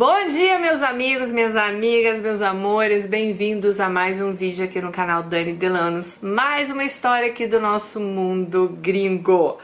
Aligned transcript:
Bom 0.00 0.28
dia, 0.28 0.58
meus 0.58 0.80
amigos, 0.80 1.30
minhas 1.30 1.54
amigas, 1.54 2.18
meus 2.20 2.40
amores, 2.40 3.06
bem-vindos 3.06 3.78
a 3.78 3.90
mais 3.90 4.18
um 4.18 4.32
vídeo 4.32 4.64
aqui 4.64 4.80
no 4.80 4.90
canal 4.90 5.22
Dani 5.22 5.52
Delanos. 5.52 6.18
Mais 6.22 6.70
uma 6.70 6.84
história 6.84 7.28
aqui 7.28 7.46
do 7.46 7.60
nosso 7.60 8.00
mundo 8.00 8.78
gringo. 8.80 9.58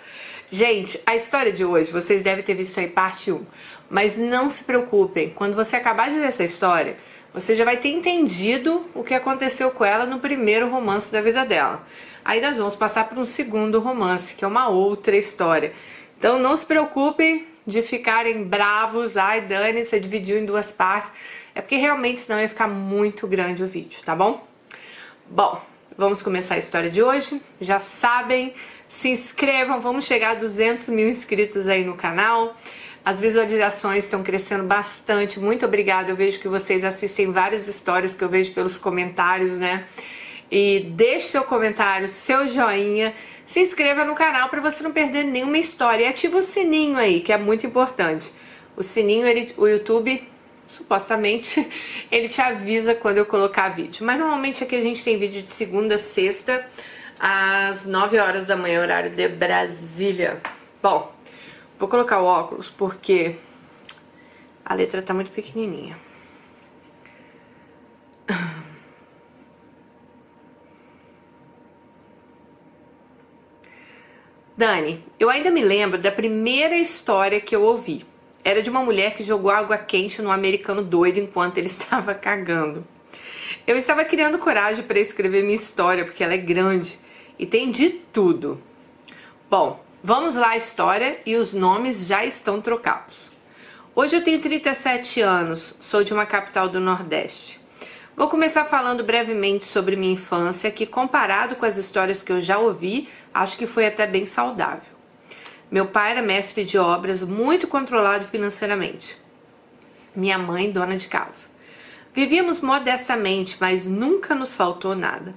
Gente, 0.50 1.00
a 1.06 1.16
história 1.16 1.50
de 1.50 1.64
hoje, 1.64 1.90
vocês 1.90 2.22
devem 2.22 2.44
ter 2.44 2.52
visto 2.52 2.78
aí 2.78 2.86
parte 2.86 3.32
1, 3.32 3.46
mas 3.88 4.18
não 4.18 4.50
se 4.50 4.62
preocupem, 4.62 5.30
quando 5.30 5.54
você 5.54 5.74
acabar 5.74 6.10
de 6.10 6.16
ver 6.16 6.26
essa 6.26 6.44
história, 6.44 6.98
você 7.32 7.56
já 7.56 7.64
vai 7.64 7.78
ter 7.78 7.88
entendido 7.88 8.84
o 8.94 9.02
que 9.02 9.14
aconteceu 9.14 9.70
com 9.70 9.86
ela 9.86 10.04
no 10.04 10.20
primeiro 10.20 10.68
romance 10.68 11.10
da 11.10 11.22
vida 11.22 11.46
dela. 11.46 11.82
Aí 12.22 12.42
nós 12.42 12.58
vamos 12.58 12.76
passar 12.76 13.08
para 13.08 13.18
um 13.18 13.24
segundo 13.24 13.80
romance, 13.80 14.34
que 14.34 14.44
é 14.44 14.48
uma 14.48 14.68
outra 14.68 15.16
história. 15.16 15.72
Então 16.18 16.38
não 16.38 16.54
se 16.54 16.66
preocupem, 16.66 17.46
de 17.66 17.82
ficarem 17.82 18.44
bravos, 18.44 19.16
ai 19.16 19.40
Dani, 19.40 19.84
você 19.84 19.98
dividiu 19.98 20.38
em 20.38 20.44
duas 20.44 20.70
partes. 20.70 21.10
É 21.54 21.60
porque 21.60 21.76
realmente 21.76 22.20
senão 22.20 22.40
ia 22.40 22.48
ficar 22.48 22.68
muito 22.68 23.26
grande 23.26 23.64
o 23.64 23.66
vídeo, 23.66 23.98
tá 24.04 24.14
bom? 24.14 24.46
Bom, 25.28 25.60
vamos 25.96 26.22
começar 26.22 26.54
a 26.54 26.58
história 26.58 26.90
de 26.90 27.02
hoje. 27.02 27.40
Já 27.60 27.78
sabem, 27.78 28.54
se 28.88 29.08
inscrevam, 29.08 29.80
vamos 29.80 30.04
chegar 30.04 30.32
a 30.32 30.34
200 30.34 30.88
mil 30.88 31.08
inscritos 31.08 31.66
aí 31.66 31.84
no 31.84 31.96
canal. 31.96 32.54
As 33.04 33.18
visualizações 33.18 34.04
estão 34.04 34.22
crescendo 34.22 34.64
bastante, 34.64 35.40
muito 35.40 35.64
obrigada. 35.64 36.10
Eu 36.10 36.16
vejo 36.16 36.40
que 36.40 36.48
vocês 36.48 36.84
assistem 36.84 37.30
várias 37.30 37.66
histórias 37.68 38.14
que 38.14 38.22
eu 38.22 38.28
vejo 38.28 38.52
pelos 38.52 38.76
comentários, 38.78 39.58
né? 39.58 39.86
E 40.50 40.80
deixe 40.90 41.28
seu 41.28 41.44
comentário, 41.44 42.08
seu 42.08 42.48
joinha 42.48 43.14
se 43.46 43.60
inscreva 43.60 44.04
no 44.04 44.14
canal 44.14 44.48
para 44.48 44.60
você 44.60 44.82
não 44.82 44.92
perder 44.92 45.24
nenhuma 45.24 45.56
história 45.56 46.04
e 46.04 46.08
ativa 46.08 46.36
o 46.38 46.42
sininho 46.42 46.96
aí, 46.96 47.20
que 47.20 47.32
é 47.32 47.38
muito 47.38 47.64
importante. 47.66 48.32
O 48.76 48.82
sininho, 48.82 49.26
ele, 49.26 49.54
o 49.56 49.66
YouTube, 49.66 50.28
supostamente, 50.68 51.66
ele 52.10 52.28
te 52.28 52.40
avisa 52.40 52.94
quando 52.94 53.18
eu 53.18 53.26
colocar 53.26 53.68
vídeo. 53.68 54.04
Mas 54.04 54.18
normalmente 54.18 54.64
aqui 54.64 54.74
a 54.74 54.80
gente 54.80 55.02
tem 55.02 55.16
vídeo 55.18 55.42
de 55.42 55.50
segunda 55.50 55.94
a 55.94 55.98
sexta, 55.98 56.66
às 57.18 57.86
9 57.86 58.18
horas 58.18 58.46
da 58.46 58.56
manhã, 58.56 58.82
horário 58.82 59.10
de 59.10 59.28
Brasília. 59.28 60.40
Bom, 60.82 61.14
vou 61.78 61.88
colocar 61.88 62.20
o 62.20 62.24
óculos 62.24 62.68
porque 62.68 63.36
a 64.64 64.74
letra 64.74 65.00
tá 65.00 65.14
muito 65.14 65.30
pequenininha. 65.30 65.96
Dani, 74.56 75.04
eu 75.20 75.28
ainda 75.28 75.50
me 75.50 75.62
lembro 75.62 75.98
da 75.98 76.10
primeira 76.10 76.78
história 76.78 77.42
que 77.42 77.54
eu 77.54 77.62
ouvi. 77.62 78.06
Era 78.42 78.62
de 78.62 78.70
uma 78.70 78.82
mulher 78.82 79.14
que 79.14 79.22
jogou 79.22 79.50
água 79.50 79.76
quente 79.76 80.22
no 80.22 80.30
americano 80.30 80.82
doido 80.82 81.18
enquanto 81.18 81.58
ele 81.58 81.66
estava 81.68 82.14
cagando. 82.14 82.82
Eu 83.66 83.76
estava 83.76 84.02
criando 84.02 84.38
coragem 84.38 84.82
para 84.82 84.98
escrever 84.98 85.42
minha 85.42 85.56
história, 85.56 86.06
porque 86.06 86.24
ela 86.24 86.32
é 86.32 86.38
grande 86.38 86.98
e 87.38 87.44
tem 87.44 87.70
de 87.70 87.90
tudo. 87.90 88.58
Bom, 89.50 89.84
vamos 90.02 90.36
lá 90.36 90.50
a 90.50 90.56
história 90.56 91.18
e 91.26 91.36
os 91.36 91.52
nomes 91.52 92.06
já 92.06 92.24
estão 92.24 92.58
trocados. 92.58 93.30
Hoje 93.94 94.16
eu 94.16 94.24
tenho 94.24 94.40
37 94.40 95.20
anos, 95.20 95.76
sou 95.80 96.02
de 96.02 96.14
uma 96.14 96.24
capital 96.24 96.66
do 96.66 96.80
Nordeste. 96.80 97.60
Vou 98.16 98.28
começar 98.28 98.64
falando 98.64 99.04
brevemente 99.04 99.66
sobre 99.66 99.94
minha 99.94 100.14
infância, 100.14 100.70
que 100.70 100.86
comparado 100.86 101.56
com 101.56 101.66
as 101.66 101.76
histórias 101.76 102.22
que 102.22 102.32
eu 102.32 102.40
já 102.40 102.58
ouvi, 102.58 103.10
acho 103.40 103.56
que 103.56 103.66
foi 103.66 103.86
até 103.86 104.06
bem 104.06 104.26
saudável. 104.26 104.96
Meu 105.70 105.86
pai 105.86 106.12
era 106.12 106.22
mestre 106.22 106.64
de 106.64 106.78
obras, 106.78 107.22
muito 107.22 107.66
controlado 107.66 108.24
financeiramente. 108.26 109.16
Minha 110.14 110.38
mãe, 110.38 110.70
dona 110.70 110.96
de 110.96 111.08
casa. 111.08 111.46
Vivíamos 112.14 112.60
modestamente, 112.60 113.56
mas 113.60 113.84
nunca 113.84 114.34
nos 114.34 114.54
faltou 114.54 114.94
nada. 114.94 115.34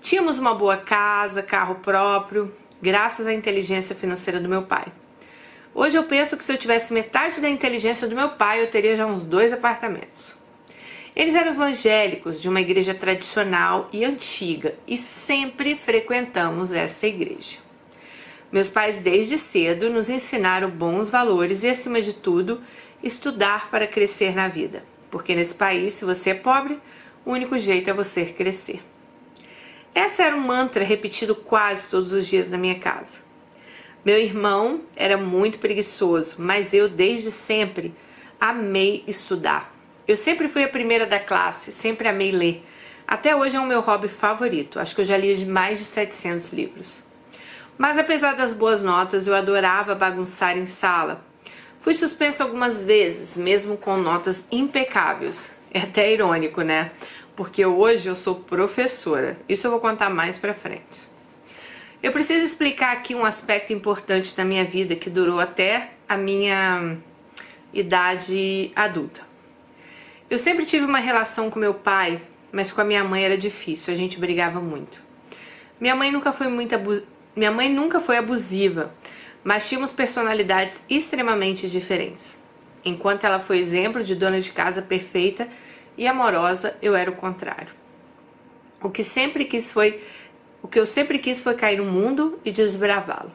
Tínhamos 0.00 0.38
uma 0.38 0.54
boa 0.54 0.76
casa, 0.76 1.42
carro 1.42 1.76
próprio, 1.76 2.54
graças 2.80 3.26
à 3.26 3.32
inteligência 3.32 3.96
financeira 3.96 4.38
do 4.38 4.48
meu 4.48 4.62
pai. 4.62 4.84
Hoje 5.74 5.96
eu 5.96 6.04
penso 6.04 6.36
que 6.36 6.44
se 6.44 6.52
eu 6.52 6.58
tivesse 6.58 6.92
metade 6.92 7.40
da 7.40 7.48
inteligência 7.48 8.06
do 8.06 8.14
meu 8.14 8.28
pai, 8.28 8.62
eu 8.62 8.70
teria 8.70 8.94
já 8.94 9.06
uns 9.06 9.24
dois 9.24 9.52
apartamentos. 9.52 10.36
Eles 11.14 11.36
eram 11.36 11.52
evangélicos 11.52 12.40
de 12.40 12.48
uma 12.48 12.60
igreja 12.60 12.92
tradicional 12.92 13.88
e 13.92 14.04
antiga 14.04 14.74
e 14.86 14.96
sempre 14.96 15.76
frequentamos 15.76 16.72
esta 16.72 17.06
igreja. 17.06 17.58
Meus 18.50 18.68
pais, 18.68 18.98
desde 18.98 19.38
cedo, 19.38 19.90
nos 19.90 20.10
ensinaram 20.10 20.68
bons 20.68 21.08
valores 21.10 21.62
e, 21.62 21.68
acima 21.68 22.00
de 22.00 22.12
tudo, 22.12 22.60
estudar 23.02 23.70
para 23.70 23.86
crescer 23.86 24.34
na 24.34 24.48
vida. 24.48 24.84
Porque 25.08 25.34
nesse 25.36 25.54
país, 25.54 25.94
se 25.94 26.04
você 26.04 26.30
é 26.30 26.34
pobre, 26.34 26.80
o 27.24 27.30
único 27.30 27.58
jeito 27.58 27.88
é 27.88 27.92
você 27.92 28.24
crescer. 28.26 28.82
Essa 29.94 30.24
era 30.24 30.36
um 30.36 30.40
mantra 30.40 30.82
repetido 30.84 31.36
quase 31.36 31.88
todos 31.88 32.12
os 32.12 32.26
dias 32.26 32.50
na 32.50 32.58
minha 32.58 32.78
casa. 32.80 33.18
Meu 34.04 34.18
irmão 34.18 34.82
era 34.96 35.16
muito 35.16 35.60
preguiçoso, 35.60 36.36
mas 36.38 36.74
eu, 36.74 36.88
desde 36.88 37.30
sempre, 37.30 37.94
amei 38.40 39.04
estudar. 39.06 39.73
Eu 40.06 40.16
sempre 40.16 40.48
fui 40.48 40.62
a 40.62 40.68
primeira 40.68 41.06
da 41.06 41.18
classe, 41.18 41.72
sempre 41.72 42.06
amei 42.06 42.30
ler. 42.30 42.62
Até 43.06 43.34
hoje 43.34 43.56
é 43.56 43.60
o 43.60 43.66
meu 43.66 43.80
hobby 43.80 44.08
favorito. 44.08 44.78
Acho 44.78 44.94
que 44.94 45.00
eu 45.00 45.04
já 45.04 45.16
li 45.16 45.44
mais 45.46 45.78
de 45.78 45.84
700 45.84 46.52
livros. 46.52 47.02
Mas 47.78 47.96
apesar 47.96 48.34
das 48.34 48.52
boas 48.52 48.82
notas, 48.82 49.26
eu 49.26 49.34
adorava 49.34 49.94
bagunçar 49.94 50.58
em 50.58 50.66
sala. 50.66 51.24
Fui 51.80 51.94
suspensa 51.94 52.44
algumas 52.44 52.84
vezes, 52.84 53.36
mesmo 53.36 53.78
com 53.78 53.96
notas 53.96 54.44
impecáveis. 54.52 55.50
É 55.72 55.80
até 55.80 56.12
irônico, 56.12 56.60
né? 56.60 56.92
Porque 57.34 57.64
hoje 57.64 58.08
eu 58.08 58.14
sou 58.14 58.36
professora. 58.36 59.38
Isso 59.48 59.66
eu 59.66 59.70
vou 59.70 59.80
contar 59.80 60.10
mais 60.10 60.36
pra 60.38 60.52
frente. 60.52 61.02
Eu 62.02 62.12
preciso 62.12 62.44
explicar 62.44 62.92
aqui 62.92 63.14
um 63.14 63.24
aspecto 63.24 63.72
importante 63.72 64.36
da 64.36 64.44
minha 64.44 64.64
vida 64.64 64.94
que 64.94 65.08
durou 65.08 65.40
até 65.40 65.92
a 66.06 66.18
minha 66.18 66.98
idade 67.72 68.70
adulta. 68.76 69.33
Eu 70.34 70.38
sempre 70.40 70.66
tive 70.66 70.84
uma 70.84 70.98
relação 70.98 71.48
com 71.48 71.60
meu 71.60 71.74
pai, 71.74 72.20
mas 72.50 72.72
com 72.72 72.80
a 72.80 72.84
minha 72.84 73.04
mãe 73.04 73.24
era 73.24 73.38
difícil, 73.38 73.94
a 73.94 73.96
gente 73.96 74.18
brigava 74.18 74.60
muito. 74.60 75.00
Minha 75.78 75.94
mãe 75.94 76.10
nunca 76.10 76.32
foi 76.32 76.48
muito 76.48 76.74
abu... 76.74 77.00
minha 77.36 77.52
mãe 77.52 77.72
nunca 77.72 78.00
foi 78.00 78.16
abusiva, 78.16 78.92
mas 79.44 79.68
tínhamos 79.68 79.92
personalidades 79.92 80.82
extremamente 80.90 81.70
diferentes. 81.70 82.36
Enquanto 82.84 83.22
ela 83.22 83.38
foi 83.38 83.58
exemplo 83.58 84.02
de 84.02 84.16
dona 84.16 84.40
de 84.40 84.50
casa 84.50 84.82
perfeita 84.82 85.48
e 85.96 86.04
amorosa, 86.04 86.76
eu 86.82 86.96
era 86.96 87.08
o 87.08 87.14
contrário. 87.14 87.72
O 88.82 88.90
que 88.90 89.04
sempre 89.04 89.44
quis 89.44 89.72
foi 89.72 90.02
o 90.60 90.66
que 90.66 90.80
eu 90.80 90.84
sempre 90.84 91.20
quis 91.20 91.40
foi 91.40 91.54
cair 91.54 91.76
no 91.76 91.84
mundo 91.84 92.40
e 92.44 92.50
desbravá-lo. 92.50 93.30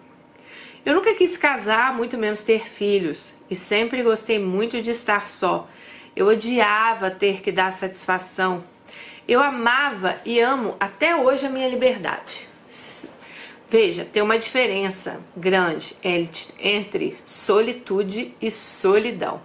Eu 0.86 0.96
nunca 0.96 1.14
quis 1.14 1.38
casar, 1.38 1.96
muito 1.96 2.18
menos 2.18 2.44
ter 2.44 2.68
filhos, 2.68 3.34
e 3.50 3.56
sempre 3.56 4.04
gostei 4.04 4.38
muito 4.38 4.82
de 4.82 4.92
estar 4.92 5.30
só 5.30 5.66
eu 6.16 6.28
odiava 6.28 7.12
ter 7.12 7.42
que 7.42 7.52
dar 7.52 7.72
satisfação. 7.72 8.64
Eu 9.28 9.42
amava 9.42 10.18
e 10.26 10.40
amo 10.40 10.76
até 10.80 11.16
hoje 11.16 11.46
a 11.46 11.50
minha 11.50 11.68
liberdade. 11.68 12.48
Veja, 13.70 14.04
tem 14.04 14.24
uma 14.24 14.40
diferença 14.40 15.20
grande 15.38 15.96
entre 16.04 17.16
solitude 17.26 18.34
e 18.42 18.50
solidão. 18.50 19.42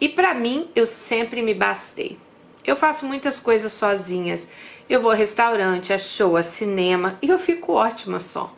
E 0.00 0.08
para 0.08 0.32
mim, 0.32 0.70
eu 0.76 0.86
sempre 0.86 1.42
me 1.42 1.52
bastei. 1.52 2.16
Eu 2.64 2.76
faço 2.76 3.04
muitas 3.04 3.40
coisas 3.40 3.72
sozinhas. 3.72 4.46
Eu 4.88 5.02
vou 5.02 5.10
a 5.10 5.14
restaurante, 5.14 5.92
a 5.92 5.98
show, 5.98 6.36
a 6.36 6.42
cinema 6.42 7.18
e 7.20 7.28
eu 7.28 7.38
fico 7.38 7.72
ótima 7.72 8.20
só. 8.20 8.54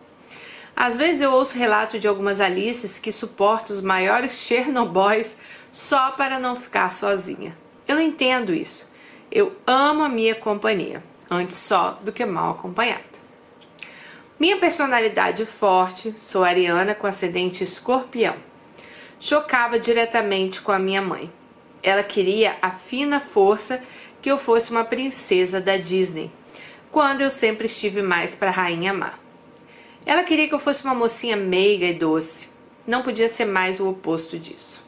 Às 0.76 0.96
vezes 0.96 1.22
eu 1.22 1.32
ouço 1.32 1.58
relato 1.58 1.98
de 1.98 2.06
algumas 2.06 2.40
Alices 2.40 2.98
que 2.98 3.12
suportam 3.12 3.74
os 3.74 3.82
maiores 3.82 4.32
Chernobóis 4.32 5.36
só 5.72 6.12
para 6.12 6.38
não 6.38 6.56
ficar 6.56 6.92
sozinha. 6.92 7.56
Eu 7.86 8.00
entendo 8.00 8.54
isso. 8.54 8.90
Eu 9.30 9.56
amo 9.66 10.02
a 10.02 10.08
minha 10.08 10.34
companhia, 10.34 11.02
antes 11.30 11.56
só 11.56 11.98
do 12.02 12.12
que 12.12 12.24
mal 12.24 12.52
acompanhada. 12.52 13.10
Minha 14.38 14.56
personalidade 14.56 15.44
forte, 15.44 16.14
sou 16.18 16.42
ariana 16.42 16.94
com 16.94 17.06
ascendente 17.06 17.62
escorpião. 17.62 18.34
Chocava 19.20 19.78
diretamente 19.78 20.62
com 20.62 20.72
a 20.72 20.78
minha 20.78 21.02
mãe. 21.02 21.30
Ela 21.82 22.02
queria 22.02 22.56
a 22.62 22.70
fina 22.70 23.20
força 23.20 23.82
que 24.22 24.30
eu 24.30 24.38
fosse 24.38 24.70
uma 24.70 24.84
princesa 24.84 25.60
da 25.60 25.76
Disney, 25.76 26.30
quando 26.90 27.20
eu 27.20 27.30
sempre 27.30 27.66
estive 27.66 28.02
mais 28.02 28.34
para 28.34 28.50
rainha 28.50 28.92
má. 28.92 29.12
Ela 30.06 30.24
queria 30.24 30.48
que 30.48 30.54
eu 30.54 30.58
fosse 30.58 30.84
uma 30.84 30.94
mocinha 30.94 31.36
meiga 31.36 31.86
e 31.86 31.94
doce. 31.94 32.48
Não 32.86 33.02
podia 33.02 33.28
ser 33.28 33.44
mais 33.44 33.78
o 33.78 33.88
oposto 33.88 34.38
disso. 34.38 34.79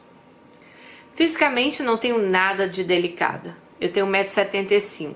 Fisicamente 1.13 1.83
não 1.83 1.97
tenho 1.97 2.17
nada 2.17 2.67
de 2.67 2.83
delicada. 2.83 3.55
Eu 3.79 3.91
tenho 3.91 4.07
1,75m. 4.07 5.15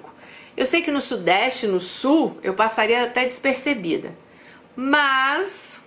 Eu 0.55 0.65
sei 0.65 0.81
que 0.81 0.91
no 0.91 1.01
sudeste, 1.01 1.67
no 1.67 1.79
sul, 1.79 2.37
eu 2.43 2.53
passaria 2.53 3.03
até 3.03 3.25
despercebida. 3.25 4.15
Mas 4.75 5.81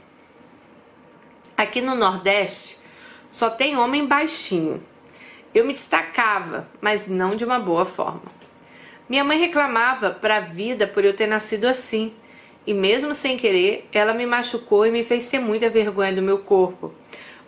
aqui 1.57 1.81
no 1.81 1.95
nordeste 1.95 2.79
só 3.29 3.51
tem 3.51 3.77
homem 3.77 4.07
baixinho. 4.07 4.83
Eu 5.55 5.65
me 5.65 5.73
destacava, 5.73 6.69
mas 6.81 7.07
não 7.07 7.37
de 7.37 7.45
uma 7.45 7.59
boa 7.59 7.85
forma. 7.85 8.23
Minha 9.09 9.25
mãe 9.25 9.39
reclamava 9.39 10.11
para 10.11 10.37
a 10.37 10.41
vida 10.41 10.87
por 10.87 11.05
eu 11.05 11.15
ter 11.15 11.27
nascido 11.27 11.65
assim, 11.67 12.15
e 12.65 12.73
mesmo 12.73 13.12
sem 13.12 13.37
querer, 13.37 13.89
ela 13.93 14.15
me 14.15 14.25
machucou 14.25 14.87
e 14.87 14.91
me 14.93 15.03
fez 15.03 15.29
ter 15.29 15.41
muita 15.41 15.69
vergonha 15.69 16.12
do 16.12 16.23
meu 16.23 16.39
corpo, 16.39 16.95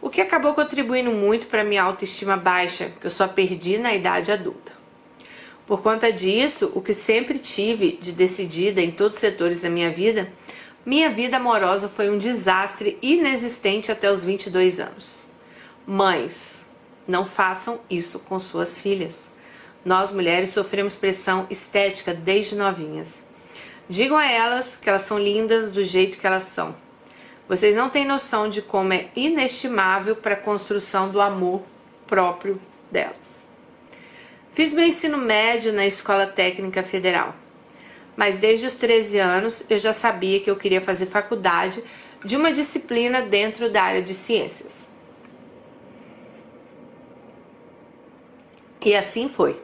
o 0.03 0.11
que 0.11 0.21
acabou 0.21 0.53
contribuindo 0.53 1.13
muito 1.13 1.47
para 1.47 1.63
minha 1.63 1.85
autoestima 1.85 2.37
baixa, 2.37 2.93
que 3.01 3.07
eu 3.07 3.11
só 3.11 3.29
perdi 3.29 3.79
na 3.79 3.95
idade 3.95 4.33
adulta. 4.33 4.73
Por 5.65 5.81
conta 5.81 6.13
disso, 6.13 6.73
o 6.75 6.83
que 6.83 6.93
sempre 6.93 7.39
tive 7.39 7.93
de 8.03 8.11
decidida 8.11 8.81
em 8.81 8.91
todos 8.91 9.15
os 9.15 9.21
setores 9.21 9.61
da 9.63 9.71
minha 9.71 9.91
vida, 9.91 10.29
minha 10.85 11.09
vida 11.09 11.37
amorosa 11.37 11.89
foi 11.89 12.11
um 12.11 12.19
desastre 12.19 12.99
inexistente 13.01 13.93
até 13.93 14.11
os 14.11 14.25
22 14.25 14.81
anos. 14.81 15.25
Mães, 15.87 16.67
não 17.07 17.25
façam 17.25 17.79
isso 17.89 18.19
com 18.19 18.41
suas 18.41 18.81
filhas. 18.81 19.31
Nós 19.85 20.13
mulheres 20.13 20.49
sofremos 20.49 20.97
pressão 20.97 21.47
estética 21.49 22.13
desde 22.13 22.57
novinhas. 22.57 23.23
Digam 23.89 24.17
a 24.17 24.27
elas 24.27 24.77
que 24.77 24.89
elas 24.89 25.03
são 25.03 25.19
lindas 25.19 25.71
do 25.71 25.85
jeito 25.85 26.19
que 26.19 26.27
elas 26.27 26.45
são. 26.45 26.75
Vocês 27.49 27.77
não 27.77 27.91
têm 27.91 28.05
noção 28.05 28.49
de 28.49 28.63
como 28.63 28.93
é 28.93 29.09
inestimável 29.15 30.17
para 30.17 30.35
a 30.35 30.37
construção 30.37 31.09
do 31.09 31.21
amor 31.21 31.63
próprio 32.07 32.61
delas. 32.91 33.45
Fiz 34.53 34.73
meu 34.73 34.87
ensino 34.87 35.17
médio 35.17 35.73
na 35.73 35.87
Escola 35.87 36.27
Técnica 36.27 36.83
Federal, 36.83 37.35
mas 38.17 38.37
desde 38.37 38.67
os 38.67 38.75
13 38.75 39.19
anos 39.19 39.65
eu 39.69 39.79
já 39.79 39.93
sabia 39.93 40.41
que 40.41 40.51
eu 40.51 40.57
queria 40.57 40.81
fazer 40.81 41.07
faculdade 41.07 41.83
de 42.25 42.37
uma 42.37 42.53
disciplina 42.53 43.23
dentro 43.23 43.71
da 43.71 43.83
área 43.83 44.03
de 44.03 44.15
ciências. 44.15 44.89
E 48.85 48.95
assim 48.95 49.29
foi. 49.29 49.61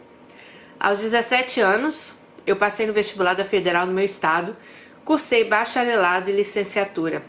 Aos 0.79 0.99
17 0.99 1.61
anos, 1.61 2.15
eu 2.47 2.57
passei 2.57 2.87
no 2.87 2.93
vestibular 2.93 3.35
da 3.35 3.45
Federal 3.45 3.85
no 3.85 3.93
meu 3.93 4.05
estado, 4.05 4.57
cursei 5.05 5.45
bacharelado 5.45 6.31
e 6.31 6.33
licenciatura. 6.33 7.23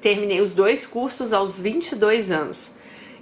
Terminei 0.00 0.40
os 0.40 0.52
dois 0.52 0.86
cursos 0.86 1.32
aos 1.32 1.58
22 1.58 2.30
anos. 2.30 2.70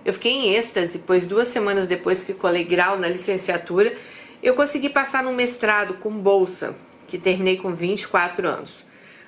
Eu 0.05 0.13
fiquei 0.13 0.33
em 0.33 0.55
êxtase, 0.55 0.99
pois 0.99 1.27
duas 1.27 1.49
semanas 1.49 1.87
depois 1.87 2.23
que 2.23 2.33
colei 2.33 2.65
grau 2.65 2.99
na 2.99 3.09
licenciatura, 3.09 3.97
eu 4.43 4.55
consegui 4.55 4.89
passar 4.89 5.23
no 5.23 5.33
mestrado 5.33 5.95
com 5.95 6.11
bolsa, 6.11 6.77
que 7.09 7.19
terminei 7.19 7.57
com 7.57 7.75
24 7.75 8.47
anos. 8.47 8.85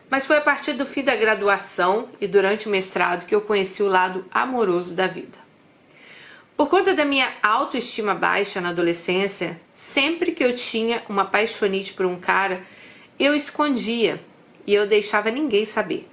Mas 0.09 0.27
foi 0.27 0.37
a 0.37 0.41
partir 0.41 0.75
do 0.75 0.87
fim 0.87 1.03
da 1.03 1.15
graduação 1.17 2.09
e 2.21 2.27
durante 2.27 2.67
o 2.67 2.71
mestrado 2.71 3.27
que 3.27 3.35
eu 3.35 3.41
conheci 3.41 3.83
o 3.83 3.89
lado 3.89 4.25
amoroso 4.31 4.95
da 4.95 5.07
vida. 5.07 5.39
Por 6.57 6.69
conta 6.69 6.93
da 6.93 7.05
minha 7.05 7.33
autoestima 7.43 8.15
baixa 8.15 8.61
na 8.61 8.69
adolescência, 8.69 9.59
sempre 9.73 10.33
que 10.33 10.45
eu 10.45 10.55
tinha 10.55 11.03
uma 11.09 11.25
paixonite 11.25 11.95
por 11.95 12.05
um 12.05 12.19
cara, 12.19 12.63
eu 13.19 13.35
escondia 13.35 14.21
e 14.67 14.75
eu 14.75 14.87
deixava 14.87 15.31
ninguém 15.31 15.65
saber. 15.65 16.10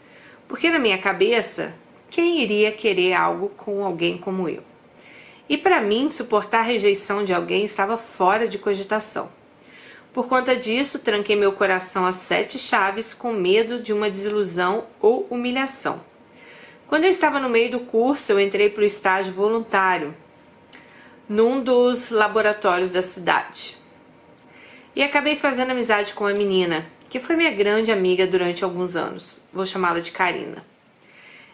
Porque 0.48 0.70
na 0.70 0.80
minha 0.80 0.98
cabeça, 0.98 1.74
quem 2.10 2.42
iria 2.42 2.72
querer 2.72 3.14
algo 3.14 3.50
com 3.50 3.84
alguém 3.84 4.18
como 4.18 4.48
eu? 4.48 4.64
E 5.50 5.58
para 5.58 5.82
mim, 5.82 6.10
suportar 6.10 6.60
a 6.60 6.64
rejeição 6.64 7.24
de 7.24 7.34
alguém 7.34 7.66
estava 7.66 7.98
fora 7.98 8.48
de 8.48 8.58
cogitação. 8.58 9.30
Por 10.14 10.28
conta 10.28 10.56
disso, 10.56 11.00
tranquei 11.00 11.36
meu 11.36 11.54
coração 11.54 12.06
a 12.06 12.12
sete 12.12 12.58
chaves 12.58 13.14
com 13.14 13.32
medo 13.32 13.80
de 13.82 13.94
uma 13.94 14.10
desilusão 14.10 14.86
ou 15.00 15.28
humilhação. 15.30 16.02
Quando 16.88 17.04
eu 17.04 17.10
estava 17.10 17.40
no 17.40 17.50
meio 17.50 17.72
do 17.72 17.82
curso, 17.82 18.32
eu 18.32 18.40
entrei 18.40 18.70
para 18.70 18.82
o 18.82 18.86
estágio 18.86 19.34
voluntário 19.34 20.16
num 21.28 21.62
dos 21.62 22.10
laboratórios 22.10 22.90
da 22.90 23.02
cidade. 23.02 23.78
E 24.96 25.04
acabei 25.04 25.36
fazendo 25.36 25.72
amizade 25.72 26.14
com 26.14 26.24
uma 26.24 26.34
menina, 26.34 26.88
que 27.10 27.20
foi 27.20 27.36
minha 27.36 27.52
grande 27.52 27.92
amiga 27.92 28.28
durante 28.28 28.64
alguns 28.64 28.96
anos. 28.96 29.44
Vou 29.54 29.66
chamá-la 29.66 30.00
de 30.00 30.12
Karina. 30.12 30.66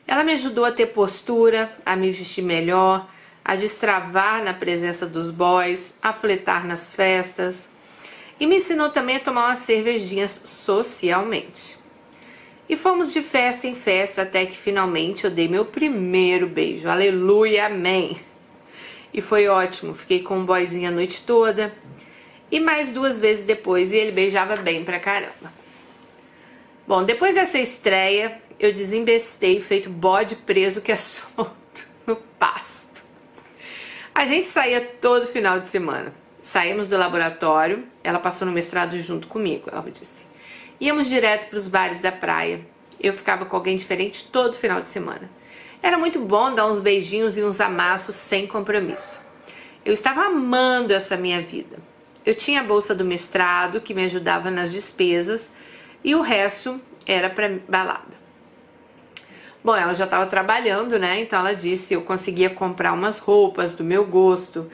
Ela 0.07 0.23
me 0.23 0.33
ajudou 0.33 0.65
a 0.65 0.71
ter 0.71 0.87
postura, 0.87 1.73
a 1.85 1.95
me 1.95 2.11
vestir 2.11 2.43
melhor, 2.43 3.07
a 3.43 3.55
destravar 3.55 4.43
na 4.43 4.53
presença 4.53 5.05
dos 5.05 5.29
boys, 5.29 5.93
a 6.01 6.11
fletar 6.11 6.65
nas 6.65 6.93
festas. 6.93 7.67
E 8.39 8.47
me 8.47 8.57
ensinou 8.57 8.89
também 8.89 9.17
a 9.17 9.19
tomar 9.19 9.47
umas 9.47 9.59
cervejinhas 9.59 10.41
socialmente. 10.43 11.77
E 12.67 12.75
fomos 12.75 13.13
de 13.13 13.21
festa 13.21 13.67
em 13.67 13.75
festa 13.75 14.23
até 14.23 14.45
que 14.45 14.57
finalmente 14.57 15.25
eu 15.25 15.31
dei 15.31 15.47
meu 15.47 15.65
primeiro 15.65 16.47
beijo. 16.47 16.89
Aleluia, 16.89 17.67
amém. 17.67 18.17
E 19.13 19.21
foi 19.21 19.47
ótimo, 19.47 19.93
fiquei 19.93 20.23
com 20.23 20.39
o 20.39 20.43
boyzinho 20.43 20.87
a 20.87 20.91
noite 20.91 21.21
toda. 21.21 21.73
E 22.53 22.59
mais 22.59 22.91
duas 22.91 23.19
vezes 23.19 23.45
depois, 23.45 23.91
e 23.91 23.97
ele 23.97 24.11
beijava 24.11 24.55
bem 24.55 24.83
pra 24.83 24.99
caramba. 24.99 25.51
Bom, 26.85 27.03
depois 27.03 27.33
dessa 27.33 27.57
estreia, 27.57 28.39
eu 28.59 28.71
desembestei 28.71 29.59
feito 29.59 29.89
bode 29.89 30.35
preso 30.35 30.79
que 30.79 30.91
é 30.91 30.95
solto 30.95 31.87
no 32.05 32.15
pasto. 32.15 33.03
A 34.13 34.27
gente 34.27 34.47
saía 34.47 34.85
todo 35.01 35.25
final 35.25 35.59
de 35.59 35.65
semana. 35.65 36.13
Saímos 36.43 36.87
do 36.87 36.95
laboratório, 36.95 37.87
ela 38.03 38.19
passou 38.19 38.45
no 38.45 38.53
mestrado 38.53 38.99
junto 38.99 39.27
comigo, 39.27 39.71
ela 39.71 39.81
disse. 39.89 40.23
Íamos 40.79 41.09
direto 41.09 41.49
para 41.49 41.57
os 41.57 41.67
bares 41.67 42.01
da 42.01 42.11
praia. 42.11 42.61
Eu 43.01 43.13
ficava 43.13 43.45
com 43.45 43.55
alguém 43.55 43.77
diferente 43.77 44.25
todo 44.31 44.55
final 44.55 44.79
de 44.79 44.89
semana. 44.89 45.27
Era 45.81 45.97
muito 45.97 46.19
bom 46.19 46.53
dar 46.53 46.67
uns 46.67 46.79
beijinhos 46.79 47.35
e 47.35 47.43
uns 47.43 47.59
amassos 47.59 48.15
sem 48.15 48.45
compromisso. 48.45 49.19
Eu 49.83 49.91
estava 49.91 50.25
amando 50.25 50.93
essa 50.93 51.17
minha 51.17 51.41
vida. 51.41 51.91
Eu 52.25 52.33
tinha 52.33 52.61
a 52.61 52.63
bolsa 52.63 52.95
do 52.95 53.03
mestrado 53.03 53.81
que 53.81 53.93
me 53.93 54.05
ajudava 54.05 54.49
nas 54.49 54.71
despesas 54.71 55.49
e 56.03 56.15
o 56.15 56.21
resto 56.21 56.79
era 57.05 57.29
para 57.29 57.59
balada. 57.67 58.23
Bom, 59.63 59.75
ela 59.75 59.93
já 59.93 60.05
estava 60.05 60.25
trabalhando, 60.25 60.99
né? 60.99 61.21
Então 61.21 61.39
ela 61.39 61.53
disse: 61.53 61.93
eu 61.93 62.01
conseguia 62.01 62.49
comprar 62.49 62.93
umas 62.93 63.17
roupas 63.17 63.73
do 63.73 63.83
meu 63.83 64.05
gosto. 64.05 64.69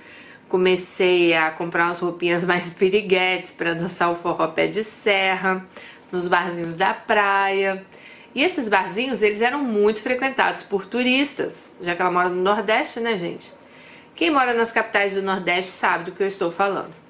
Comecei 0.48 1.36
a 1.36 1.52
comprar 1.52 1.86
umas 1.86 2.00
roupinhas 2.00 2.44
mais 2.44 2.74
piriguetes 2.74 3.52
para 3.52 3.74
dançar 3.74 4.12
o 4.12 4.16
forró 4.16 4.48
pé 4.48 4.68
de 4.68 4.84
serra 4.84 5.66
nos 6.12 6.28
barzinhos 6.28 6.76
da 6.76 6.94
praia. 6.94 7.86
E 8.34 8.44
esses 8.44 8.70
barzinhos, 8.70 9.24
eles 9.24 9.42
eram 9.42 9.64
muito 9.64 10.02
frequentados 10.02 10.64
por 10.64 10.86
turistas, 10.86 11.74
já 11.82 11.96
que 11.96 12.02
ela 12.02 12.12
mora 12.12 12.30
no 12.30 12.42
Nordeste, 12.42 13.00
né, 13.00 13.18
gente? 13.18 13.52
Quem 14.16 14.30
mora 14.30 14.54
nas 14.54 14.72
capitais 14.72 15.16
do 15.16 15.22
Nordeste 15.22 15.72
sabe 15.72 16.06
do 16.06 16.12
que 16.12 16.22
eu 16.22 16.28
estou 16.28 16.52
falando. 16.52 17.09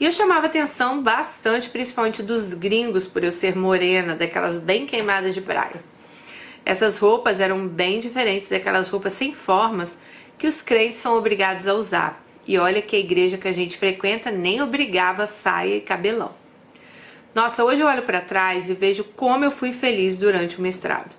E 0.00 0.06
eu 0.06 0.10
chamava 0.10 0.46
atenção 0.46 1.02
bastante, 1.02 1.68
principalmente 1.68 2.22
dos 2.22 2.54
gringos, 2.54 3.06
por 3.06 3.22
eu 3.22 3.30
ser 3.30 3.54
morena, 3.54 4.16
daquelas 4.16 4.56
bem 4.56 4.86
queimadas 4.86 5.34
de 5.34 5.42
praia. 5.42 5.84
Essas 6.64 6.96
roupas 6.96 7.38
eram 7.38 7.68
bem 7.68 8.00
diferentes 8.00 8.48
daquelas 8.48 8.88
roupas 8.88 9.12
sem 9.12 9.34
formas 9.34 9.98
que 10.38 10.46
os 10.46 10.62
crentes 10.62 10.96
são 10.96 11.18
obrigados 11.18 11.68
a 11.68 11.74
usar. 11.74 12.24
E 12.46 12.56
olha 12.56 12.80
que 12.80 12.96
a 12.96 12.98
igreja 12.98 13.36
que 13.36 13.46
a 13.46 13.52
gente 13.52 13.76
frequenta 13.76 14.30
nem 14.30 14.62
obrigava 14.62 15.26
saia 15.26 15.76
e 15.76 15.80
cabelão. 15.82 16.34
Nossa, 17.34 17.62
hoje 17.62 17.82
eu 17.82 17.86
olho 17.86 18.02
para 18.02 18.22
trás 18.22 18.70
e 18.70 18.74
vejo 18.74 19.04
como 19.04 19.44
eu 19.44 19.50
fui 19.50 19.70
feliz 19.70 20.16
durante 20.16 20.58
o 20.58 20.62
mestrado. 20.62 21.14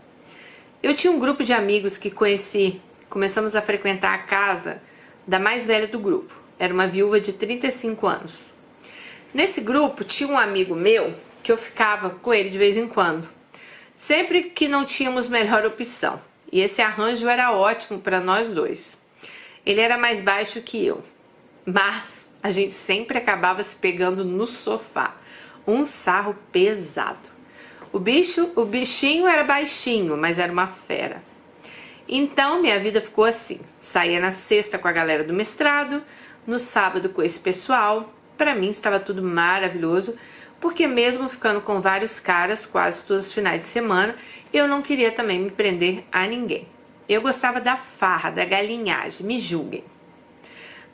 Eu 0.82 0.96
tinha 0.96 1.14
um 1.14 1.20
grupo 1.20 1.44
de 1.44 1.54
amigos 1.54 1.98
que 1.98 2.10
conheci, 2.10 2.82
começamos 3.12 3.56
a 3.56 3.62
frequentar 3.62 4.16
a 4.16 4.24
casa 4.24 4.82
da 5.28 5.38
mais 5.38 5.68
velha 5.68 5.86
do 5.88 6.00
grupo. 6.00 6.34
Era 6.58 6.74
uma 6.74 6.88
viúva 6.88 7.22
de 7.22 7.32
35 7.32 8.08
anos. 8.08 8.61
Nesse 9.34 9.62
grupo 9.62 10.04
tinha 10.04 10.30
um 10.30 10.38
amigo 10.38 10.76
meu 10.76 11.16
que 11.42 11.52
eu 11.52 11.58
ficava 11.58 12.10
com 12.10 12.34
ele 12.34 12.50
de 12.50 12.58
vez 12.58 12.76
em 12.76 12.88
quando, 12.88 13.30
sempre 13.96 14.44
que 14.44 14.68
não 14.68 14.84
tínhamos 14.84 15.30
melhor 15.30 15.66
opção. 15.66 16.22
E 16.52 16.60
esse 16.60 16.82
arranjo 16.82 17.30
era 17.30 17.54
ótimo 17.54 18.00
para 18.00 18.20
nós 18.20 18.54
dois. 18.54 18.98
Ele 19.66 19.80
era 19.80 19.98
mais 19.98 20.22
baixo 20.22 20.62
que 20.62 20.86
eu, 20.86 21.02
mas 21.66 22.30
a 22.44 22.52
gente 22.52 22.74
sempre 22.74 23.18
acabava 23.18 23.64
se 23.64 23.76
pegando 23.76 24.26
no 24.26 24.46
sofá 24.46 25.16
um 25.66 25.86
sarro 25.86 26.36
pesado. 26.52 27.30
O 27.94 28.00
bicho, 28.00 28.52
o 28.56 28.66
bichinho 28.66 29.28
era 29.28 29.44
baixinho, 29.44 30.18
mas 30.18 30.40
era 30.40 30.52
uma 30.52 30.68
fera. 30.68 31.24
Então 32.08 32.62
minha 32.62 32.80
vida 32.80 33.00
ficou 33.00 33.24
assim: 33.24 33.62
saía 33.80 34.20
na 34.20 34.32
sexta 34.32 34.78
com 34.78 34.88
a 34.88 34.92
galera 34.92 35.24
do 35.24 35.34
mestrado, 35.34 36.04
no 36.46 36.60
sábado 36.60 37.10
com 37.10 37.24
esse 37.24 37.40
pessoal. 37.40 38.14
Para 38.38 38.56
mim 38.56 38.70
estava 38.70 39.00
tudo 39.00 39.22
maravilhoso, 39.22 40.18
porque 40.60 40.88
mesmo 40.88 41.28
ficando 41.28 41.62
com 41.62 41.82
vários 41.82 42.20
caras 42.20 42.66
quase 42.66 43.04
todos 43.04 43.28
os 43.28 43.34
finais 43.34 43.62
de 43.62 43.68
semana, 43.68 44.16
eu 44.54 44.68
não 44.68 44.82
queria 44.82 45.12
também 45.12 45.40
me 45.40 45.52
prender 45.52 46.04
a 46.12 46.26
ninguém. 46.28 46.68
Eu 47.10 47.22
gostava 47.22 47.60
da 47.60 47.76
farra, 47.76 48.30
da 48.30 48.46
galinhagem, 48.46 49.26
me 49.26 49.40
julguem. 49.40 49.84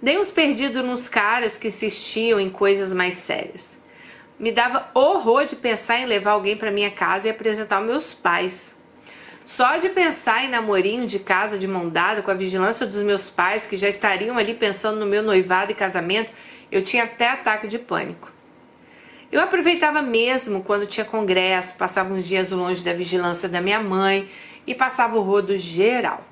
Dei 0.02 0.18
uns 0.18 0.30
perdidos 0.30 0.84
nos 0.84 1.10
caras 1.10 1.58
que 1.58 1.68
insistiam 1.68 2.40
em 2.40 2.50
coisas 2.50 2.94
mais 2.94 3.16
sérias. 3.16 3.76
Me 4.40 4.52
dava 4.52 4.90
horror 4.94 5.46
de 5.46 5.56
pensar 5.56 6.00
em 6.00 6.06
levar 6.06 6.32
alguém 6.32 6.56
para 6.56 6.70
minha 6.70 6.92
casa 6.92 7.28
e 7.28 7.32
apresentar 7.32 7.82
meus 7.82 8.14
pais. 8.14 8.76
Só 9.44 9.78
de 9.78 9.90
pensar 9.90 10.46
em 10.46 10.50
namorinho 10.50 11.08
de 11.08 11.18
casa 11.18 11.58
de 11.58 11.68
mão 11.68 11.90
dada 11.90 12.22
com 12.22 12.30
a 12.30 12.36
vigilância 12.36 12.86
dos 12.86 13.02
meus 13.02 13.32
pais, 13.32 13.66
que 13.66 13.76
já 13.76 13.90
estariam 13.90 14.38
ali 14.38 14.54
pensando 14.54 15.00
no 15.00 15.06
meu 15.06 15.24
noivado 15.24 15.72
e 15.72 15.76
casamento, 15.76 16.32
eu 16.72 16.82
tinha 16.82 17.04
até 17.04 17.30
ataque 17.30 17.68
de 17.68 17.80
pânico. 17.80 18.32
Eu 19.32 19.42
aproveitava 19.42 20.02
mesmo 20.02 20.64
quando 20.64 20.88
tinha 20.88 21.06
congresso, 21.06 21.76
passava 21.76 22.14
uns 22.14 22.26
dias 22.26 22.52
longe 22.52 22.84
da 22.84 22.94
vigilância 22.94 23.50
da 23.50 23.60
minha 23.60 23.82
mãe 23.82 24.30
e 24.66 24.74
passava 24.74 25.18
o 25.18 25.22
rodo 25.22 25.58
geral. 25.58 26.26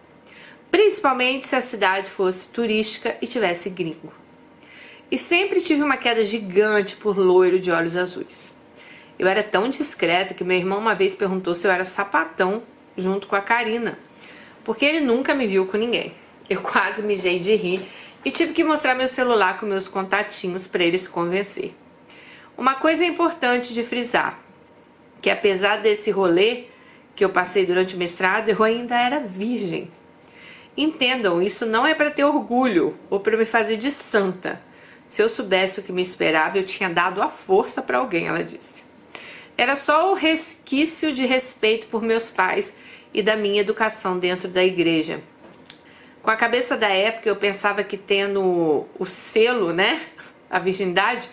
Principalmente 0.72 1.48
se 1.48 1.56
a 1.56 1.62
cidade 1.62 2.10
fosse 2.10 2.48
turística 2.50 3.16
e 3.22 3.28
tivesse 3.28 3.70
gringo. 3.70 4.14
E 5.12 5.18
sempre 5.18 5.62
tive 5.62 5.84
uma 5.84 5.98
queda 5.98 6.24
gigante 6.24 6.96
por 6.96 7.18
loiro 7.18 7.60
de 7.60 7.70
olhos 7.70 7.96
azuis. 7.96 8.54
Eu 9.20 9.28
era 9.28 9.44
tão 9.44 9.70
discreta 9.70 10.34
que 10.34 10.44
meu 10.44 10.58
irmão 10.58 10.80
uma 10.80 10.96
vez 10.96 11.16
perguntou 11.16 11.54
se 11.54 11.68
eu 11.68 11.72
era 11.72 11.84
sapatão 11.84 12.64
junto 12.98 13.28
com 13.28 13.36
a 13.36 13.42
Karina, 13.42 14.00
porque 14.64 14.84
ele 14.86 15.00
nunca 15.00 15.34
me 15.34 15.48
viu 15.48 15.66
com 15.66 15.78
ninguém. 15.78 16.14
Eu 16.50 16.62
quase 16.64 17.02
mijei 17.02 17.40
de 17.40 17.56
rir 17.56 17.86
e 18.26 18.32
tive 18.32 18.54
que 18.54 18.64
mostrar 18.64 18.96
meu 18.96 19.08
celular 19.08 19.60
com 19.60 19.68
meus 19.68 19.88
contatinhos 19.88 20.66
para 20.66 20.84
ele 20.84 20.98
se 20.98 21.10
convencer. 21.10 21.76
Uma 22.58 22.74
coisa 22.74 23.06
importante 23.06 23.72
de 23.72 23.84
frisar, 23.84 24.40
que 25.22 25.30
apesar 25.30 25.78
desse 25.78 26.10
rolê 26.10 26.66
que 27.16 27.24
eu 27.24 27.30
passei 27.30 27.66
durante 27.66 27.96
o 27.96 28.00
mestrado, 28.00 28.50
eu 28.50 28.64
ainda 28.64 29.00
era 29.00 29.20
virgem. 29.20 29.92
Entendam, 30.76 31.42
isso 31.42 31.66
não 31.66 31.86
é 31.86 31.94
para 31.94 32.12
ter 32.12 32.26
orgulho 32.26 32.98
ou 33.10 33.20
para 33.20 33.38
me 33.38 33.46
fazer 33.46 33.78
de 33.78 33.92
santa. 33.92 34.62
Se 35.08 35.22
eu 35.22 35.30
soubesse 35.30 35.80
o 35.80 35.84
que 35.84 35.92
me 35.92 36.02
esperava, 36.02 36.58
eu 36.58 36.64
tinha 36.64 36.90
dado 36.90 37.22
a 37.22 37.30
força 37.30 37.82
para 37.82 38.00
alguém, 38.00 38.28
ela 38.28 38.44
disse. 38.44 38.84
Era 39.58 39.76
só 39.76 40.12
o 40.12 40.16
resquício 40.16 41.14
de 41.14 41.26
respeito 41.26 41.88
por 41.88 42.02
meus 42.02 42.30
pais 42.30 42.74
e 43.14 43.22
da 43.22 43.38
minha 43.38 43.62
educação 43.62 44.20
dentro 44.20 44.50
da 44.50 44.66
igreja. 44.66 45.22
Com 46.26 46.32
a 46.32 46.36
cabeça 46.36 46.76
da 46.76 46.90
época, 46.90 47.30
eu 47.30 47.36
pensava 47.36 47.84
que 47.84 47.96
tendo 47.96 48.88
o 48.98 49.06
selo, 49.06 49.72
né, 49.72 50.02
a 50.50 50.58
virgindade, 50.58 51.30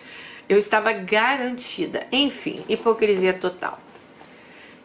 eu 0.47 0.55
estava 0.55 0.93
garantida. 0.93 2.05
Enfim, 2.11 2.63
hipocrisia 2.69 3.33
total. 3.33 3.79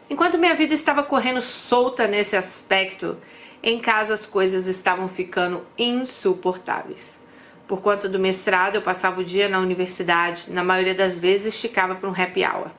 Enquanto 0.09 0.39
minha 0.39 0.55
vida 0.55 0.73
estava 0.73 1.03
correndo 1.03 1.43
solta 1.43 2.07
nesse 2.07 2.37
aspecto, 2.37 3.19
em 3.63 3.79
casa 3.79 4.15
as 4.15 4.25
coisas 4.25 4.67
estavam 4.67 5.09
ficando 5.09 5.67
insuportáveis. 5.77 7.19
Por 7.67 7.83
conta 7.83 8.09
do 8.09 8.19
mestrado, 8.19 8.77
eu 8.77 8.83
passava 8.83 9.21
o 9.21 9.25
dia 9.25 9.47
na 9.47 9.59
universidade, 9.59 10.51
na 10.51 10.65
maioria 10.65 10.95
das 10.95 11.19
vezes 11.19 11.55
esticava 11.55 11.95
para 11.95 12.09
um 12.09 12.15
happy 12.19 12.47
hour. 12.47 12.71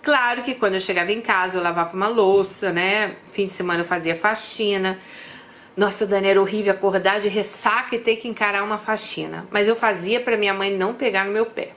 Claro 0.00 0.44
que 0.44 0.54
quando 0.54 0.74
eu 0.74 0.80
chegava 0.80 1.10
em 1.10 1.20
casa, 1.20 1.58
eu 1.58 1.62
lavava 1.62 1.96
uma 1.96 2.06
louça, 2.06 2.72
né? 2.72 3.16
Fim 3.32 3.46
de 3.46 3.50
semana 3.50 3.80
eu 3.80 3.84
fazia 3.84 4.14
faxina. 4.14 4.96
Nossa, 5.76 6.06
Dani, 6.06 6.28
era 6.28 6.40
horrível 6.40 6.72
acordar 6.72 7.20
de 7.20 7.28
ressaca 7.28 7.96
e 7.96 7.98
ter 7.98 8.16
que 8.16 8.28
encarar 8.28 8.62
uma 8.62 8.78
faxina. 8.78 9.46
Mas 9.50 9.68
eu 9.68 9.74
fazia 9.74 10.20
para 10.20 10.36
minha 10.36 10.52
mãe 10.52 10.76
não 10.76 10.94
pegar 10.94 11.24
no 11.24 11.32
meu 11.32 11.46
pé. 11.46 11.72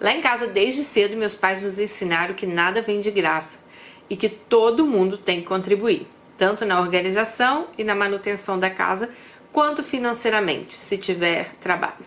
Lá 0.00 0.12
em 0.12 0.20
casa, 0.20 0.46
desde 0.46 0.84
cedo, 0.84 1.16
meus 1.16 1.34
pais 1.34 1.62
nos 1.62 1.78
ensinaram 1.78 2.34
que 2.34 2.46
nada 2.46 2.82
vem 2.82 3.00
de 3.00 3.10
graça 3.10 3.60
e 4.08 4.16
que 4.16 4.28
todo 4.28 4.86
mundo 4.86 5.18
tem 5.18 5.40
que 5.40 5.46
contribuir, 5.46 6.06
tanto 6.36 6.64
na 6.64 6.80
organização 6.80 7.68
e 7.76 7.82
na 7.82 7.94
manutenção 7.94 8.58
da 8.58 8.70
casa, 8.70 9.10
quanto 9.50 9.82
financeiramente, 9.82 10.74
se 10.74 10.96
tiver 10.96 11.54
trabalho. 11.60 12.06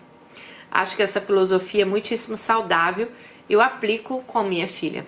Acho 0.70 0.96
que 0.96 1.02
essa 1.02 1.20
filosofia 1.20 1.82
é 1.82 1.84
muitíssimo 1.84 2.36
saudável 2.36 3.08
eu 3.48 3.60
aplico 3.60 4.22
com 4.26 4.42
minha 4.42 4.66
filha. 4.66 5.06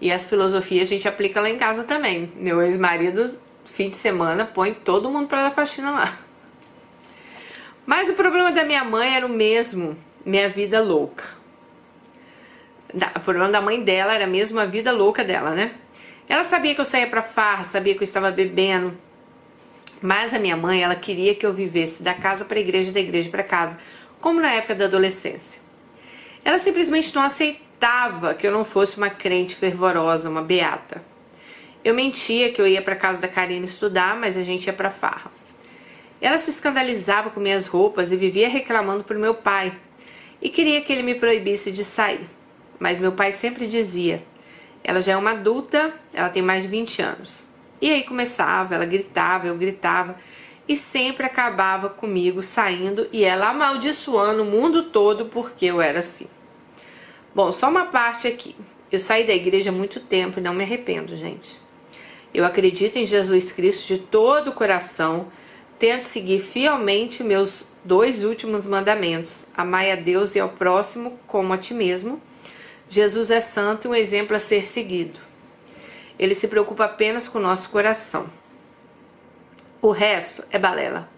E 0.00 0.12
as 0.12 0.24
filosofias 0.24 0.82
a 0.82 0.90
gente 0.90 1.08
aplica 1.08 1.40
lá 1.40 1.48
em 1.48 1.56
casa 1.56 1.84
também. 1.84 2.30
Meu 2.36 2.60
ex-marido, 2.60 3.38
fim 3.74 3.88
de 3.88 3.96
semana, 3.96 4.44
põe 4.44 4.72
todo 4.72 5.10
mundo 5.10 5.28
para 5.28 5.42
dar 5.42 5.50
faxina 5.50 5.90
lá. 5.90 6.18
Mas 7.84 8.08
o 8.08 8.14
problema 8.14 8.50
da 8.50 8.64
minha 8.64 8.84
mãe 8.84 9.14
era 9.14 9.26
o 9.26 9.28
mesmo, 9.28 9.96
minha 10.24 10.48
vida 10.48 10.80
louca 10.82 11.44
o 13.16 13.20
problema 13.20 13.50
da 13.50 13.60
mãe 13.60 13.82
dela 13.82 14.14
era 14.14 14.26
mesmo 14.26 14.60
a 14.60 14.64
vida 14.64 14.92
louca 14.92 15.24
dela, 15.24 15.50
né? 15.50 15.72
Ela 16.28 16.44
sabia 16.44 16.74
que 16.74 16.80
eu 16.80 16.84
saía 16.84 17.06
pra 17.06 17.22
farra, 17.22 17.64
sabia 17.64 17.94
que 17.94 18.00
eu 18.00 18.04
estava 18.04 18.30
bebendo. 18.30 18.96
Mas 20.00 20.32
a 20.32 20.38
minha 20.38 20.56
mãe, 20.56 20.82
ela 20.82 20.94
queria 20.94 21.34
que 21.34 21.44
eu 21.44 21.52
vivesse 21.52 22.02
da 22.02 22.14
casa 22.14 22.44
para 22.44 22.58
a 22.58 22.60
igreja, 22.60 22.92
da 22.92 23.00
igreja 23.00 23.28
para 23.28 23.42
casa, 23.42 23.78
como 24.20 24.40
na 24.40 24.52
época 24.52 24.74
da 24.74 24.84
adolescência. 24.84 25.60
Ela 26.44 26.58
simplesmente 26.58 27.14
não 27.14 27.22
aceitava 27.22 28.34
que 28.34 28.46
eu 28.46 28.52
não 28.52 28.64
fosse 28.64 28.96
uma 28.96 29.10
crente 29.10 29.54
fervorosa, 29.54 30.30
uma 30.30 30.42
beata. 30.42 31.02
Eu 31.84 31.94
mentia 31.94 32.50
que 32.50 32.60
eu 32.60 32.66
ia 32.66 32.80
para 32.80 32.96
casa 32.96 33.20
da 33.20 33.28
Karina 33.28 33.66
estudar, 33.66 34.18
mas 34.18 34.38
a 34.38 34.42
gente 34.42 34.66
ia 34.66 34.72
para 34.72 34.90
farra. 34.90 35.30
Ela 36.20 36.38
se 36.38 36.48
escandalizava 36.48 37.28
com 37.28 37.38
minhas 37.38 37.66
roupas 37.66 38.10
e 38.10 38.16
vivia 38.16 38.48
reclamando 38.48 39.04
pro 39.04 39.18
meu 39.18 39.34
pai 39.34 39.76
e 40.40 40.48
queria 40.48 40.80
que 40.80 40.90
ele 40.90 41.02
me 41.02 41.14
proibisse 41.14 41.70
de 41.70 41.84
sair. 41.84 42.26
Mas 42.78 42.98
meu 42.98 43.12
pai 43.12 43.32
sempre 43.32 43.66
dizia: 43.66 44.22
ela 44.82 45.02
já 45.02 45.12
é 45.12 45.16
uma 45.16 45.32
adulta, 45.32 45.92
ela 46.12 46.30
tem 46.30 46.42
mais 46.42 46.62
de 46.62 46.68
20 46.68 47.02
anos. 47.02 47.46
E 47.80 47.90
aí 47.90 48.02
começava, 48.02 48.74
ela 48.74 48.86
gritava, 48.86 49.46
eu 49.46 49.56
gritava 49.58 50.16
e 50.66 50.74
sempre 50.76 51.26
acabava 51.26 51.90
comigo 51.90 52.42
saindo 52.42 53.06
e 53.12 53.24
ela 53.24 53.50
amaldiçoando 53.50 54.42
o 54.42 54.46
mundo 54.46 54.84
todo 54.84 55.26
porque 55.26 55.66
eu 55.66 55.82
era 55.82 55.98
assim. 55.98 56.26
Bom, 57.34 57.52
só 57.52 57.68
uma 57.68 57.86
parte 57.86 58.26
aqui. 58.26 58.56
Eu 58.90 58.98
saí 58.98 59.26
da 59.26 59.34
igreja 59.34 59.70
há 59.70 59.72
muito 59.72 60.00
tempo 60.00 60.38
e 60.38 60.42
não 60.42 60.54
me 60.54 60.64
arrependo, 60.64 61.16
gente. 61.16 61.63
Eu 62.34 62.44
acredito 62.44 62.96
em 62.96 63.06
Jesus 63.06 63.52
Cristo 63.52 63.86
de 63.86 63.98
todo 63.98 64.48
o 64.48 64.52
coração, 64.52 65.28
tento 65.78 66.02
seguir 66.02 66.40
fielmente 66.40 67.22
meus 67.22 67.64
dois 67.84 68.24
últimos 68.24 68.66
mandamentos: 68.66 69.46
amai 69.56 69.92
a 69.92 69.96
Deus 69.96 70.34
e 70.34 70.40
ao 70.40 70.48
próximo 70.48 71.18
como 71.26 71.52
a 71.52 71.58
ti 71.58 71.72
mesmo 71.72 72.20
Jesus 72.88 73.30
é 73.30 73.40
santo 73.40 73.86
e 73.86 73.90
um 73.90 73.94
exemplo 73.94 74.36
a 74.36 74.38
ser 74.38 74.66
seguido. 74.66 75.18
Ele 76.18 76.34
se 76.34 76.46
preocupa 76.46 76.84
apenas 76.84 77.28
com 77.28 77.38
o 77.38 77.42
nosso 77.42 77.70
coração. 77.70 78.30
O 79.82 79.90
resto 79.90 80.44
é 80.50 80.58
balela. 80.58 81.08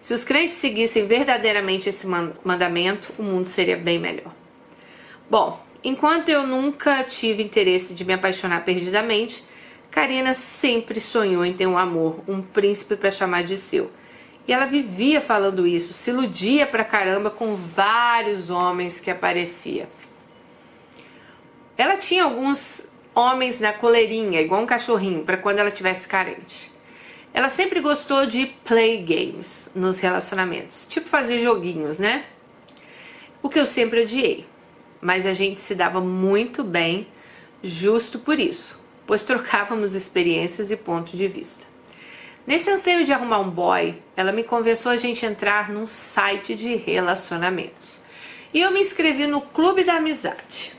Se 0.00 0.14
os 0.14 0.24
crentes 0.24 0.56
seguissem 0.56 1.06
verdadeiramente 1.06 1.88
esse 1.88 2.06
mandamento, 2.06 3.12
o 3.18 3.22
mundo 3.22 3.44
seria 3.44 3.76
bem 3.76 3.98
melhor. 3.98 4.32
Bom, 5.30 5.62
enquanto 5.84 6.28
eu 6.28 6.46
nunca 6.46 7.04
tive 7.04 7.42
interesse 7.42 7.94
de 7.94 8.04
me 8.04 8.14
apaixonar 8.14 8.64
perdidamente, 8.64 9.44
Karina 9.92 10.32
sempre 10.32 10.98
sonhou 11.02 11.44
em 11.44 11.52
ter 11.52 11.66
um 11.66 11.76
amor, 11.76 12.24
um 12.26 12.40
príncipe 12.40 12.96
para 12.96 13.10
chamar 13.10 13.44
de 13.44 13.58
seu. 13.58 13.90
E 14.48 14.52
ela 14.52 14.64
vivia 14.64 15.20
falando 15.20 15.66
isso, 15.66 15.92
se 15.92 16.10
iludia 16.10 16.66
pra 16.66 16.82
caramba 16.82 17.28
com 17.28 17.54
vários 17.54 18.48
homens 18.48 18.98
que 18.98 19.10
aparecia. 19.10 19.86
Ela 21.76 21.98
tinha 21.98 22.24
alguns 22.24 22.84
homens 23.14 23.60
na 23.60 23.70
coleirinha, 23.74 24.40
igual 24.40 24.62
um 24.62 24.66
cachorrinho, 24.66 25.24
para 25.24 25.36
quando 25.36 25.58
ela 25.58 25.70
tivesse 25.70 26.08
carente. 26.08 26.72
Ela 27.34 27.50
sempre 27.50 27.78
gostou 27.80 28.24
de 28.24 28.46
play 28.64 28.96
games 28.96 29.70
nos 29.74 30.00
relacionamentos, 30.00 30.86
tipo 30.88 31.06
fazer 31.06 31.38
joguinhos, 31.38 31.98
né? 31.98 32.24
O 33.42 33.48
que 33.50 33.60
eu 33.60 33.66
sempre 33.66 34.02
odiei. 34.02 34.46
Mas 35.02 35.26
a 35.26 35.34
gente 35.34 35.60
se 35.60 35.74
dava 35.74 36.00
muito 36.00 36.64
bem, 36.64 37.06
justo 37.62 38.18
por 38.18 38.38
isso, 38.38 38.81
pois 39.06 39.22
trocávamos 39.22 39.94
experiências 39.94 40.70
e 40.70 40.76
ponto 40.76 41.16
de 41.16 41.28
vista. 41.28 41.66
Nesse 42.46 42.70
anseio 42.70 43.04
de 43.04 43.12
arrumar 43.12 43.38
um 43.38 43.50
boy, 43.50 43.96
ela 44.16 44.32
me 44.32 44.42
convenceu 44.42 44.90
a 44.90 44.96
gente 44.96 45.24
entrar 45.24 45.70
num 45.70 45.86
site 45.86 46.56
de 46.56 46.74
relacionamentos. 46.74 48.00
E 48.52 48.60
eu 48.60 48.70
me 48.70 48.80
inscrevi 48.80 49.26
no 49.26 49.40
Clube 49.40 49.84
da 49.84 49.94
Amizade. 49.94 50.72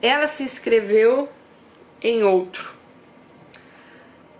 Ela 0.00 0.26
se 0.26 0.42
inscreveu 0.42 1.28
em 2.02 2.24
outro. 2.24 2.74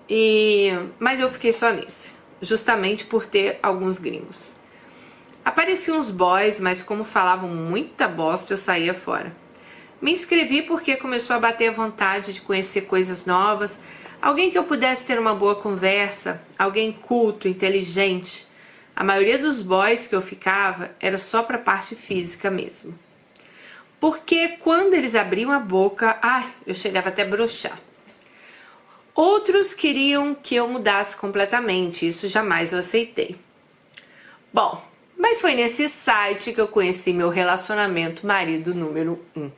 E 0.08 0.70
mas 0.98 1.20
eu 1.20 1.30
fiquei 1.30 1.52
só 1.52 1.70
nesse, 1.70 2.12
justamente 2.40 3.04
por 3.04 3.24
ter 3.24 3.58
alguns 3.62 3.98
gringos. 3.98 4.52
Apareciam 5.44 5.98
uns 5.98 6.10
boys, 6.10 6.60
mas 6.60 6.82
como 6.82 7.04
falavam 7.04 7.48
muita 7.48 8.06
bosta, 8.06 8.52
eu 8.52 8.56
saía 8.56 8.92
fora. 8.92 9.34
Me 10.02 10.12
inscrevi 10.12 10.60
porque 10.60 10.96
começou 10.96 11.34
a 11.36 11.40
bater 11.40 11.68
a 11.68 11.72
vontade 11.72 12.34
de 12.34 12.42
conhecer 12.42 12.82
coisas 12.82 13.24
novas, 13.24 13.78
alguém 14.20 14.50
que 14.50 14.58
eu 14.58 14.64
pudesse 14.64 15.06
ter 15.06 15.18
uma 15.18 15.34
boa 15.34 15.54
conversa, 15.54 16.42
alguém 16.58 16.92
culto, 16.92 17.48
inteligente. 17.48 18.46
A 18.94 19.02
maioria 19.02 19.38
dos 19.38 19.62
boys 19.62 20.06
que 20.06 20.14
eu 20.14 20.20
ficava 20.20 20.90
era 21.00 21.16
só 21.16 21.42
para 21.42 21.56
parte 21.56 21.94
física 21.94 22.50
mesmo 22.50 22.98
porque 24.02 24.48
quando 24.58 24.94
eles 24.94 25.14
abriam 25.14 25.52
a 25.52 25.60
boca, 25.60 26.18
ai, 26.20 26.52
eu 26.66 26.74
chegava 26.74 27.08
até 27.08 27.22
a 27.22 27.24
broxar. 27.24 27.78
Outros 29.14 29.72
queriam 29.72 30.34
que 30.34 30.56
eu 30.56 30.66
mudasse 30.66 31.16
completamente, 31.16 32.04
isso 32.04 32.26
jamais 32.26 32.72
eu 32.72 32.80
aceitei. 32.80 33.36
Bom, 34.52 34.84
mas 35.16 35.40
foi 35.40 35.54
nesse 35.54 35.88
site 35.88 36.52
que 36.52 36.60
eu 36.60 36.66
conheci 36.66 37.12
meu 37.12 37.28
relacionamento 37.28 38.26
marido 38.26 38.74
número 38.74 39.24
1. 39.36 39.40
Um. 39.40 39.52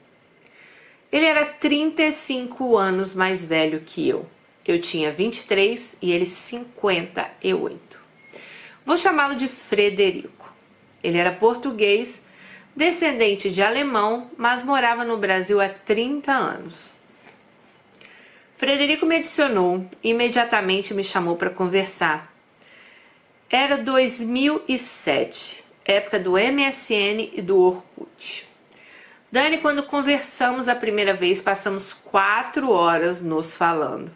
Ele 1.14 1.26
era 1.26 1.44
35 1.44 2.76
anos 2.76 3.14
mais 3.14 3.44
velho 3.44 3.82
que 3.86 4.08
eu. 4.08 4.26
Eu 4.66 4.80
tinha 4.80 5.12
23 5.12 5.96
e 6.02 6.10
ele 6.10 6.26
58. 6.26 8.00
Vou 8.84 8.96
chamá-lo 8.96 9.36
de 9.36 9.46
Frederico. 9.46 10.52
Ele 11.04 11.16
era 11.16 11.30
português, 11.30 12.20
descendente 12.74 13.48
de 13.48 13.62
alemão, 13.62 14.28
mas 14.36 14.64
morava 14.64 15.04
no 15.04 15.16
Brasil 15.16 15.60
há 15.60 15.68
30 15.68 16.32
anos. 16.32 16.92
Frederico 18.56 19.06
me 19.06 19.14
adicionou 19.14 19.88
e 20.02 20.10
imediatamente 20.10 20.92
me 20.92 21.04
chamou 21.04 21.36
para 21.36 21.50
conversar. 21.50 22.34
Era 23.48 23.76
2007, 23.76 25.62
época 25.84 26.18
do 26.18 26.32
MSN 26.32 27.30
e 27.32 27.40
do 27.40 27.56
Orkut. 27.56 28.52
Dani, 29.34 29.58
quando 29.58 29.82
conversamos 29.82 30.68
a 30.68 30.76
primeira 30.76 31.12
vez, 31.12 31.42
passamos 31.42 31.92
quatro 31.92 32.70
horas 32.70 33.20
nos 33.20 33.56
falando. 33.56 34.08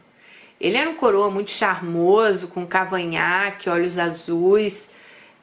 Ele 0.60 0.76
era 0.76 0.88
um 0.88 0.94
coroa 0.94 1.28
muito 1.28 1.50
charmoso, 1.50 2.46
com 2.46 2.64
cavanhaque, 2.64 3.68
olhos 3.68 3.98
azuis 3.98 4.88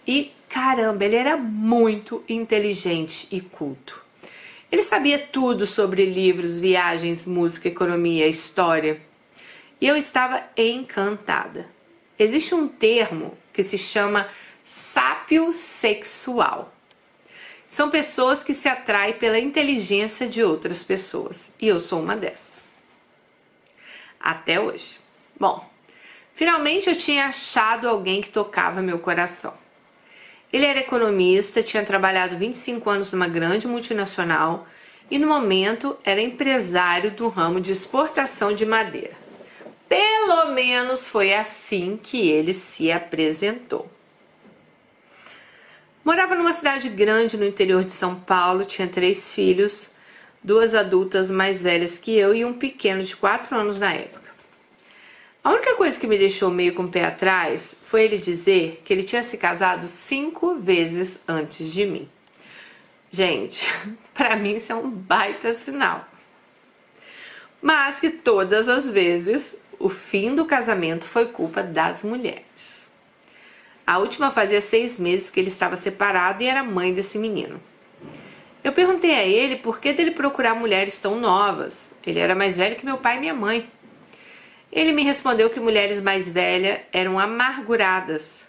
e 0.07 0.31
caramba, 0.47 1.03
ele 1.03 1.17
era 1.17 1.35
muito 1.35 2.23
inteligente 2.29 3.27
e 3.29 3.41
culto. 3.41 4.01
Ele 4.71 4.81
sabia 4.81 5.19
tudo 5.19 5.65
sobre 5.65 6.05
livros, 6.05 6.57
viagens, 6.57 7.25
música, 7.25 7.67
economia, 7.67 8.29
história. 8.29 9.01
E 9.81 9.85
eu 9.85 9.97
estava 9.97 10.41
encantada. 10.55 11.67
Existe 12.17 12.55
um 12.55 12.65
termo 12.65 13.37
que 13.51 13.61
se 13.61 13.77
chama 13.77 14.29
sápio 14.63 15.51
sexual. 15.51 16.73
São 17.75 17.89
pessoas 17.89 18.41
que 18.41 18.53
se 18.53 18.69
atraem 18.69 19.15
pela 19.15 19.37
inteligência 19.37 20.29
de 20.29 20.41
outras 20.41 20.81
pessoas. 20.81 21.51
E 21.59 21.67
eu 21.67 21.77
sou 21.77 22.01
uma 22.01 22.15
dessas. 22.15 22.71
Até 24.17 24.57
hoje. 24.57 24.97
Bom, 25.37 25.69
finalmente 26.33 26.89
eu 26.89 26.95
tinha 26.95 27.25
achado 27.25 27.89
alguém 27.89 28.21
que 28.21 28.29
tocava 28.29 28.81
meu 28.81 28.97
coração. 28.99 29.53
Ele 30.53 30.65
era 30.65 30.79
economista, 30.79 31.61
tinha 31.61 31.83
trabalhado 31.83 32.37
25 32.37 32.89
anos 32.89 33.11
numa 33.11 33.27
grande 33.27 33.67
multinacional 33.67 34.65
e 35.11 35.19
no 35.19 35.27
momento 35.27 35.97
era 36.05 36.21
empresário 36.21 37.11
do 37.11 37.27
ramo 37.27 37.59
de 37.59 37.73
exportação 37.73 38.55
de 38.55 38.65
madeira. 38.65 39.17
Pelo 39.89 40.53
menos 40.53 41.09
foi 41.09 41.33
assim 41.33 41.99
que 42.01 42.29
ele 42.29 42.53
se 42.53 42.89
apresentou. 42.89 43.93
Morava 46.05 46.35
numa 46.35 46.53
cidade 46.53 46.87
grande 46.87 47.35
no 47.35 47.43
interior 47.43 47.83
de 47.83 47.91
São 47.91 48.13
Paulo, 48.13 48.63
tinha 48.63 48.87
três 48.87 49.33
filhos, 49.33 49.89
duas 50.43 50.75
adultas 50.75 51.31
mais 51.31 51.63
velhas 51.63 51.97
que 51.97 52.15
eu 52.15 52.31
e 52.35 52.45
um 52.45 52.53
pequeno 52.53 53.01
de 53.01 53.15
quatro 53.15 53.57
anos 53.57 53.79
na 53.79 53.91
época. 53.91 54.31
A 55.43 55.49
única 55.49 55.73
coisa 55.73 55.99
que 55.99 56.05
me 56.05 56.15
deixou 56.15 56.51
meio 56.51 56.75
com 56.75 56.83
o 56.83 56.87
pé 56.87 57.05
atrás 57.05 57.75
foi 57.81 58.03
ele 58.03 58.19
dizer 58.19 58.83
que 58.85 58.93
ele 58.93 59.01
tinha 59.01 59.23
se 59.23 59.35
casado 59.35 59.87
cinco 59.87 60.53
vezes 60.53 61.19
antes 61.27 61.73
de 61.73 61.87
mim. 61.87 62.07
Gente, 63.09 63.67
para 64.13 64.35
mim 64.35 64.57
isso 64.57 64.71
é 64.71 64.75
um 64.75 64.91
baita 64.91 65.55
sinal. 65.55 66.07
Mas 67.59 67.99
que 67.99 68.11
todas 68.11 68.69
as 68.69 68.91
vezes 68.91 69.57
o 69.79 69.89
fim 69.89 70.35
do 70.35 70.45
casamento 70.45 71.05
foi 71.05 71.29
culpa 71.29 71.63
das 71.63 72.03
mulheres. 72.03 72.74
A 73.85 73.99
última 73.99 74.31
fazia 74.31 74.61
seis 74.61 74.97
meses 74.97 75.29
que 75.29 75.39
ele 75.39 75.49
estava 75.49 75.75
separado 75.75 76.41
e 76.41 76.47
era 76.47 76.63
mãe 76.63 76.93
desse 76.93 77.17
menino. 77.19 77.61
Eu 78.63 78.71
perguntei 78.73 79.13
a 79.13 79.23
ele 79.23 79.57
por 79.57 79.79
que 79.79 79.93
dele 79.93 80.11
procurar 80.11 80.55
mulheres 80.55 80.97
tão 80.97 81.19
novas. 81.19 81.95
Ele 82.05 82.19
era 82.19 82.33
mais 82.33 82.57
velho 82.57 82.75
que 82.75 82.85
meu 82.85 82.97
pai 82.97 83.17
e 83.17 83.19
minha 83.19 83.33
mãe. 83.33 83.69
Ele 84.71 84.91
me 84.91 85.03
respondeu 85.03 85.51
que 85.51 85.59
mulheres 85.59 86.01
mais 86.01 86.27
velhas 86.27 86.79
eram 86.91 87.19
amarguradas. 87.19 88.47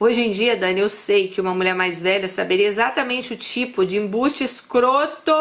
Hoje 0.00 0.22
em 0.22 0.30
dia, 0.30 0.56
Dani, 0.56 0.80
eu 0.80 0.88
sei 0.88 1.28
que 1.28 1.40
uma 1.40 1.54
mulher 1.54 1.74
mais 1.74 2.00
velha 2.02 2.28
saberia 2.28 2.66
exatamente 2.66 3.34
o 3.34 3.36
tipo 3.36 3.84
de 3.84 3.98
embuste 3.98 4.42
escroto 4.42 5.32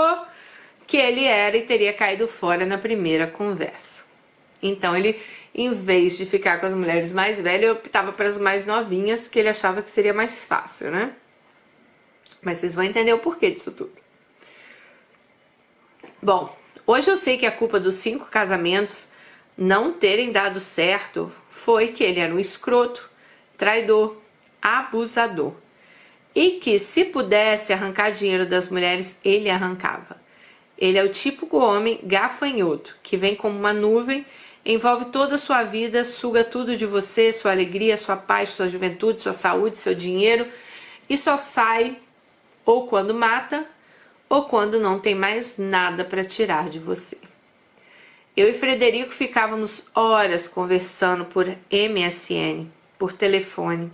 que 0.85 0.97
ele 0.97 1.23
era 1.23 1.57
e 1.57 1.63
teria 1.63 1.91
caído 1.93 2.27
fora 2.27 2.65
na 2.65 2.77
primeira 2.77 3.27
conversa. 3.27 4.03
Então 4.61 4.95
ele, 4.95 5.19
em 5.57 5.73
vez 5.73 6.17
de 6.17 6.25
ficar 6.25 6.59
com 6.59 6.65
as 6.65 6.73
mulheres 6.73 7.13
mais 7.13 7.39
velhas, 7.39 7.71
optava 7.71 8.11
para 8.11 8.27
as 8.27 8.37
mais 8.37 8.65
novinhas, 8.65 9.25
que 9.25 9.39
ele 9.39 9.47
achava 9.47 9.81
que 9.81 9.89
seria 9.89 10.13
mais 10.13 10.43
fácil, 10.43 10.91
né? 10.91 11.13
Mas 12.41 12.57
vocês 12.57 12.75
vão 12.75 12.83
entender 12.83 13.13
o 13.13 13.19
porquê 13.19 13.49
disso 13.49 13.71
tudo. 13.71 13.93
Bom, 16.21 16.53
hoje 16.85 17.09
eu 17.09 17.15
sei 17.15 17.37
que 17.37 17.45
a 17.45 17.51
culpa 17.53 17.79
dos 17.79 17.95
cinco 17.95 18.25
casamentos 18.25 19.07
não 19.57 19.93
terem 19.93 20.29
dado 20.29 20.59
certo 20.59 21.31
foi 21.49 21.87
que 21.87 22.03
ele 22.03 22.19
era 22.19 22.35
um 22.35 22.39
escroto, 22.39 23.09
traidor, 23.57 24.17
abusador. 24.61 25.53
E 26.35 26.59
que 26.59 26.77
se 26.77 27.05
pudesse 27.05 27.71
arrancar 27.71 28.11
dinheiro 28.11 28.45
das 28.45 28.67
mulheres, 28.67 29.15
ele 29.23 29.49
arrancava. 29.49 30.19
Ele 30.77 30.97
é 30.97 31.03
o 31.03 31.07
típico 31.09 31.57
homem 31.57 32.01
gafanhoto, 32.03 32.97
que 33.01 33.15
vem 33.15 33.37
como 33.37 33.57
uma 33.57 33.71
nuvem, 33.71 34.25
envolve 34.65 35.05
toda 35.05 35.35
a 35.35 35.37
sua 35.37 35.63
vida, 35.63 36.03
suga 36.03 36.43
tudo 36.43 36.75
de 36.75 36.85
você, 36.85 37.31
sua 37.31 37.51
alegria, 37.51 37.95
sua 37.95 38.17
paz, 38.17 38.49
sua 38.49 38.67
juventude, 38.67 39.21
sua 39.21 39.33
saúde, 39.33 39.77
seu 39.77 39.93
dinheiro, 39.93 40.47
e 41.07 41.17
só 41.17 41.37
sai 41.37 41.97
ou 42.65 42.87
quando 42.87 43.13
mata 43.13 43.65
ou 44.27 44.45
quando 44.45 44.79
não 44.79 44.99
tem 44.99 45.13
mais 45.13 45.57
nada 45.57 46.03
para 46.03 46.23
tirar 46.23 46.67
de 46.69 46.79
você. 46.79 47.17
Eu 48.35 48.49
e 48.49 48.53
Frederico 48.53 49.13
ficávamos 49.13 49.83
horas 49.93 50.47
conversando 50.47 51.25
por 51.25 51.47
MSN, 51.47 52.67
por 52.97 53.13
telefone. 53.13 53.91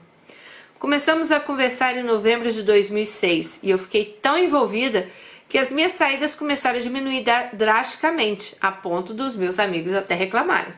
Começamos 0.79 1.31
a 1.31 1.39
conversar 1.39 1.95
em 1.95 2.01
novembro 2.01 2.51
de 2.51 2.63
2006 2.63 3.59
e 3.61 3.69
eu 3.69 3.77
fiquei 3.77 4.17
tão 4.19 4.35
envolvida 4.35 5.07
que 5.51 5.57
as 5.57 5.69
minhas 5.69 5.91
saídas 5.91 6.33
começaram 6.33 6.79
a 6.79 6.81
diminuir 6.81 7.25
drasticamente, 7.51 8.55
a 8.61 8.71
ponto 8.71 9.13
dos 9.13 9.35
meus 9.35 9.59
amigos 9.59 9.93
até 9.93 10.15
reclamarem. 10.15 10.73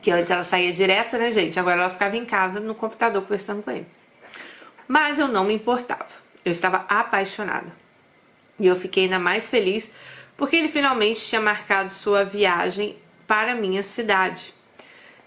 Que 0.00 0.12
antes 0.12 0.30
ela 0.30 0.44
saía 0.44 0.72
direto, 0.72 1.18
né, 1.18 1.32
gente? 1.32 1.58
Agora 1.58 1.80
ela 1.80 1.90
ficava 1.90 2.16
em 2.16 2.24
casa 2.24 2.60
no 2.60 2.76
computador 2.76 3.22
conversando 3.22 3.60
com 3.60 3.72
ele. 3.72 3.88
Mas 4.86 5.18
eu 5.18 5.26
não 5.26 5.42
me 5.42 5.52
importava. 5.52 6.06
Eu 6.44 6.52
estava 6.52 6.86
apaixonada. 6.88 7.74
E 8.56 8.64
eu 8.64 8.76
fiquei 8.76 9.04
ainda 9.04 9.18
mais 9.18 9.50
feliz 9.50 9.90
porque 10.36 10.54
ele 10.54 10.68
finalmente 10.68 11.26
tinha 11.26 11.40
marcado 11.40 11.90
sua 11.90 12.24
viagem 12.24 12.96
para 13.26 13.56
minha 13.56 13.82
cidade. 13.82 14.54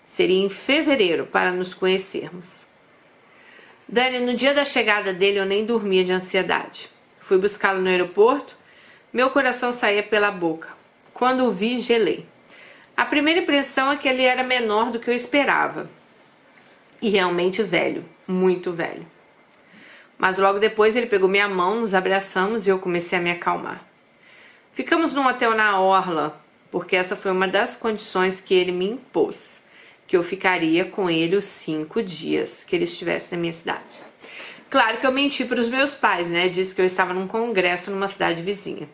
Seria 0.07 0.45
em 0.45 0.49
fevereiro 0.49 1.25
para 1.25 1.51
nos 1.51 1.73
conhecermos. 1.73 2.64
Dani, 3.87 4.19
no 4.19 4.33
dia 4.33 4.51
da 4.51 4.65
chegada 4.65 5.13
dele 5.13 5.37
eu 5.37 5.45
nem 5.45 5.63
dormia 5.63 6.03
de 6.03 6.11
ansiedade. 6.11 6.89
Fui 7.19 7.37
buscá-lo 7.37 7.81
no 7.81 7.87
aeroporto, 7.87 8.57
meu 9.13 9.29
coração 9.29 9.71
saía 9.71 10.01
pela 10.01 10.31
boca. 10.31 10.69
Quando 11.13 11.45
o 11.45 11.51
vi, 11.51 11.79
gelei. 11.79 12.27
A 12.97 13.05
primeira 13.05 13.41
impressão 13.41 13.91
é 13.91 13.95
que 13.95 14.07
ele 14.07 14.23
era 14.23 14.41
menor 14.41 14.89
do 14.89 14.99
que 14.99 15.09
eu 15.09 15.13
esperava. 15.13 15.87
E 16.99 17.09
realmente 17.09 17.61
velho, 17.61 18.03
muito 18.27 18.71
velho. 18.71 19.05
Mas 20.17 20.39
logo 20.39 20.57
depois 20.57 20.95
ele 20.95 21.05
pegou 21.05 21.29
minha 21.29 21.47
mão, 21.47 21.81
nos 21.81 21.93
abraçamos 21.93 22.65
e 22.65 22.71
eu 22.71 22.79
comecei 22.79 23.19
a 23.19 23.21
me 23.21 23.29
acalmar. 23.29 23.85
Ficamos 24.71 25.13
num 25.13 25.27
hotel 25.27 25.53
na 25.53 25.79
Orla, 25.79 26.41
porque 26.71 26.95
essa 26.95 27.15
foi 27.15 27.31
uma 27.31 27.47
das 27.47 27.75
condições 27.75 28.41
que 28.41 28.53
ele 28.53 28.71
me 28.71 28.89
impôs, 28.89 29.61
que 30.07 30.15
eu 30.15 30.23
ficaria 30.23 30.85
com 30.85 31.09
ele 31.09 31.35
os 31.35 31.45
cinco 31.45 32.01
dias 32.01 32.63
que 32.63 32.75
ele 32.75 32.85
estivesse 32.85 33.31
na 33.31 33.37
minha 33.37 33.53
cidade. 33.53 33.83
Claro 34.69 34.97
que 34.97 35.05
eu 35.05 35.11
menti 35.11 35.45
para 35.45 35.59
os 35.59 35.69
meus 35.69 35.93
pais, 35.95 36.29
né? 36.29 36.49
Disse 36.49 36.75
que 36.75 36.81
eu 36.81 36.85
estava 36.85 37.13
num 37.13 37.27
congresso 37.27 37.91
numa 37.91 38.07
cidade 38.07 38.41
vizinha. 38.41 38.89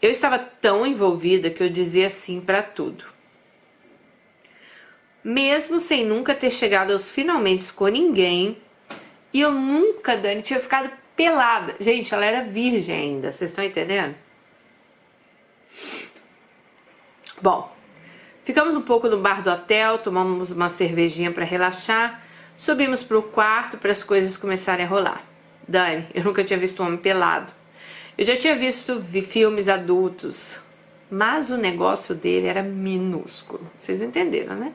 Eu 0.00 0.10
estava 0.10 0.38
tão 0.38 0.86
envolvida 0.86 1.50
que 1.50 1.62
eu 1.62 1.68
dizia 1.68 2.08
sim 2.10 2.40
para 2.40 2.62
tudo. 2.62 3.04
Mesmo 5.22 5.80
sem 5.80 6.04
nunca 6.04 6.34
ter 6.34 6.50
chegado 6.50 6.92
aos 6.92 7.10
finalmente 7.10 7.72
com 7.72 7.88
ninguém, 7.88 8.58
e 9.32 9.40
eu 9.40 9.52
nunca, 9.52 10.16
Dani, 10.16 10.40
tinha 10.40 10.60
ficado 10.60 10.90
pelada. 11.16 11.74
Gente, 11.80 12.14
ela 12.14 12.24
era 12.24 12.42
virgem 12.42 12.94
ainda, 12.94 13.32
vocês 13.32 13.50
estão 13.50 13.64
entendendo? 13.64 14.14
Bom, 17.42 17.75
ficamos 18.46 18.76
um 18.76 18.80
pouco 18.80 19.08
no 19.08 19.18
bar 19.18 19.42
do 19.42 19.50
hotel, 19.50 19.98
tomamos 19.98 20.52
uma 20.52 20.68
cervejinha 20.68 21.32
para 21.32 21.44
relaxar, 21.44 22.22
subimos 22.56 23.02
pro 23.02 23.20
quarto 23.20 23.76
para 23.76 23.90
as 23.90 24.04
coisas 24.04 24.36
começarem 24.36 24.86
a 24.86 24.88
rolar. 24.88 25.26
Dani, 25.66 26.06
eu 26.14 26.22
nunca 26.22 26.44
tinha 26.44 26.56
visto 26.56 26.80
um 26.80 26.86
homem 26.86 26.96
pelado. 26.96 27.52
Eu 28.16 28.24
já 28.24 28.36
tinha 28.36 28.54
visto 28.54 29.02
filmes 29.02 29.68
adultos, 29.68 30.60
mas 31.10 31.50
o 31.50 31.56
negócio 31.56 32.14
dele 32.14 32.46
era 32.46 32.62
minúsculo. 32.62 33.68
Vocês 33.76 34.00
entenderam, 34.00 34.54
né? 34.54 34.72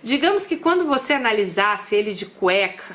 Digamos 0.00 0.46
que 0.46 0.56
quando 0.56 0.86
você 0.86 1.14
analisasse 1.14 1.96
ele 1.96 2.14
de 2.14 2.26
cueca, 2.26 2.94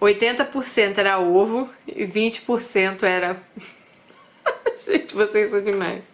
80% 0.00 0.98
era 0.98 1.18
ovo 1.18 1.68
e 1.84 2.06
20% 2.06 3.02
era. 3.02 3.42
Gente, 4.86 5.12
vocês 5.16 5.50
são 5.50 5.60
demais. 5.60 6.13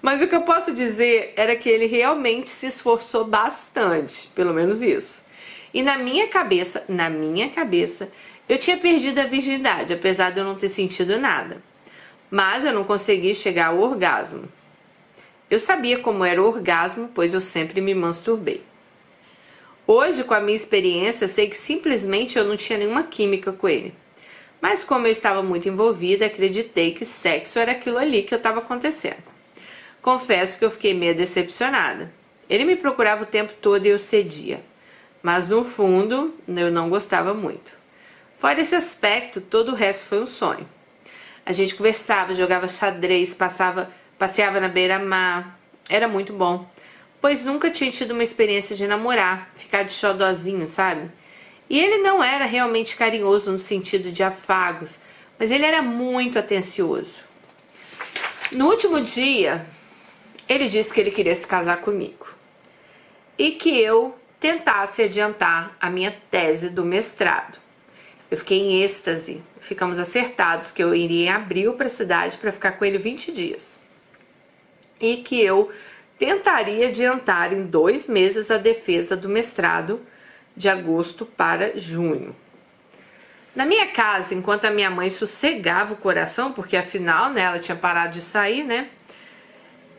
Mas 0.00 0.22
o 0.22 0.28
que 0.28 0.34
eu 0.34 0.42
posso 0.42 0.72
dizer 0.72 1.32
era 1.36 1.56
que 1.56 1.68
ele 1.68 1.86
realmente 1.86 2.50
se 2.50 2.66
esforçou 2.66 3.24
bastante, 3.24 4.28
pelo 4.34 4.54
menos 4.54 4.80
isso. 4.80 5.22
E 5.74 5.82
na 5.82 5.98
minha 5.98 6.28
cabeça, 6.28 6.84
na 6.88 7.10
minha 7.10 7.50
cabeça, 7.50 8.08
eu 8.48 8.56
tinha 8.58 8.76
perdido 8.76 9.18
a 9.18 9.24
virgindade, 9.24 9.92
apesar 9.92 10.30
de 10.30 10.38
eu 10.38 10.44
não 10.44 10.54
ter 10.54 10.68
sentido 10.68 11.18
nada. 11.18 11.62
Mas 12.30 12.64
eu 12.64 12.72
não 12.72 12.84
consegui 12.84 13.34
chegar 13.34 13.66
ao 13.66 13.80
orgasmo. 13.80 14.48
Eu 15.50 15.58
sabia 15.58 15.98
como 15.98 16.24
era 16.24 16.40
o 16.40 16.46
orgasmo, 16.46 17.10
pois 17.14 17.34
eu 17.34 17.40
sempre 17.40 17.80
me 17.80 17.94
masturbei. 17.94 18.62
Hoje, 19.86 20.22
com 20.22 20.34
a 20.34 20.40
minha 20.40 20.54
experiência, 20.54 21.26
sei 21.26 21.48
que 21.48 21.56
simplesmente 21.56 22.38
eu 22.38 22.44
não 22.44 22.56
tinha 22.56 22.78
nenhuma 22.78 23.02
química 23.02 23.52
com 23.52 23.68
ele. 23.68 23.94
Mas 24.60 24.84
como 24.84 25.06
eu 25.06 25.10
estava 25.10 25.42
muito 25.42 25.68
envolvida, 25.68 26.26
acreditei 26.26 26.92
que 26.92 27.04
sexo 27.04 27.58
era 27.58 27.72
aquilo 27.72 27.96
ali 27.98 28.22
que 28.22 28.34
eu 28.34 28.38
estava 28.38 28.58
acontecendo. 28.58 29.37
Confesso 30.08 30.58
que 30.58 30.64
eu 30.64 30.70
fiquei 30.70 30.94
meio 30.94 31.14
decepcionada. 31.14 32.10
Ele 32.48 32.64
me 32.64 32.76
procurava 32.76 33.24
o 33.24 33.26
tempo 33.26 33.52
todo 33.60 33.84
e 33.84 33.90
eu 33.90 33.98
cedia. 33.98 34.64
Mas 35.22 35.50
no 35.50 35.62
fundo, 35.62 36.34
eu 36.48 36.70
não 36.72 36.88
gostava 36.88 37.34
muito. 37.34 37.72
Fora 38.34 38.58
esse 38.58 38.74
aspecto, 38.74 39.38
todo 39.38 39.72
o 39.72 39.74
resto 39.74 40.06
foi 40.06 40.22
um 40.22 40.26
sonho. 40.26 40.66
A 41.44 41.52
gente 41.52 41.74
conversava, 41.74 42.34
jogava 42.34 42.66
xadrez, 42.66 43.34
passava, 43.34 43.90
passeava 44.18 44.58
na 44.58 44.68
beira-mar. 44.68 45.60
Era 45.90 46.08
muito 46.08 46.32
bom, 46.32 46.66
pois 47.20 47.44
nunca 47.44 47.68
tinha 47.70 47.90
tido 47.90 48.12
uma 48.12 48.22
experiência 48.22 48.74
de 48.74 48.86
namorar, 48.86 49.50
ficar 49.56 49.82
de 49.82 49.92
xodozinho, 49.92 50.66
sabe? 50.66 51.10
E 51.68 51.78
ele 51.78 51.98
não 51.98 52.24
era 52.24 52.46
realmente 52.46 52.96
carinhoso 52.96 53.52
no 53.52 53.58
sentido 53.58 54.10
de 54.10 54.22
afagos, 54.22 54.98
mas 55.38 55.50
ele 55.50 55.66
era 55.66 55.82
muito 55.82 56.38
atencioso. 56.38 57.18
No 58.50 58.70
último 58.70 59.02
dia, 59.02 59.66
ele 60.48 60.68
disse 60.68 60.92
que 60.92 61.00
ele 61.00 61.10
queria 61.10 61.34
se 61.34 61.46
casar 61.46 61.80
comigo 61.80 62.26
e 63.36 63.52
que 63.52 63.78
eu 63.78 64.18
tentasse 64.40 65.02
adiantar 65.02 65.76
a 65.80 65.90
minha 65.90 66.14
tese 66.30 66.70
do 66.70 66.84
mestrado. 66.84 67.58
Eu 68.30 68.36
fiquei 68.36 68.58
em 68.58 68.82
êxtase. 68.82 69.42
Ficamos 69.60 69.98
acertados 69.98 70.70
que 70.70 70.82
eu 70.82 70.94
iria 70.94 71.26
em 71.26 71.32
abril 71.32 71.74
para 71.74 71.86
a 71.86 71.90
cidade 71.90 72.38
para 72.38 72.52
ficar 72.52 72.72
com 72.72 72.84
ele 72.84 72.98
20 72.98 73.32
dias. 73.32 73.78
E 75.00 75.18
que 75.18 75.40
eu 75.40 75.72
tentaria 76.18 76.88
adiantar 76.88 77.52
em 77.52 77.64
dois 77.64 78.06
meses 78.06 78.50
a 78.50 78.58
defesa 78.58 79.16
do 79.16 79.28
mestrado 79.28 80.00
de 80.56 80.68
agosto 80.68 81.24
para 81.24 81.78
junho. 81.78 82.34
Na 83.54 83.64
minha 83.64 83.86
casa, 83.88 84.34
enquanto 84.34 84.66
a 84.66 84.70
minha 84.70 84.90
mãe 84.90 85.10
sossegava 85.10 85.94
o 85.94 85.96
coração, 85.96 86.52
porque 86.52 86.76
afinal 86.76 87.30
né, 87.30 87.42
ela 87.42 87.58
tinha 87.58 87.76
parado 87.76 88.12
de 88.12 88.20
sair, 88.20 88.62
né? 88.62 88.88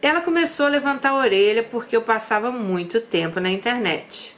Ela 0.02 0.22
começou 0.22 0.66
a 0.66 0.70
levantar 0.70 1.10
a 1.10 1.16
orelha 1.16 1.64
porque 1.64 1.96
eu 1.96 2.02
passava 2.02 2.52
muito 2.52 3.02
tempo 3.02 3.40
na 3.40 3.50
internet. 3.50 4.36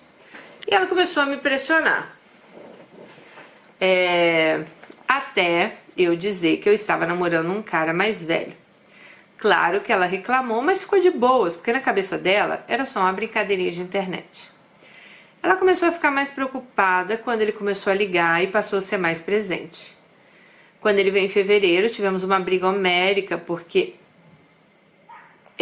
E 0.68 0.74
ela 0.74 0.88
começou 0.88 1.24
a 1.24 1.26
me 1.26 1.38
pressionar. 1.38 2.16
É, 3.80 4.64
até 5.08 5.74
eu 5.98 6.16
dizer 6.16 6.58
que 6.58 6.70
eu 6.70 6.74
estava 6.74 7.06
namorando 7.06 7.52
um 7.52 7.62
cara 7.62 7.94
mais 7.94 8.24
velho. 8.24 8.54
Claro 9.38 9.82
que 9.82 9.92
ela 9.92 10.06
reclamou, 10.06 10.62
mas 10.62 10.82
ficou 10.82 11.00
de 11.00 11.10
boas, 11.10 11.56
porque 11.56 11.74
na 11.74 11.80
cabeça 11.80 12.18
dela 12.18 12.64
era 12.68 12.86
só 12.86 13.00
uma 13.00 13.12
brincadeirinha 13.14 13.72
de 13.72 13.82
internet. 13.82 14.52
Ela 15.42 15.56
começou 15.56 15.90
a 15.90 15.92
ficar 15.92 16.12
mais 16.12 16.30
preocupada 16.30 17.18
quando 17.18 17.42
ele 17.42 17.52
começou 17.52 17.92
a 17.92 17.96
ligar 17.96 18.44
e 18.44 18.48
passou 18.48 18.78
a 18.78 18.82
ser 18.82 18.98
mais 18.98 19.20
presente. 19.20 19.98
Quando 20.80 21.00
ele 21.00 21.10
veio 21.10 21.26
em 21.26 21.30
fevereiro, 21.30 21.90
tivemos 21.90 22.24
uma 22.24 22.40
briga 22.40 22.68
homérica, 22.68 23.38
porque. 23.38 23.96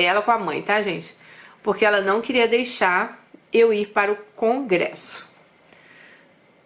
Ela 0.03 0.21
com 0.21 0.31
a 0.31 0.39
mãe, 0.39 0.61
tá, 0.61 0.81
gente? 0.81 1.15
Porque 1.61 1.85
ela 1.85 2.01
não 2.01 2.21
queria 2.21 2.47
deixar 2.47 3.25
eu 3.51 3.73
ir 3.73 3.87
para 3.87 4.11
o 4.11 4.17
congresso. 4.35 5.27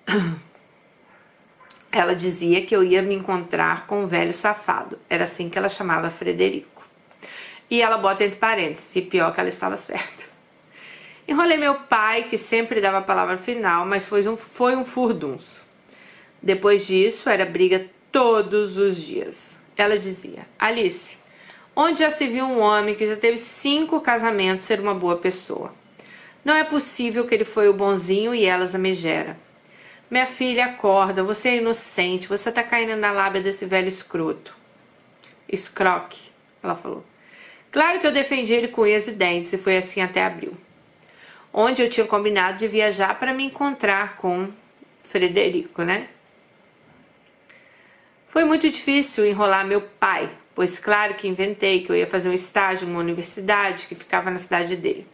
Ela 1.91 2.15
dizia 2.15 2.65
que 2.65 2.75
eu 2.75 2.83
ia 2.83 3.03
me 3.03 3.13
encontrar 3.13 3.85
com 3.85 4.01
um 4.01 4.07
velho 4.07 4.33
safado. 4.33 4.97
Era 5.07 5.25
assim 5.25 5.47
que 5.47 5.59
ela 5.59 5.69
chamava 5.69 6.09
Frederico. 6.09 6.83
E 7.69 7.83
ela 7.83 7.99
bota 7.99 8.23
entre 8.23 8.39
parênteses, 8.39 8.95
e 8.95 9.01
pior 9.03 9.31
que 9.31 9.39
ela 9.39 9.49
estava 9.49 9.77
certa. 9.77 10.23
Enrolei 11.27 11.57
meu 11.57 11.75
pai, 11.75 12.23
que 12.23 12.37
sempre 12.37 12.81
dava 12.81 12.97
a 12.97 13.01
palavra 13.01 13.37
final, 13.37 13.85
mas 13.85 14.07
foi 14.07 14.27
um, 14.27 14.35
foi 14.35 14.75
um 14.75 14.83
furdunço. 14.83 15.61
Depois 16.41 16.85
disso, 16.85 17.29
era 17.29 17.45
briga 17.45 17.87
todos 18.11 18.77
os 18.77 18.97
dias. 18.97 19.57
Ela 19.77 19.97
dizia: 19.97 20.47
Alice, 20.59 21.17
onde 21.75 21.99
já 21.99 22.09
se 22.09 22.27
viu 22.27 22.45
um 22.45 22.59
homem 22.59 22.95
que 22.95 23.07
já 23.07 23.15
teve 23.15 23.37
cinco 23.37 24.01
casamentos 24.01 24.65
ser 24.65 24.79
uma 24.79 24.93
boa 24.93 25.17
pessoa? 25.17 25.73
Não 26.43 26.55
é 26.55 26.63
possível 26.63 27.25
que 27.25 27.33
ele 27.33 27.45
foi 27.45 27.69
o 27.69 27.73
bonzinho 27.73 28.35
e 28.35 28.45
elas 28.45 28.75
a 28.75 28.77
megera. 28.77 29.37
Minha 30.09 30.25
filha, 30.25 30.65
acorda, 30.65 31.23
você 31.23 31.49
é 31.49 31.57
inocente, 31.57 32.27
você 32.27 32.51
tá 32.51 32.61
caindo 32.61 32.95
na 32.95 33.11
lábia 33.11 33.41
desse 33.41 33.65
velho 33.65 33.87
escroto. 33.87 34.55
Escroque, 35.47 36.21
ela 36.61 36.75
falou. 36.75 37.03
Claro 37.71 37.99
que 37.99 38.07
eu 38.07 38.11
defendi 38.11 38.53
ele 38.53 38.67
com 38.67 38.81
unhas 38.81 39.07
e 39.07 39.11
dentes 39.11 39.53
e 39.53 39.57
foi 39.57 39.77
assim 39.77 40.01
até 40.01 40.23
abril 40.23 40.55
onde 41.53 41.83
eu 41.83 41.89
tinha 41.89 42.07
combinado 42.07 42.57
de 42.57 42.67
viajar 42.67 43.19
para 43.19 43.33
me 43.33 43.45
encontrar 43.45 44.17
com 44.17 44.51
Frederico, 45.03 45.83
né? 45.83 46.07
Foi 48.25 48.43
muito 48.43 48.67
difícil 48.67 49.27
enrolar 49.27 49.67
meu 49.67 49.81
pai, 49.81 50.31
pois 50.55 50.79
claro 50.79 51.15
que 51.15 51.27
inventei 51.27 51.83
que 51.83 51.91
eu 51.91 51.95
ia 51.95 52.07
fazer 52.07 52.29
um 52.29 52.33
estágio 52.33 52.87
numa 52.87 52.99
universidade 52.99 53.87
que 53.87 53.95
ficava 53.95 54.29
na 54.29 54.39
cidade 54.39 54.75
dele. 54.75 55.07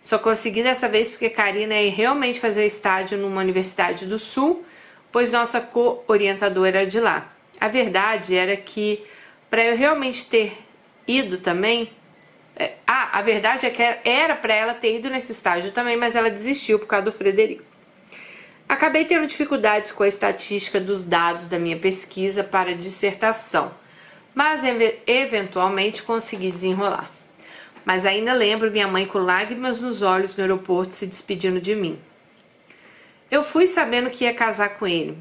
Só 0.00 0.18
consegui 0.18 0.62
dessa 0.62 0.88
vez 0.88 1.10
porque 1.10 1.30
Karina 1.30 1.80
ia 1.80 1.92
realmente 1.92 2.40
fazer 2.40 2.62
o 2.62 2.66
estágio 2.66 3.16
numa 3.16 3.40
universidade 3.40 4.04
do 4.06 4.18
sul, 4.18 4.64
pois 5.12 5.30
nossa 5.30 5.60
co-orientadora 5.60 6.80
era 6.80 6.86
de 6.86 6.98
lá. 6.98 7.32
A 7.60 7.68
verdade 7.68 8.34
era 8.34 8.56
que 8.56 9.04
para 9.48 9.64
eu 9.64 9.76
realmente 9.76 10.26
ter 10.26 10.56
ido 11.06 11.38
também, 11.38 11.92
é, 12.56 12.72
ah, 12.86 13.18
a 13.18 13.22
verdade 13.22 13.66
é 13.66 13.70
que 13.70 13.82
era 14.04 14.34
para 14.34 14.54
ela 14.54 14.74
ter 14.74 14.96
ido 14.96 15.10
nesse 15.10 15.32
estágio 15.32 15.70
também, 15.70 15.96
mas 15.96 16.16
ela 16.16 16.30
desistiu 16.30 16.78
por 16.78 16.86
causa 16.86 17.04
do 17.04 17.12
Frederico. 17.12 17.62
Acabei 18.68 19.04
tendo 19.04 19.26
dificuldades 19.26 19.92
com 19.92 20.02
a 20.02 20.08
estatística 20.08 20.80
dos 20.80 21.04
dados 21.04 21.48
da 21.48 21.58
minha 21.58 21.76
pesquisa 21.76 22.42
para 22.42 22.74
dissertação, 22.74 23.72
mas 24.34 24.62
eventualmente 25.06 26.02
consegui 26.02 26.50
desenrolar. 26.50 27.10
Mas 27.84 28.06
ainda 28.06 28.32
lembro 28.32 28.70
minha 28.70 28.86
mãe 28.86 29.06
com 29.06 29.18
lágrimas 29.18 29.80
nos 29.80 30.02
olhos 30.02 30.36
no 30.36 30.42
aeroporto 30.42 30.94
se 30.94 31.06
despedindo 31.06 31.60
de 31.60 31.74
mim. 31.74 31.98
Eu 33.30 33.42
fui 33.42 33.66
sabendo 33.66 34.10
que 34.10 34.24
ia 34.24 34.34
casar 34.34 34.76
com 34.76 34.86
ele. 34.86 35.18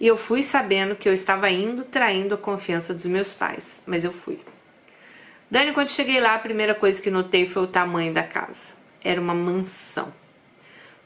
E 0.00 0.06
eu 0.06 0.16
fui 0.16 0.42
sabendo 0.42 0.96
que 0.96 1.08
eu 1.08 1.12
estava 1.12 1.50
indo 1.50 1.84
traindo 1.84 2.34
a 2.34 2.38
confiança 2.38 2.92
dos 2.92 3.06
meus 3.06 3.32
pais, 3.32 3.80
mas 3.86 4.04
eu 4.04 4.12
fui. 4.12 4.40
Dani, 5.50 5.72
quando 5.72 5.88
cheguei 5.88 6.20
lá, 6.20 6.34
a 6.34 6.38
primeira 6.38 6.74
coisa 6.74 7.00
que 7.00 7.10
notei 7.10 7.46
foi 7.46 7.62
o 7.62 7.66
tamanho 7.66 8.12
da 8.12 8.22
casa. 8.22 8.68
Era 9.02 9.20
uma 9.20 9.34
mansão. 9.34 10.12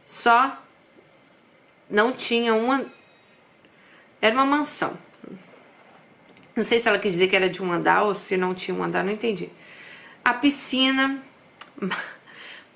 Só 0.06 0.62
não 1.90 2.12
tinha 2.12 2.54
uma. 2.54 2.86
Era 4.20 4.34
uma 4.34 4.46
mansão. 4.46 4.96
Não 6.58 6.64
sei 6.64 6.80
se 6.80 6.88
ela 6.88 6.98
quis 6.98 7.12
dizer 7.12 7.28
que 7.28 7.36
era 7.36 7.48
de 7.48 7.62
um 7.62 7.70
andar 7.70 8.02
ou 8.02 8.16
se 8.16 8.36
não 8.36 8.52
tinha 8.52 8.76
um 8.76 8.82
andar, 8.82 9.04
não 9.04 9.12
entendi. 9.12 9.48
A 10.24 10.34
piscina, 10.34 11.22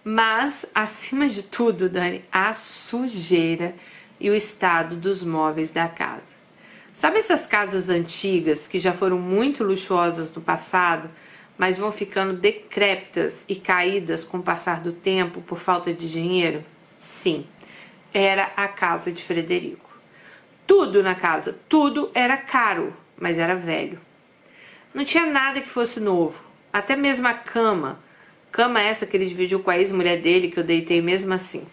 mas 0.05 0.65
acima 0.73 1.29
de 1.29 1.43
tudo, 1.43 1.89
Dani, 1.89 2.25
a 2.31 2.55
sujeira 2.55 3.75
e 4.21 4.31
o 4.31 4.37
estado 4.37 4.95
dos 4.95 5.25
móveis 5.25 5.73
da 5.73 5.89
casa. 5.89 6.23
Sabe 6.95 7.19
essas 7.19 7.45
casas 7.45 7.89
antigas 7.89 8.69
que 8.69 8.79
já 8.79 8.93
foram 8.93 9.19
muito 9.19 9.65
luxuosas 9.65 10.33
no 10.33 10.41
passado, 10.41 11.11
mas 11.59 11.77
vão 11.77 11.91
ficando 11.91 12.35
decrépitas 12.35 13.45
e 13.49 13.57
caídas 13.57 14.23
com 14.23 14.37
o 14.37 14.43
passar 14.45 14.81
do 14.81 14.93
tempo 14.93 15.41
por 15.41 15.59
falta 15.59 15.93
de 15.93 16.09
dinheiro? 16.09 16.65
Sim, 17.01 17.45
era 18.15 18.53
a 18.57 18.69
casa 18.69 19.11
de 19.11 19.25
Frederico. 19.25 19.91
Tudo 20.69 21.03
na 21.03 21.17
casa, 21.17 21.59
tudo 21.69 22.13
era 22.15 22.37
caro, 22.37 23.02
mas 23.23 23.39
era 23.39 23.55
velho. 23.55 24.01
Não 24.93 25.05
tinha 25.05 25.25
nada 25.25 25.61
que 25.61 25.69
fosse 25.69 26.01
novo, 26.01 26.43
até 26.73 26.97
mesmo 26.97 27.29
a 27.29 27.33
cama. 27.33 28.01
Cama 28.51 28.83
essa 28.83 29.07
que 29.07 29.17
ele 29.17 29.27
dividiu 29.27 29.61
com 29.61 29.71
a 29.71 29.79
ex-mulher 29.79 30.21
dele, 30.21 30.51
que 30.51 30.59
eu 30.59 30.65
deitei 30.65 31.01
mesmo 31.01 31.33
assim. 31.33 31.65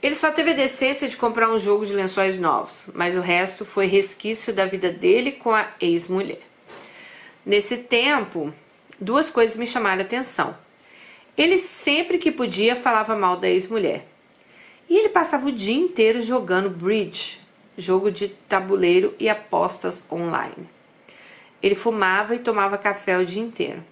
Ele 0.00 0.14
só 0.14 0.30
teve 0.30 0.52
a 0.52 0.54
decência 0.54 1.08
de 1.08 1.16
comprar 1.16 1.50
um 1.50 1.58
jogo 1.58 1.84
de 1.84 1.92
lençóis 1.92 2.38
novos, 2.38 2.84
mas 2.94 3.16
o 3.16 3.20
resto 3.20 3.64
foi 3.64 3.86
resquício 3.86 4.52
da 4.52 4.64
vida 4.64 4.92
dele 4.92 5.32
com 5.32 5.52
a 5.52 5.66
ex-mulher. 5.80 6.40
Nesse 7.44 7.76
tempo, 7.76 8.54
duas 9.00 9.28
coisas 9.28 9.56
me 9.56 9.66
chamaram 9.66 10.02
a 10.02 10.04
atenção. 10.04 10.56
Ele 11.36 11.58
sempre 11.58 12.16
que 12.16 12.30
podia 12.30 12.76
falava 12.76 13.16
mal 13.16 13.36
da 13.36 13.48
ex-mulher. 13.48 14.06
E 14.88 14.96
ele 14.96 15.08
passava 15.08 15.48
o 15.48 15.52
dia 15.52 15.76
inteiro 15.76 16.22
jogando 16.22 16.70
bridge, 16.70 17.39
jogo 17.80 18.10
de 18.10 18.28
tabuleiro 18.28 19.14
e 19.18 19.28
apostas 19.28 20.04
online. 20.10 20.68
Ele 21.62 21.74
fumava 21.74 22.34
e 22.34 22.38
tomava 22.38 22.78
café 22.78 23.18
o 23.18 23.24
dia 23.24 23.42
inteiro. 23.42 23.82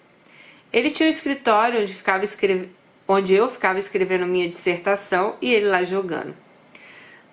Ele 0.72 0.90
tinha 0.90 1.06
um 1.06 1.10
escritório 1.10 1.80
onde, 1.80 1.92
ficava 1.94 2.24
escreve... 2.24 2.70
onde 3.06 3.34
eu 3.34 3.48
ficava 3.48 3.78
escrevendo 3.78 4.26
minha 4.26 4.48
dissertação 4.48 5.36
e 5.40 5.52
ele 5.52 5.66
lá 5.66 5.82
jogando. 5.82 6.34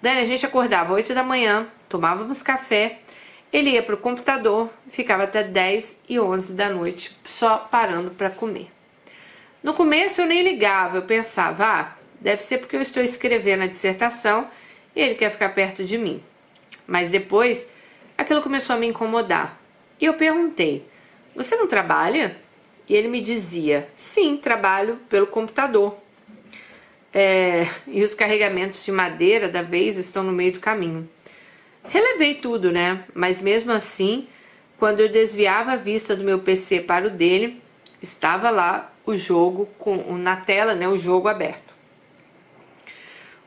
Dani, 0.01 0.19
a 0.19 0.25
gente 0.25 0.45
acordava 0.45 0.93
às 0.93 0.97
8 0.97 1.13
da 1.13 1.23
manhã, 1.23 1.67
tomávamos 1.89 2.41
café, 2.41 2.99
ele 3.51 3.71
ia 3.71 3.83
para 3.83 3.95
o 3.95 3.97
computador, 3.97 4.69
ficava 4.89 5.23
até 5.23 5.41
10 5.41 5.97
e 6.09 6.19
11 6.19 6.53
da 6.53 6.69
noite, 6.69 7.17
só 7.23 7.57
parando 7.57 8.11
para 8.11 8.29
comer. 8.29 8.69
No 9.63 9.73
começo 9.73 10.21
eu 10.21 10.25
nem 10.25 10.43
ligava, 10.43 10.97
eu 10.97 11.01
pensava, 11.03 11.65
ah, 11.65 11.95
deve 12.19 12.43
ser 12.43 12.59
porque 12.59 12.75
eu 12.75 12.81
estou 12.81 13.01
escrevendo 13.01 13.63
a 13.63 13.67
dissertação 13.67 14.47
e 14.95 15.01
ele 15.01 15.15
quer 15.15 15.31
ficar 15.31 15.49
perto 15.49 15.83
de 15.83 15.97
mim. 15.97 16.21
Mas 16.88 17.10
depois 17.10 17.67
aquilo 18.17 18.41
começou 18.41 18.76
a 18.76 18.80
me 18.80 18.88
incomodar. 18.88 19.60
E 20.00 20.06
eu 20.06 20.13
perguntei: 20.13 20.88
Você 21.36 21.56
não 21.56 21.67
trabalha? 21.67 22.38
E 22.88 22.93
ele 22.93 23.08
me 23.08 23.21
dizia: 23.21 23.89
Sim, 23.95 24.38
trabalho 24.38 25.00
pelo 25.10 25.28
computador. 25.28 25.98
É, 27.13 27.67
e 27.88 28.04
os 28.04 28.13
carregamentos 28.13 28.84
de 28.84 28.91
madeira 28.91 29.48
da 29.48 29.62
vez 29.62 29.98
estão 29.98 30.21
no 30.21 30.34
meio 30.34 30.52
do 30.52 30.60
caminho. 30.60 31.10
Relevei 31.88 32.36
tudo, 32.36 32.71
né? 32.71 33.06
Mas 33.13 33.39
mesmo 33.39 33.71
assim, 33.71 34.28
quando 34.78 35.00
eu 35.00 35.10
desviava 35.10 35.74
a 35.74 35.78
vista 35.78 36.15
do 36.15 36.24
meu 36.24 36.39
PC 36.39 36.82
para 36.82 37.08
o 37.08 37.10
dele, 37.10 37.62
estava 38.02 38.50
lá 38.50 38.93
o 39.06 39.15
jogo 39.15 39.67
com 39.78 40.17
na 40.17 40.36
tela, 40.36 40.76
né, 40.76 40.88
o 40.88 40.98
jogo 40.98 41.28
aberto. 41.28 41.64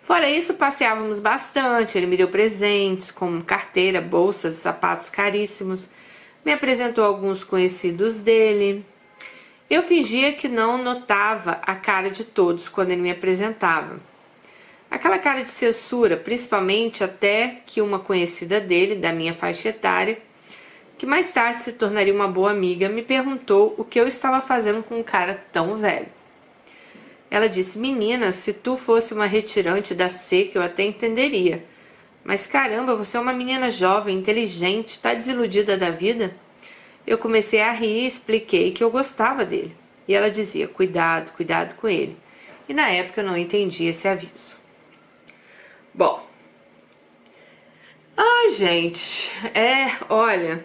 Fora 0.09 0.31
isso, 0.31 0.55
passeávamos 0.55 1.21
bastante. 1.21 1.99
Ele 1.99 2.07
me 2.07 2.17
deu 2.17 2.29
presentes, 2.29 3.11
como 3.11 3.45
carteira, 3.45 4.01
bolsas, 4.01 4.55
sapatos 4.55 5.11
caríssimos. 5.11 5.91
Me 6.43 6.51
apresentou 6.51 7.05
alguns 7.05 7.45
conhecidos 7.45 8.23
dele. 8.23 8.87
Eu 9.69 9.83
fingia 9.83 10.33
que 10.33 10.49
não 10.49 10.83
notava 10.83 11.61
a 11.61 11.75
cara 11.75 12.11
de 12.11 12.25
todos 12.25 12.71
quando 12.71 12.91
ele 12.91 13.03
me 13.03 13.11
apresentava. 13.11 14.01
Aquela 14.91 15.19
cara 15.19 15.45
de 15.45 15.51
censura, 15.51 16.17
principalmente 16.17 17.05
até 17.05 17.59
que 17.67 17.83
uma 17.83 17.99
conhecida 17.99 18.63
dele, 18.63 18.95
da 18.95 19.13
minha 19.13 19.35
faixa 19.35 19.69
etária, 19.69 20.17
que 20.97 21.05
mais 21.05 21.31
tarde 21.31 21.61
se 21.61 21.73
tornaria 21.73 22.15
uma 22.15 22.29
boa 22.29 22.51
amiga, 22.51 22.89
me 22.89 23.03
perguntou 23.03 23.75
o 23.77 23.85
que 23.85 24.01
eu 24.01 24.09
estava 24.09 24.41
fazendo 24.41 24.83
com 24.83 25.01
um 25.01 25.03
cara 25.03 25.45
tão 25.53 25.77
velho. 25.77 26.18
Ela 27.31 27.49
disse: 27.49 27.79
Menina, 27.79 28.33
se 28.33 28.53
tu 28.53 28.77
fosse 28.77 29.13
uma 29.13 29.27
retirante 29.27 29.95
da 29.95 30.09
seca, 30.09 30.59
eu 30.59 30.63
até 30.63 30.85
entenderia. 30.85 31.65
Mas 32.25 32.47
caramba, 32.47 32.95
você 32.95 33.17
é 33.17 33.21
uma 33.21 33.33
menina 33.33 33.71
jovem, 33.71 34.19
inteligente, 34.19 34.91
está 34.91 35.15
desiludida 35.15 35.77
da 35.77 35.91
vida? 35.91 36.37
Eu 37.07 37.17
comecei 37.19 37.61
a 37.61 37.73
rir 37.73 38.05
e 38.05 38.07
expliquei 38.07 38.73
que 38.73 38.85
eu 38.85 38.91
gostava 38.91 39.45
dele. 39.45 39.75
E 40.07 40.15
ela 40.15 40.31
dizia: 40.31 40.69
Cuidado, 40.69 41.33
cuidado 41.33 41.75
com 41.77 41.89
ele. 41.89 42.17
E 42.69 42.75
na 42.75 42.91
época 42.91 43.21
eu 43.21 43.27
não 43.27 43.37
entendi 43.37 43.85
esse 43.85 44.07
aviso. 44.07 44.57
Bom. 45.95 46.27
Ai, 48.17 48.51
gente, 48.51 49.31
é, 49.55 49.93
olha, 50.09 50.65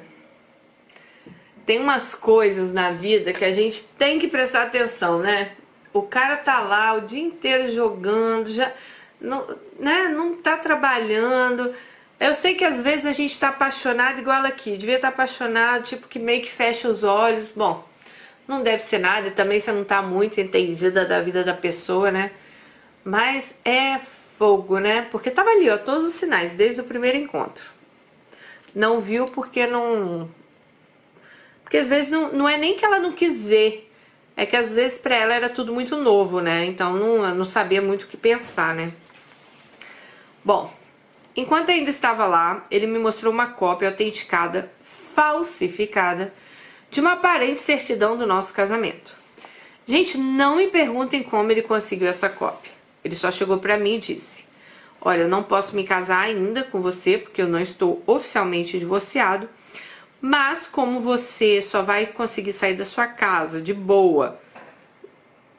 tem 1.65 1.79
umas 1.79 2.13
coisas 2.13 2.73
na 2.73 2.91
vida 2.91 3.31
que 3.31 3.45
a 3.45 3.51
gente 3.51 3.83
tem 3.97 4.19
que 4.19 4.27
prestar 4.27 4.63
atenção, 4.63 5.19
né? 5.19 5.51
O 5.93 6.01
cara 6.01 6.37
tá 6.37 6.59
lá 6.59 6.95
o 6.95 7.01
dia 7.01 7.21
inteiro 7.21 7.71
jogando, 7.71 8.51
já 8.51 8.73
não, 9.21 9.47
né, 9.79 10.09
não 10.09 10.35
tá 10.35 10.57
trabalhando. 10.57 11.73
Eu 12.19 12.33
sei 12.33 12.55
que 12.55 12.65
às 12.65 12.81
vezes 12.81 13.05
a 13.05 13.11
gente 13.11 13.39
tá 13.39 13.49
apaixonado 13.49 14.19
igual 14.19 14.43
aqui, 14.45 14.75
devia 14.77 14.95
estar 14.95 15.09
tá 15.09 15.13
apaixonado, 15.13 15.83
tipo 15.83 16.07
que 16.07 16.19
meio 16.19 16.41
que 16.41 16.51
fecha 16.51 16.89
os 16.89 17.03
olhos. 17.03 17.51
Bom, 17.51 17.87
não 18.47 18.63
deve 18.63 18.79
ser 18.79 18.99
nada, 18.99 19.31
também 19.31 19.59
você 19.59 19.71
não 19.71 19.83
tá 19.83 20.01
muito 20.01 20.41
entendida 20.41 21.05
da 21.05 21.21
vida 21.21 21.43
da 21.43 21.53
pessoa, 21.53 22.11
né? 22.11 22.31
Mas 23.03 23.55
é 23.63 23.99
fogo, 24.37 24.79
né? 24.79 25.07
Porque 25.11 25.29
tava 25.29 25.49
ali, 25.51 25.69
ó, 25.69 25.77
todos 25.77 26.05
os 26.05 26.13
sinais 26.13 26.53
desde 26.53 26.81
o 26.81 26.83
primeiro 26.83 27.17
encontro. 27.17 27.65
Não 28.73 28.99
viu 28.99 29.25
porque 29.25 29.67
não 29.67 30.29
porque 31.63 31.77
às 31.77 31.87
vezes 31.87 32.11
não, 32.11 32.31
não 32.31 32.47
é 32.47 32.55
nem 32.57 32.75
que 32.75 32.85
ela 32.85 32.99
não 32.99 33.13
quis 33.13 33.47
ver, 33.47 33.91
é 34.35 34.45
que 34.45 34.55
às 34.55 34.73
vezes 34.73 34.97
para 34.97 35.15
ela 35.15 35.33
era 35.33 35.49
tudo 35.49 35.73
muito 35.73 35.95
novo, 35.95 36.39
né? 36.39 36.65
Então 36.65 36.93
não, 36.93 37.35
não 37.35 37.45
sabia 37.45 37.81
muito 37.81 38.03
o 38.03 38.07
que 38.07 38.17
pensar, 38.17 38.73
né? 38.73 38.91
Bom, 40.43 40.73
enquanto 41.35 41.69
ainda 41.69 41.89
estava 41.89 42.25
lá, 42.25 42.63
ele 42.69 42.87
me 42.87 42.99
mostrou 42.99 43.31
uma 43.31 43.47
cópia 43.47 43.89
autenticada, 43.89 44.71
falsificada, 44.83 46.33
de 46.89 46.99
uma 46.99 47.13
aparente 47.13 47.61
certidão 47.61 48.17
do 48.17 48.27
nosso 48.27 48.53
casamento. 48.53 49.13
Gente, 49.85 50.17
não 50.17 50.57
me 50.57 50.67
perguntem 50.67 51.23
como 51.23 51.51
ele 51.51 51.61
conseguiu 51.61 52.07
essa 52.07 52.29
cópia. 52.29 52.71
Ele 53.03 53.15
só 53.15 53.29
chegou 53.29 53.57
para 53.57 53.77
mim 53.77 53.95
e 53.95 53.99
disse: 53.99 54.45
Olha, 55.01 55.21
eu 55.23 55.27
não 55.27 55.43
posso 55.43 55.75
me 55.75 55.83
casar 55.83 56.21
ainda 56.21 56.63
com 56.63 56.79
você 56.79 57.17
porque 57.17 57.41
eu 57.41 57.47
não 57.47 57.59
estou 57.59 58.01
oficialmente 58.07 58.79
divorciado 58.79 59.49
mas 60.25 60.65
como 60.65 61.01
você 61.01 61.61
só 61.61 61.81
vai 61.81 62.05
conseguir 62.05 62.53
sair 62.53 62.77
da 62.77 62.85
sua 62.85 63.05
casa 63.05 63.59
de 63.59 63.73
boa 63.73 64.39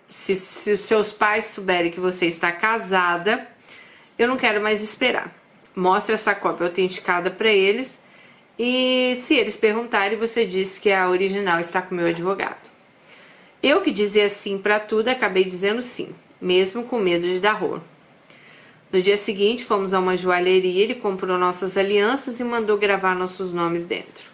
se, 0.09 0.35
se 0.35 0.75
seus 0.79 1.13
pais 1.13 1.45
souberem 1.45 1.93
que 1.93 2.01
você 2.01 2.25
está 2.25 2.51
casada, 2.51 3.47
eu 4.19 4.27
não 4.27 4.39
quero 4.39 4.63
mais 4.63 4.83
esperar. 4.83 5.37
Mostre 5.77 6.15
essa 6.15 6.35
cópia 6.35 6.65
autenticada 6.65 7.31
para 7.31 7.53
eles 7.53 7.99
e 8.59 9.15
se 9.17 9.35
eles 9.35 9.55
perguntarem, 9.55 10.17
você 10.17 10.47
diz 10.47 10.79
que 10.79 10.91
a 10.91 11.11
original 11.11 11.61
está 11.61 11.83
com 11.83 11.95
meu 11.95 12.07
advogado. 12.07 12.71
Eu 13.63 13.83
que 13.83 13.91
dizia 13.91 14.31
sim 14.31 14.57
para 14.57 14.81
tudo, 14.81 15.09
acabei 15.09 15.45
dizendo 15.45 15.83
sim, 15.83 16.15
mesmo 16.41 16.85
com 16.85 16.99
medo 16.99 17.27
de 17.27 17.39
dar 17.39 17.53
rolo. 17.53 17.85
No 18.91 19.03
dia 19.03 19.19
seguinte, 19.19 19.63
fomos 19.63 19.93
a 19.93 19.99
uma 19.99 20.17
joalheria, 20.17 20.85
ele 20.85 20.95
comprou 20.95 21.37
nossas 21.37 21.77
alianças 21.77 22.41
e 22.41 22.45
mandou 22.45 22.79
gravar 22.79 23.15
nossos 23.15 23.53
nomes 23.53 23.85
dentro. 23.85 24.33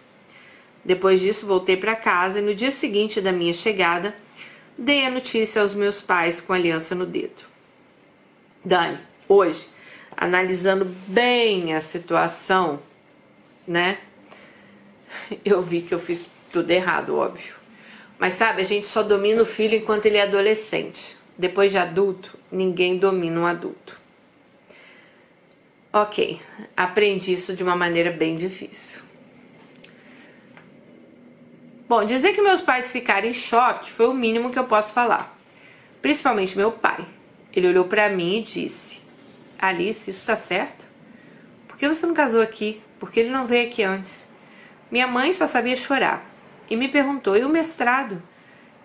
Depois 0.83 1.19
disso, 1.19 1.45
voltei 1.45 1.77
para 1.77 1.95
casa 1.95 2.39
e 2.39 2.41
no 2.41 2.55
dia 2.55 2.71
seguinte 2.71 3.21
da 3.21 3.31
minha 3.31 3.53
chegada, 3.53 4.15
dei 4.77 5.05
a 5.05 5.09
notícia 5.09 5.61
aos 5.61 5.75
meus 5.75 6.01
pais 6.01 6.41
com 6.41 6.53
a 6.53 6.55
aliança 6.55 6.95
no 6.95 7.05
dedo. 7.05 7.43
Dani, 8.65 8.97
hoje, 9.27 9.67
analisando 10.15 10.85
bem 11.07 11.73
a 11.73 11.81
situação, 11.81 12.79
né? 13.67 13.99
Eu 15.45 15.61
vi 15.61 15.81
que 15.81 15.93
eu 15.93 15.99
fiz 15.99 16.29
tudo 16.51 16.69
errado, 16.71 17.15
óbvio. 17.15 17.55
Mas 18.17 18.33
sabe, 18.33 18.61
a 18.61 18.65
gente 18.65 18.85
só 18.85 19.01
domina 19.01 19.41
o 19.41 19.45
filho 19.45 19.75
enquanto 19.75 20.05
ele 20.05 20.17
é 20.17 20.23
adolescente. 20.23 21.17
Depois 21.37 21.71
de 21.71 21.77
adulto, 21.77 22.37
ninguém 22.51 22.97
domina 22.97 23.39
um 23.39 23.45
adulto. 23.45 23.99
Ok, 25.91 26.39
aprendi 26.77 27.33
isso 27.33 27.55
de 27.55 27.63
uma 27.63 27.75
maneira 27.75 28.11
bem 28.11 28.35
difícil. 28.35 29.01
Bom, 31.91 32.05
dizer 32.05 32.31
que 32.31 32.41
meus 32.41 32.61
pais 32.61 32.89
ficaram 32.89 33.27
em 33.27 33.33
choque 33.33 33.91
foi 33.91 34.07
o 34.07 34.13
mínimo 34.13 34.49
que 34.49 34.57
eu 34.57 34.63
posso 34.63 34.93
falar. 34.93 35.37
Principalmente 36.01 36.55
meu 36.57 36.71
pai. 36.71 37.05
Ele 37.53 37.67
olhou 37.67 37.83
para 37.83 38.07
mim 38.07 38.37
e 38.37 38.43
disse: 38.43 39.01
Alice, 39.59 40.09
isso 40.09 40.25
tá 40.25 40.37
certo? 40.37 40.85
Por 41.67 41.77
que 41.77 41.89
você 41.89 42.05
não 42.05 42.13
casou 42.13 42.41
aqui? 42.41 42.81
Por 42.97 43.11
que 43.11 43.19
ele 43.19 43.29
não 43.29 43.45
veio 43.45 43.67
aqui 43.67 43.83
antes? 43.83 44.25
Minha 44.89 45.05
mãe 45.05 45.33
só 45.33 45.45
sabia 45.47 45.75
chorar 45.75 46.25
e 46.69 46.77
me 46.77 46.87
perguntou: 46.87 47.35
e 47.35 47.43
o 47.43 47.49
mestrado? 47.49 48.23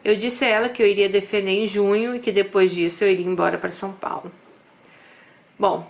Eu 0.04 0.16
disse 0.16 0.44
a 0.44 0.48
ela 0.48 0.68
que 0.68 0.82
eu 0.82 0.86
iria 0.88 1.08
defender 1.08 1.62
em 1.62 1.66
junho 1.68 2.16
e 2.16 2.18
que 2.18 2.32
depois 2.32 2.72
disso 2.72 3.04
eu 3.04 3.12
iria 3.12 3.24
embora 3.24 3.56
para 3.56 3.70
São 3.70 3.92
Paulo. 3.92 4.32
Bom, 5.56 5.88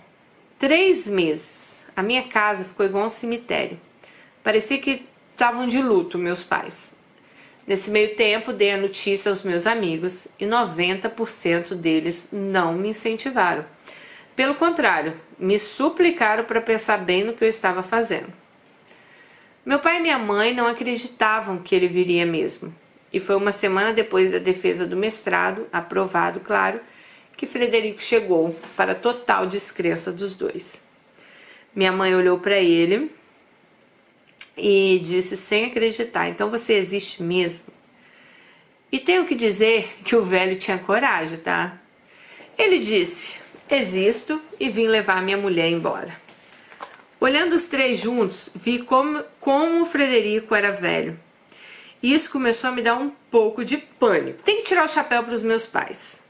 três 0.59 1.07
meses. 1.07 1.83
A 1.95 2.03
minha 2.03 2.27
casa 2.27 2.63
ficou 2.63 2.85
igual 2.85 3.07
um 3.07 3.09
cemitério. 3.09 3.81
Parecia 4.43 4.77
que 4.77 5.07
estavam 5.33 5.65
de 5.65 5.81
luto 5.81 6.19
meus 6.19 6.43
pais. 6.43 6.95
Nesse 7.67 7.91
meio 7.91 8.15
tempo, 8.15 8.53
dei 8.53 8.71
a 8.71 8.77
notícia 8.77 9.27
aos 9.27 9.43
meus 9.43 9.67
amigos 9.67 10.25
e 10.39 10.45
90% 10.45 11.75
deles 11.75 12.29
não 12.31 12.73
me 12.73 12.89
incentivaram. 12.89 13.65
Pelo 14.37 14.55
contrário, 14.55 15.19
me 15.37 15.59
suplicaram 15.59 16.45
para 16.45 16.61
pensar 16.61 16.97
bem 16.99 17.25
no 17.25 17.33
que 17.33 17.43
eu 17.43 17.49
estava 17.49 17.83
fazendo. 17.83 18.31
Meu 19.65 19.79
pai 19.79 19.97
e 19.97 20.01
minha 20.01 20.17
mãe 20.17 20.53
não 20.53 20.65
acreditavam 20.65 21.57
que 21.57 21.75
ele 21.75 21.89
viria 21.89 22.25
mesmo. 22.25 22.73
E 23.11 23.19
foi 23.19 23.35
uma 23.35 23.51
semana 23.51 23.91
depois 23.91 24.31
da 24.31 24.39
defesa 24.39 24.87
do 24.87 24.95
mestrado, 24.95 25.67
aprovado, 25.69 26.39
claro, 26.39 26.79
que 27.35 27.45
Frederico 27.45 28.01
chegou, 28.01 28.55
para 28.77 28.95
total 28.95 29.45
descrença 29.45 30.09
dos 30.09 30.35
dois. 30.35 30.81
Minha 31.75 31.91
mãe 31.91 32.15
olhou 32.15 32.39
para 32.39 32.59
ele 32.59 33.11
e 34.57 34.99
disse 35.03 35.37
sem 35.37 35.65
acreditar: 35.65 36.27
Então 36.29 36.49
você 36.49 36.73
existe 36.73 37.21
mesmo? 37.21 37.65
E 38.91 38.99
tenho 38.99 39.25
que 39.25 39.35
dizer 39.35 39.97
que 40.03 40.15
o 40.15 40.21
velho 40.21 40.57
tinha 40.57 40.77
coragem, 40.77 41.37
tá? 41.37 41.77
Ele 42.57 42.79
disse: 42.79 43.37
Existo 43.69 44.41
e 44.59 44.69
vim 44.69 44.87
levar 44.87 45.21
minha 45.21 45.37
mulher 45.37 45.69
embora. 45.69 46.15
Olhando 47.19 47.53
os 47.53 47.67
três 47.67 47.99
juntos, 47.99 48.49
vi 48.55 48.79
como, 48.79 49.23
como 49.39 49.81
o 49.81 49.85
Frederico 49.85 50.53
era 50.53 50.71
velho. 50.71 51.19
E 52.01 52.13
isso 52.13 52.29
começou 52.29 52.69
a 52.69 52.73
me 52.73 52.81
dar 52.81 52.95
um 52.95 53.09
pouco 53.31 53.65
de 53.65 53.77
pânico. 53.77 54.43
Tem 54.43 54.57
que 54.57 54.63
tirar 54.63 54.85
o 54.85 54.89
chapéu 54.89 55.23
para 55.23 55.33
os 55.33 55.41
meus 55.41 55.65
pais. 55.65 56.21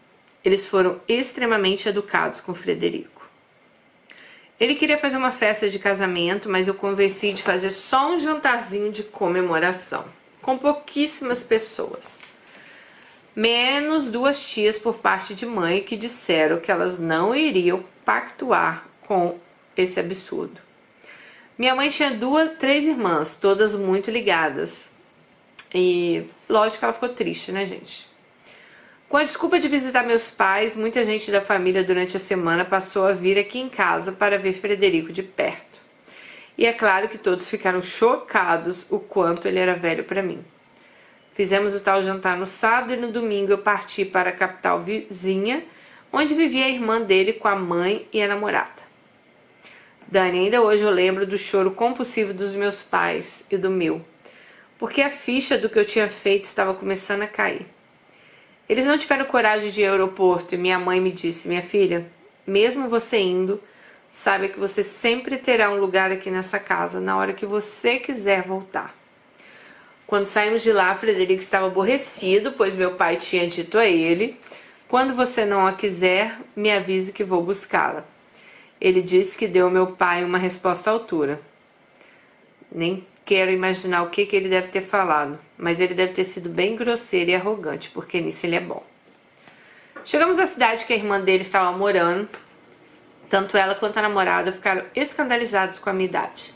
Eles 0.44 0.66
foram 0.66 1.02
extremamente 1.08 1.90
educados 1.90 2.40
com 2.40 2.54
Frederico. 2.54 3.17
Ele 4.60 4.74
queria 4.74 4.98
fazer 4.98 5.18
uma 5.18 5.30
festa 5.30 5.70
de 5.70 5.78
casamento, 5.78 6.50
mas 6.50 6.68
eu 6.68 6.74
convenci 6.74 7.32
de 7.32 7.44
fazer 7.44 7.70
só 7.70 8.12
um 8.12 8.20
jantarzinho 8.20 8.92
de 8.92 9.04
comemoração, 9.04 10.06
com 10.42 10.58
pouquíssimas 10.58 11.44
pessoas. 11.44 12.22
Menos 13.36 14.10
duas 14.10 14.44
tias 14.44 14.80
por 14.80 14.96
parte 14.96 15.36
de 15.36 15.46
mãe 15.46 15.84
que 15.84 15.96
disseram 15.96 16.60
que 16.60 16.72
elas 16.72 16.98
não 16.98 17.36
iriam 17.36 17.86
pactuar 18.04 18.88
com 19.02 19.38
esse 19.76 20.00
absurdo. 20.00 20.60
Minha 21.56 21.76
mãe 21.76 21.90
tinha 21.90 22.12
duas, 22.12 22.58
três 22.58 22.86
irmãs, 22.86 23.36
todas 23.36 23.76
muito 23.76 24.10
ligadas. 24.10 24.90
E 25.74 26.26
lógico 26.50 26.80
que 26.80 26.86
ela 26.86 26.94
ficou 26.94 27.10
triste, 27.10 27.52
né, 27.52 27.64
gente? 27.64 28.10
Com 29.10 29.16
a 29.16 29.24
desculpa 29.24 29.58
de 29.58 29.70
visitar 29.70 30.04
meus 30.04 30.30
pais, 30.30 30.76
muita 30.76 31.06
gente 31.06 31.32
da 31.32 31.40
família 31.40 31.82
durante 31.82 32.18
a 32.18 32.20
semana 32.20 32.66
passou 32.66 33.06
a 33.06 33.14
vir 33.14 33.40
aqui 33.40 33.58
em 33.58 33.70
casa 33.70 34.12
para 34.12 34.38
ver 34.38 34.52
Frederico 34.52 35.14
de 35.14 35.24
perto. 35.24 35.80
E 36.58 36.66
é 36.66 36.74
claro 36.74 37.08
que 37.08 37.18
todos 37.18 37.50
ficaram 37.50 37.82
chocados 37.82 38.86
o 38.90 39.00
quanto 39.00 39.48
ele 39.48 39.60
era 39.60 39.76
velho 39.76 40.04
para 40.04 40.22
mim. 40.22 40.44
Fizemos 41.34 41.74
o 41.74 41.80
tal 41.80 42.04
jantar 42.04 42.36
no 42.36 42.46
sábado 42.46 42.96
e 42.96 42.98
no 42.98 43.10
domingo 43.10 43.54
eu 43.54 43.60
parti 43.60 44.04
para 44.04 44.32
a 44.32 44.34
capital 44.34 44.82
vizinha, 44.82 45.64
onde 46.12 46.34
vivia 46.34 46.66
a 46.66 46.70
irmã 46.70 47.00
dele 47.00 47.32
com 47.32 47.48
a 47.48 47.56
mãe 47.56 48.06
e 48.12 48.22
a 48.22 48.28
namorada. 48.28 48.84
Dani, 50.06 50.40
ainda 50.40 50.62
hoje 50.62 50.84
eu 50.84 50.90
lembro 50.90 51.26
do 51.26 51.38
choro 51.38 51.72
compulsivo 51.72 52.34
dos 52.34 52.54
meus 52.56 52.84
pais 52.84 53.46
e 53.50 53.56
do 53.56 53.70
meu, 53.70 54.06
porque 54.78 55.02
a 55.02 55.10
ficha 55.10 55.58
do 55.58 55.70
que 55.70 55.80
eu 55.80 55.86
tinha 55.86 56.10
feito 56.10 56.44
estava 56.44 56.74
começando 56.74 57.22
a 57.22 57.28
cair. 57.28 57.77
Eles 58.70 58.86
não 58.86 58.98
tiveram 58.98 59.26
coragem 59.26 59.72
de 59.72 59.82
ir 59.82 59.86
ao 59.86 59.94
aeroporto 59.94 60.54
e 60.54 60.58
minha 60.58 60.78
mãe 60.78 61.00
me 61.00 61.12
disse: 61.12 61.48
Minha 61.48 61.62
filha, 61.62 62.06
mesmo 62.46 62.90
você 62.90 63.18
indo, 63.18 63.62
saiba 64.12 64.48
que 64.48 64.60
você 64.60 64.84
sempre 64.84 65.38
terá 65.38 65.72
um 65.72 65.80
lugar 65.80 66.12
aqui 66.12 66.30
nessa 66.30 66.60
casa 66.60 67.00
na 67.00 67.18
hora 67.18 67.34
que 67.34 67.46
você 67.46 67.98
quiser 67.98 68.44
voltar. 68.44 68.96
Quando 70.06 70.26
saímos 70.26 70.64
de 70.64 70.72
lá, 70.72 70.96
Frederico 70.96 71.42
estava 71.42 71.68
aborrecido, 71.68 72.54
pois 72.54 72.76
meu 72.76 72.96
pai 72.96 73.18
tinha 73.18 73.48
dito 73.48 73.78
a 73.78 73.86
ele: 73.86 74.40
Quando 74.88 75.14
você 75.14 75.46
não 75.46 75.66
a 75.66 75.74
quiser, 75.74 76.38
me 76.56 76.72
avise 76.72 77.14
que 77.14 77.24
vou 77.24 77.42
buscá-la. 77.42 78.06
Ele 78.80 79.02
disse 79.02 79.38
que 79.38 79.48
deu 79.48 79.66
ao 79.66 79.72
meu 79.72 79.88
pai 79.88 80.24
uma 80.24 80.38
resposta 80.38 80.90
à 80.90 80.94
altura. 80.94 81.42
Nem 82.72 83.06
quero 83.28 83.52
imaginar 83.52 84.04
o 84.04 84.10
que, 84.10 84.26
que 84.26 84.38
ele 84.38 84.48
deve 84.48 84.70
ter 84.70 84.82
falado, 84.82 85.38
mas 85.58 85.82
ele 85.82 85.94
deve 85.94 86.14
ter 86.14 86.24
sido 86.24 86.48
bem 86.48 86.78
grosseiro 86.78 87.30
e 87.30 87.36
arrogante, 87.36 87.90
porque 87.90 88.22
nisso 88.22 88.46
ele 88.46 88.56
é 88.56 88.62
bom. 88.62 88.82
Chegamos 90.06 90.40
à 90.40 90.46
cidade 90.46 90.86
que 90.86 90.94
a 90.94 90.96
irmã 90.96 91.20
dele 91.20 91.42
estava 91.42 91.78
morando. 91.78 92.30
Tanto 93.30 93.58
ela 93.58 93.76
quanto 93.76 93.98
a 93.98 94.02
namorada 94.02 94.54
ficaram 94.54 94.86
escandalizados 94.96 95.78
com 95.78 95.90
a 95.90 95.94
minha 95.94 96.08
idade. 96.08 96.56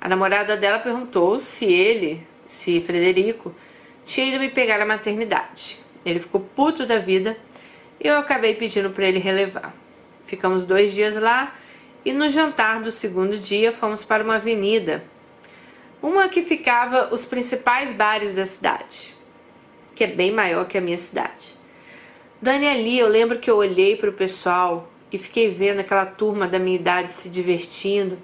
A 0.00 0.08
namorada 0.08 0.56
dela 0.56 0.78
perguntou 0.78 1.40
se 1.40 1.64
ele, 1.64 2.24
se 2.46 2.80
Frederico, 2.80 3.52
tinha 4.06 4.28
ido 4.28 4.38
me 4.38 4.48
pegar 4.48 4.78
na 4.78 4.86
maternidade. 4.86 5.80
Ele 6.06 6.20
ficou 6.20 6.40
puto 6.40 6.86
da 6.86 6.98
vida 6.98 7.36
e 7.98 8.06
eu 8.06 8.16
acabei 8.16 8.54
pedindo 8.54 8.90
para 8.90 9.06
ele 9.06 9.18
relevar. 9.18 9.74
Ficamos 10.24 10.64
dois 10.64 10.92
dias 10.92 11.16
lá 11.16 11.56
e 12.04 12.12
no 12.12 12.28
jantar 12.28 12.80
do 12.80 12.92
segundo 12.92 13.36
dia 13.36 13.72
fomos 13.72 14.04
para 14.04 14.22
uma 14.22 14.36
avenida, 14.36 15.02
uma 16.04 16.28
que 16.28 16.42
ficava 16.42 17.08
os 17.14 17.24
principais 17.24 17.90
bares 17.90 18.34
da 18.34 18.44
cidade, 18.44 19.16
que 19.94 20.04
é 20.04 20.06
bem 20.06 20.30
maior 20.30 20.66
que 20.66 20.76
a 20.76 20.80
minha 20.80 20.98
cidade. 20.98 21.56
Dani 22.42 22.68
ali, 22.68 22.98
eu 22.98 23.08
lembro 23.08 23.38
que 23.38 23.50
eu 23.50 23.56
olhei 23.56 23.96
para 23.96 24.10
o 24.10 24.12
pessoal 24.12 24.86
e 25.10 25.16
fiquei 25.16 25.50
vendo 25.50 25.80
aquela 25.80 26.04
turma 26.04 26.46
da 26.46 26.58
minha 26.58 26.76
idade 26.76 27.14
se 27.14 27.30
divertindo 27.30 28.18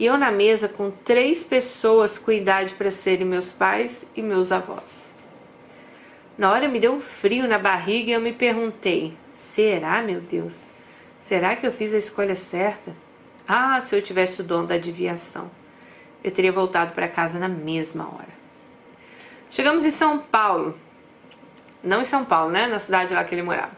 e 0.00 0.04
eu 0.04 0.18
na 0.18 0.32
mesa 0.32 0.68
com 0.68 0.90
três 0.90 1.44
pessoas 1.44 2.18
com 2.18 2.32
idade 2.32 2.74
para 2.74 2.90
serem 2.90 3.24
meus 3.24 3.52
pais 3.52 4.04
e 4.16 4.20
meus 4.20 4.50
avós. 4.50 5.14
Na 6.36 6.50
hora 6.50 6.66
me 6.66 6.80
deu 6.80 6.92
um 6.92 7.00
frio 7.00 7.46
na 7.46 7.56
barriga 7.56 8.10
e 8.10 8.14
eu 8.14 8.20
me 8.20 8.32
perguntei: 8.32 9.16
será, 9.32 10.02
meu 10.02 10.20
Deus? 10.20 10.70
Será 11.20 11.54
que 11.54 11.64
eu 11.64 11.70
fiz 11.70 11.94
a 11.94 11.98
escolha 11.98 12.34
certa? 12.34 12.96
Ah, 13.46 13.80
se 13.80 13.94
eu 13.94 14.02
tivesse 14.02 14.40
o 14.40 14.44
dom 14.44 14.64
da 14.64 14.74
adivinhação, 14.74 15.48
eu 16.22 16.30
teria 16.30 16.52
voltado 16.52 16.92
para 16.92 17.08
casa 17.08 17.38
na 17.38 17.48
mesma 17.48 18.04
hora. 18.04 18.32
Chegamos 19.50 19.84
em 19.84 19.90
São 19.90 20.18
Paulo, 20.18 20.78
não 21.82 22.00
em 22.00 22.04
São 22.04 22.24
Paulo, 22.24 22.50
né? 22.50 22.66
Na 22.66 22.78
cidade 22.78 23.12
lá 23.12 23.24
que 23.24 23.34
ele 23.34 23.42
morava. 23.42 23.72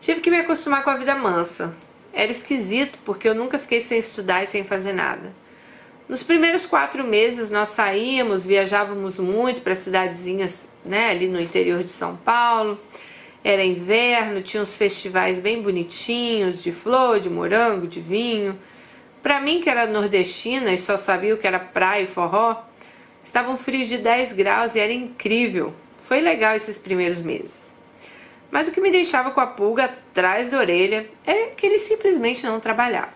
Tive 0.00 0.20
que 0.20 0.30
me 0.30 0.38
acostumar 0.38 0.84
com 0.84 0.90
a 0.90 0.96
vida 0.96 1.14
mansa. 1.14 1.74
Era 2.12 2.30
esquisito 2.30 2.98
porque 3.04 3.28
eu 3.28 3.34
nunca 3.34 3.58
fiquei 3.58 3.80
sem 3.80 3.98
estudar 3.98 4.42
e 4.42 4.46
sem 4.46 4.64
fazer 4.64 4.92
nada. 4.92 5.34
Nos 6.08 6.22
primeiros 6.22 6.66
quatro 6.66 7.02
meses 7.02 7.50
nós 7.50 7.68
saíamos, 7.68 8.44
viajávamos 8.44 9.18
muito 9.18 9.62
para 9.62 9.74
cidadezinhas, 9.74 10.68
né, 10.84 11.10
ali 11.10 11.26
no 11.28 11.40
interior 11.40 11.82
de 11.82 11.90
São 11.90 12.16
Paulo. 12.16 12.78
Era 13.42 13.64
inverno, 13.64 14.42
tinha 14.42 14.62
uns 14.62 14.74
festivais 14.74 15.40
bem 15.40 15.62
bonitinhos 15.62 16.62
de 16.62 16.72
flor, 16.72 17.20
de 17.20 17.28
morango, 17.28 17.86
de 17.86 18.00
vinho. 18.00 18.58
Para 19.24 19.40
mim, 19.40 19.62
que 19.62 19.70
era 19.70 19.86
nordestina 19.86 20.70
e 20.70 20.76
só 20.76 20.98
sabia 20.98 21.34
o 21.34 21.38
que 21.38 21.46
era 21.46 21.58
praia 21.58 22.02
e 22.02 22.06
forró, 22.06 22.62
estava 23.24 23.50
um 23.50 23.56
frio 23.56 23.86
de 23.86 23.96
10 23.96 24.34
graus 24.34 24.74
e 24.74 24.80
era 24.80 24.92
incrível. 24.92 25.72
Foi 25.96 26.20
legal 26.20 26.54
esses 26.54 26.78
primeiros 26.78 27.22
meses. 27.22 27.72
Mas 28.50 28.68
o 28.68 28.70
que 28.70 28.82
me 28.82 28.90
deixava 28.90 29.30
com 29.30 29.40
a 29.40 29.46
pulga 29.46 29.86
atrás 29.86 30.50
da 30.50 30.58
orelha 30.58 31.08
é 31.26 31.46
que 31.46 31.64
ele 31.64 31.78
simplesmente 31.78 32.44
não 32.44 32.60
trabalhava. 32.60 33.14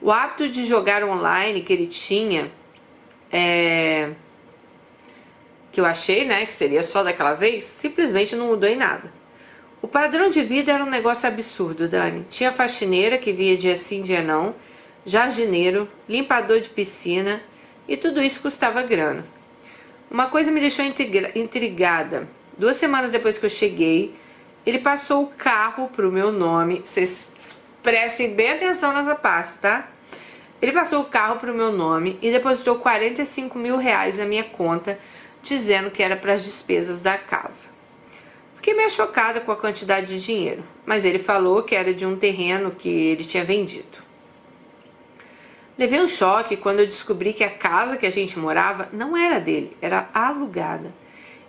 O 0.00 0.12
hábito 0.12 0.48
de 0.48 0.64
jogar 0.64 1.02
online 1.02 1.62
que 1.62 1.72
ele 1.72 1.88
tinha, 1.88 2.52
é... 3.32 4.12
que 5.72 5.80
eu 5.80 5.84
achei 5.84 6.26
né, 6.26 6.46
que 6.46 6.54
seria 6.54 6.84
só 6.84 7.02
daquela 7.02 7.34
vez, 7.34 7.64
simplesmente 7.64 8.36
não 8.36 8.46
mudou 8.46 8.68
em 8.68 8.76
nada. 8.76 9.12
O 9.82 9.88
padrão 9.88 10.30
de 10.30 10.44
vida 10.44 10.70
era 10.70 10.84
um 10.84 10.88
negócio 10.88 11.26
absurdo, 11.26 11.88
Dani. 11.88 12.24
Tinha 12.30 12.52
faxineira 12.52 13.18
que 13.18 13.32
via 13.32 13.56
dia 13.56 13.74
sim, 13.74 14.00
dia 14.00 14.22
não, 14.22 14.54
jardineiro, 15.10 15.88
limpador 16.08 16.60
de 16.60 16.70
piscina 16.70 17.42
e 17.86 17.96
tudo 17.96 18.22
isso 18.22 18.42
custava 18.42 18.82
grana. 18.82 19.24
Uma 20.10 20.26
coisa 20.26 20.50
me 20.50 20.60
deixou 20.60 20.84
intrigada. 20.84 22.28
Duas 22.56 22.76
semanas 22.76 23.10
depois 23.10 23.38
que 23.38 23.46
eu 23.46 23.50
cheguei, 23.50 24.14
ele 24.64 24.78
passou 24.78 25.24
o 25.24 25.26
carro 25.28 25.88
pro 25.88 26.10
meu 26.10 26.32
nome. 26.32 26.82
Vocês 26.84 27.30
prestem 27.82 28.34
bem 28.34 28.52
atenção 28.52 28.92
nessa 28.92 29.14
parte, 29.14 29.58
tá? 29.58 29.88
Ele 30.60 30.72
passou 30.72 31.02
o 31.02 31.06
carro 31.06 31.38
pro 31.38 31.54
meu 31.54 31.70
nome 31.70 32.18
e 32.20 32.30
depositou 32.30 32.76
45 32.76 33.58
mil 33.58 33.76
reais 33.76 34.18
na 34.18 34.24
minha 34.24 34.44
conta, 34.44 34.98
dizendo 35.42 35.90
que 35.90 36.02
era 36.02 36.16
para 36.16 36.32
as 36.32 36.44
despesas 36.44 37.00
da 37.00 37.16
casa. 37.16 37.68
Fiquei 38.54 38.74
meio 38.74 38.90
chocada 38.90 39.40
com 39.40 39.52
a 39.52 39.56
quantidade 39.56 40.06
de 40.06 40.20
dinheiro, 40.20 40.64
mas 40.84 41.04
ele 41.04 41.18
falou 41.18 41.62
que 41.62 41.76
era 41.76 41.94
de 41.94 42.04
um 42.04 42.16
terreno 42.16 42.72
que 42.72 42.88
ele 42.88 43.24
tinha 43.24 43.44
vendido. 43.44 44.07
Levei 45.78 46.00
um 46.00 46.08
choque 46.08 46.56
quando 46.56 46.80
eu 46.80 46.86
descobri 46.86 47.32
que 47.32 47.44
a 47.44 47.50
casa 47.50 47.96
que 47.96 48.04
a 48.04 48.10
gente 48.10 48.38
morava 48.38 48.88
não 48.92 49.16
era 49.16 49.38
dele, 49.38 49.76
era 49.80 50.10
alugada. 50.12 50.92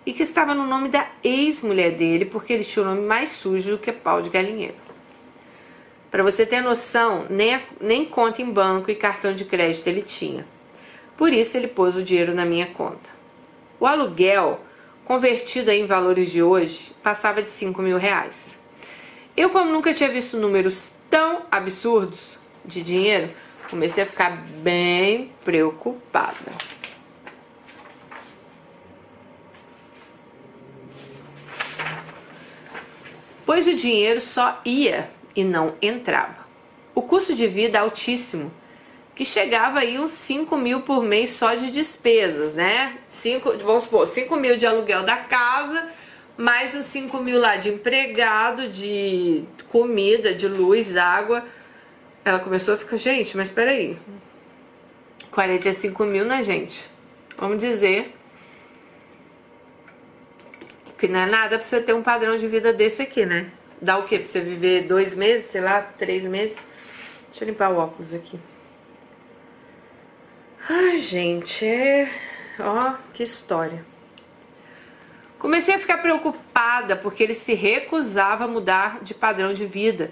E 0.05 0.13
que 0.13 0.21
estava 0.21 0.53
no 0.53 0.67
nome 0.67 0.89
da 0.89 1.07
ex-mulher 1.23 1.91
dele, 1.93 2.25
porque 2.25 2.53
ele 2.53 2.63
tinha 2.63 2.83
o 2.83 2.87
nome 2.87 3.01
mais 3.01 3.31
sujo 3.31 3.71
do 3.71 3.77
que 3.77 3.91
pau 3.91 4.21
de 4.21 4.29
galinheiro. 4.29 4.75
Para 6.11 6.23
você 6.23 6.45
ter 6.45 6.61
noção, 6.61 7.25
nem, 7.29 7.59
nem 7.81 8.05
conta 8.05 8.41
em 8.41 8.51
banco 8.51 8.89
e 8.89 8.95
cartão 8.95 9.33
de 9.33 9.45
crédito 9.45 9.87
ele 9.87 10.01
tinha. 10.01 10.45
Por 11.17 11.33
isso 11.33 11.57
ele 11.57 11.67
pôs 11.67 11.95
o 11.95 12.03
dinheiro 12.03 12.33
na 12.33 12.45
minha 12.45 12.67
conta. 12.67 13.09
O 13.79 13.85
aluguel 13.85 14.61
convertido 15.09 15.71
em 15.71 15.87
valores 15.87 16.31
de 16.31 16.43
hoje, 16.43 16.91
passava 17.01 17.41
de 17.41 17.49
5 17.49 17.81
mil 17.81 17.97
reais. 17.97 18.55
Eu, 19.35 19.49
como 19.49 19.71
nunca 19.71 19.91
tinha 19.91 20.07
visto 20.07 20.37
números 20.37 20.91
tão 21.09 21.47
absurdos 21.49 22.37
de 22.63 22.83
dinheiro, 22.83 23.27
comecei 23.69 24.03
a 24.03 24.07
ficar 24.07 24.31
bem 24.61 25.31
preocupada. 25.43 26.51
Pois 33.45 33.67
o 33.67 33.73
dinheiro 33.73 34.21
só 34.21 34.61
ia 34.63 35.09
e 35.35 35.43
não 35.43 35.75
entrava. 35.81 36.47
O 36.93 37.01
custo 37.01 37.33
de 37.33 37.47
vida 37.47 37.79
altíssimo 37.79 38.51
que 39.15 39.25
chegava 39.25 39.79
aí 39.79 39.99
uns 39.99 40.13
5 40.13 40.55
mil 40.57 40.81
por 40.81 41.03
mês 41.03 41.31
só 41.31 41.53
de 41.53 41.71
despesas, 41.71 42.53
né? 42.53 42.97
Cinco, 43.09 43.51
vamos 43.57 43.83
supor, 43.83 44.07
5 44.07 44.33
mil 44.37 44.55
de 44.55 44.65
aluguel 44.65 45.03
da 45.03 45.17
casa, 45.17 45.89
mais 46.37 46.73
uns 46.73 46.85
5 46.85 47.17
mil 47.17 47.37
lá 47.37 47.57
de 47.57 47.67
empregado, 47.67 48.69
de 48.69 49.43
comida, 49.67 50.33
de 50.33 50.47
luz, 50.47 50.95
água. 50.95 51.43
Ela 52.29 52.39
começou 52.39 52.75
a 52.75 52.77
ficar, 52.77 52.95
gente, 52.95 53.35
mas 53.35 53.49
peraí, 53.49 53.97
45 55.31 56.05
mil, 56.05 56.25
né, 56.25 56.43
gente? 56.43 56.87
Vamos 57.35 57.57
dizer 57.59 58.13
Que 60.95 61.07
não 61.07 61.21
é 61.21 61.25
nada 61.25 61.57
pra 61.57 61.65
você 61.65 61.81
ter 61.81 61.93
um 61.93 62.03
padrão 62.03 62.37
de 62.37 62.47
vida 62.47 62.71
desse 62.71 63.01
aqui, 63.01 63.25
né? 63.25 63.49
Dá 63.81 63.97
o 63.97 64.03
quê? 64.03 64.19
Pra 64.19 64.27
você 64.27 64.41
viver 64.41 64.83
dois 64.83 65.15
meses, 65.15 65.47
sei 65.47 65.61
lá, 65.61 65.81
três 65.81 66.23
meses? 66.25 66.57
Deixa 67.29 67.45
eu 67.45 67.47
limpar 67.47 67.71
o 67.71 67.77
óculos 67.77 68.13
aqui. 68.13 68.39
Ai, 70.69 70.99
gente, 70.99 71.65
é. 71.65 72.11
Ó, 72.59 72.93
que 73.11 73.23
história. 73.23 73.83
Comecei 75.39 75.73
a 75.73 75.79
ficar 75.79 75.97
preocupada 75.97 76.95
porque 76.95 77.23
ele 77.23 77.33
se 77.33 77.55
recusava 77.55 78.43
a 78.43 78.47
mudar 78.47 78.99
de 79.01 79.15
padrão 79.15 79.51
de 79.51 79.65
vida 79.65 80.11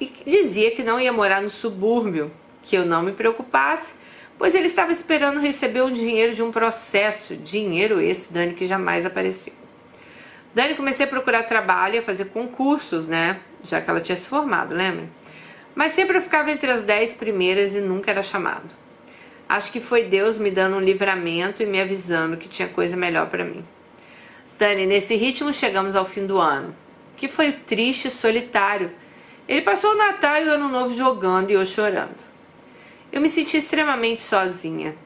e 0.00 0.12
dizia 0.26 0.70
que 0.70 0.82
não 0.82 1.00
ia 1.00 1.12
morar 1.12 1.40
no 1.40 1.50
subúrbio, 1.50 2.30
que 2.62 2.76
eu 2.76 2.84
não 2.84 3.02
me 3.02 3.12
preocupasse, 3.12 3.94
pois 4.38 4.54
ele 4.54 4.66
estava 4.66 4.92
esperando 4.92 5.40
receber 5.40 5.82
o 5.82 5.90
dinheiro 5.90 6.34
de 6.34 6.42
um 6.42 6.50
processo, 6.50 7.36
dinheiro 7.36 8.00
esse, 8.00 8.32
Dani, 8.32 8.54
que 8.54 8.66
jamais 8.66 9.06
apareceu. 9.06 9.52
Dani 10.54 10.74
comecei 10.74 11.04
a 11.04 11.08
procurar 11.08 11.42
trabalho 11.42 11.96
e 11.96 11.98
a 11.98 12.02
fazer 12.02 12.26
concursos, 12.26 13.06
né? 13.06 13.40
Já 13.62 13.80
que 13.80 13.90
ela 13.90 14.00
tinha 14.00 14.16
se 14.16 14.28
formado, 14.28 14.74
lembra? 14.74 15.04
Mas 15.74 15.92
sempre 15.92 16.16
eu 16.16 16.22
ficava 16.22 16.50
entre 16.50 16.70
as 16.70 16.82
dez 16.82 17.14
primeiras 17.14 17.76
e 17.76 17.80
nunca 17.80 18.10
era 18.10 18.22
chamado. 18.22 18.68
Acho 19.48 19.70
que 19.70 19.80
foi 19.80 20.04
Deus 20.04 20.38
me 20.38 20.50
dando 20.50 20.76
um 20.76 20.80
livramento 20.80 21.62
e 21.62 21.66
me 21.66 21.80
avisando 21.80 22.36
que 22.36 22.48
tinha 22.48 22.66
coisa 22.66 22.96
melhor 22.96 23.28
para 23.28 23.44
mim. 23.44 23.64
Dani, 24.58 24.86
nesse 24.86 25.14
ritmo 25.14 25.52
chegamos 25.52 25.94
ao 25.94 26.06
fim 26.06 26.26
do 26.26 26.38
ano, 26.38 26.74
que 27.16 27.28
foi 27.28 27.52
triste 27.52 28.08
e 28.08 28.10
solitário. 28.10 28.90
Ele 29.48 29.62
passou 29.62 29.92
o 29.92 29.96
Natal 29.96 30.42
e 30.42 30.48
o 30.48 30.52
Ano 30.52 30.68
Novo 30.68 30.92
jogando 30.92 31.50
e 31.50 31.54
eu 31.54 31.64
chorando. 31.64 32.16
Eu 33.12 33.20
me 33.20 33.28
senti 33.28 33.58
extremamente 33.58 34.20
sozinha 34.20 34.96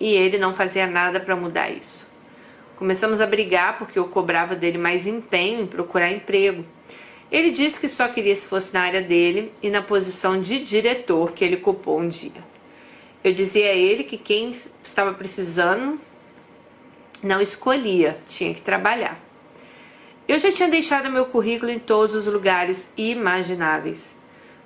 e 0.00 0.06
ele 0.14 0.38
não 0.38 0.54
fazia 0.54 0.86
nada 0.86 1.20
para 1.20 1.36
mudar 1.36 1.70
isso. 1.70 2.10
Começamos 2.76 3.20
a 3.20 3.26
brigar 3.26 3.76
porque 3.76 3.98
eu 3.98 4.08
cobrava 4.08 4.56
dele 4.56 4.78
mais 4.78 5.06
empenho 5.06 5.60
em 5.60 5.66
procurar 5.66 6.10
emprego. 6.10 6.64
Ele 7.30 7.50
disse 7.50 7.78
que 7.78 7.88
só 7.88 8.08
queria 8.08 8.34
se 8.34 8.46
fosse 8.46 8.72
na 8.72 8.80
área 8.80 9.02
dele 9.02 9.52
e 9.62 9.70
na 9.70 9.82
posição 9.82 10.40
de 10.40 10.60
diretor 10.60 11.32
que 11.32 11.44
ele 11.44 11.56
ocupou 11.56 12.00
um 12.00 12.08
dia. 12.08 12.44
Eu 13.22 13.32
dizia 13.32 13.66
a 13.66 13.74
ele 13.74 14.04
que 14.04 14.16
quem 14.16 14.52
estava 14.82 15.12
precisando 15.12 16.00
não 17.22 17.40
escolhia, 17.40 18.18
tinha 18.26 18.52
que 18.52 18.60
trabalhar. 18.60 19.20
Eu 20.32 20.38
já 20.38 20.50
tinha 20.50 20.66
deixado 20.66 21.10
meu 21.10 21.26
currículo 21.26 21.70
em 21.70 21.78
todos 21.78 22.14
os 22.14 22.24
lugares 22.24 22.88
imagináveis. 22.96 24.16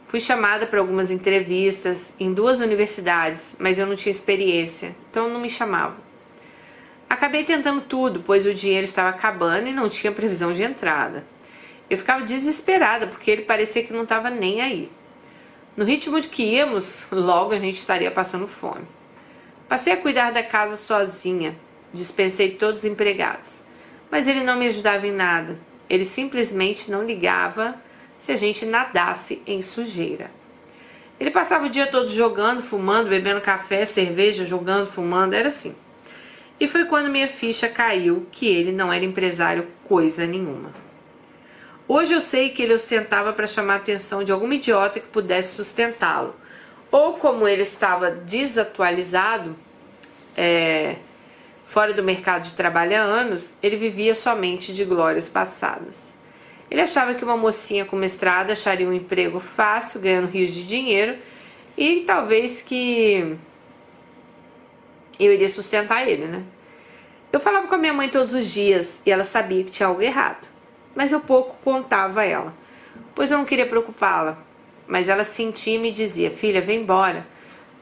Fui 0.04 0.20
chamada 0.20 0.64
para 0.64 0.78
algumas 0.78 1.10
entrevistas 1.10 2.14
em 2.20 2.32
duas 2.32 2.60
universidades, 2.60 3.56
mas 3.58 3.76
eu 3.76 3.84
não 3.84 3.96
tinha 3.96 4.12
experiência, 4.12 4.94
então 5.10 5.28
não 5.28 5.40
me 5.40 5.50
chamavam. 5.50 5.96
Acabei 7.10 7.42
tentando 7.42 7.80
tudo, 7.80 8.22
pois 8.24 8.46
o 8.46 8.54
dinheiro 8.54 8.84
estava 8.84 9.08
acabando 9.08 9.66
e 9.66 9.72
não 9.72 9.88
tinha 9.88 10.12
previsão 10.12 10.52
de 10.52 10.62
entrada. 10.62 11.26
Eu 11.90 11.98
ficava 11.98 12.24
desesperada 12.24 13.08
porque 13.08 13.28
ele 13.28 13.42
parecia 13.42 13.82
que 13.82 13.92
não 13.92 14.04
estava 14.04 14.30
nem 14.30 14.60
aí. 14.60 14.88
No 15.76 15.84
ritmo 15.84 16.20
de 16.20 16.28
que 16.28 16.44
íamos, 16.44 17.02
logo 17.10 17.52
a 17.52 17.58
gente 17.58 17.76
estaria 17.76 18.12
passando 18.12 18.46
fome. 18.46 18.84
Passei 19.68 19.92
a 19.92 19.96
cuidar 19.96 20.30
da 20.30 20.44
casa 20.44 20.76
sozinha, 20.76 21.58
Dispensei 21.92 22.52
todos 22.52 22.82
os 22.82 22.84
empregados. 22.84 23.65
Mas 24.10 24.26
ele 24.26 24.42
não 24.42 24.58
me 24.58 24.66
ajudava 24.66 25.06
em 25.06 25.12
nada. 25.12 25.58
Ele 25.88 26.04
simplesmente 26.04 26.90
não 26.90 27.04
ligava 27.04 27.74
se 28.20 28.32
a 28.32 28.36
gente 28.36 28.64
nadasse 28.64 29.42
em 29.46 29.62
sujeira. 29.62 30.30
Ele 31.18 31.30
passava 31.30 31.66
o 31.66 31.70
dia 31.70 31.86
todo 31.86 32.08
jogando, 32.08 32.62
fumando, 32.62 33.08
bebendo 33.08 33.40
café, 33.40 33.84
cerveja, 33.84 34.44
jogando, 34.44 34.86
fumando, 34.86 35.34
era 35.34 35.48
assim. 35.48 35.74
E 36.58 36.66
foi 36.66 36.84
quando 36.86 37.10
minha 37.10 37.28
ficha 37.28 37.68
caiu 37.68 38.26
que 38.30 38.46
ele 38.46 38.72
não 38.72 38.92
era 38.92 39.04
empresário 39.04 39.66
coisa 39.84 40.26
nenhuma. 40.26 40.72
Hoje 41.88 42.14
eu 42.14 42.20
sei 42.20 42.50
que 42.50 42.62
ele 42.62 42.74
ostentava 42.74 43.32
para 43.32 43.46
chamar 43.46 43.74
a 43.74 43.76
atenção 43.76 44.24
de 44.24 44.32
alguma 44.32 44.54
idiota 44.54 44.98
que 44.98 45.06
pudesse 45.06 45.54
sustentá-lo. 45.54 46.34
Ou 46.90 47.14
como 47.14 47.46
ele 47.46 47.62
estava 47.62 48.10
desatualizado, 48.10 49.54
é, 50.36 50.96
Fora 51.66 51.92
do 51.92 52.02
mercado 52.02 52.44
de 52.44 52.54
trabalho 52.54 52.96
há 52.96 53.00
anos, 53.00 53.52
ele 53.60 53.76
vivia 53.76 54.14
somente 54.14 54.72
de 54.72 54.84
glórias 54.84 55.28
passadas. 55.28 56.12
Ele 56.70 56.80
achava 56.80 57.12
que 57.12 57.24
uma 57.24 57.36
mocinha 57.36 57.84
com 57.84 57.96
mestrado 57.96 58.52
acharia 58.52 58.88
um 58.88 58.92
emprego 58.92 59.40
fácil, 59.40 60.00
ganhando 60.00 60.28
rios 60.28 60.52
de 60.52 60.64
dinheiro, 60.64 61.18
e 61.76 62.04
talvez 62.06 62.62
que 62.62 63.36
eu 65.18 65.34
iria 65.34 65.48
sustentar 65.48 66.08
ele, 66.08 66.26
né? 66.26 66.44
Eu 67.32 67.40
falava 67.40 67.66
com 67.66 67.74
a 67.74 67.78
minha 67.78 67.92
mãe 67.92 68.08
todos 68.08 68.32
os 68.32 68.46
dias 68.46 69.02
e 69.04 69.10
ela 69.10 69.24
sabia 69.24 69.64
que 69.64 69.70
tinha 69.70 69.88
algo 69.88 70.00
errado, 70.00 70.46
mas 70.94 71.10
eu 71.10 71.20
pouco 71.20 71.56
contava 71.64 72.20
a 72.20 72.24
ela, 72.24 72.54
pois 73.12 73.30
eu 73.30 73.38
não 73.38 73.44
queria 73.44 73.66
preocupá-la. 73.66 74.38
Mas 74.86 75.08
ela 75.08 75.24
sentia 75.24 75.74
e 75.74 75.78
me 75.78 75.90
dizia: 75.90 76.30
Filha, 76.30 76.60
vem 76.60 76.82
embora. 76.82 77.26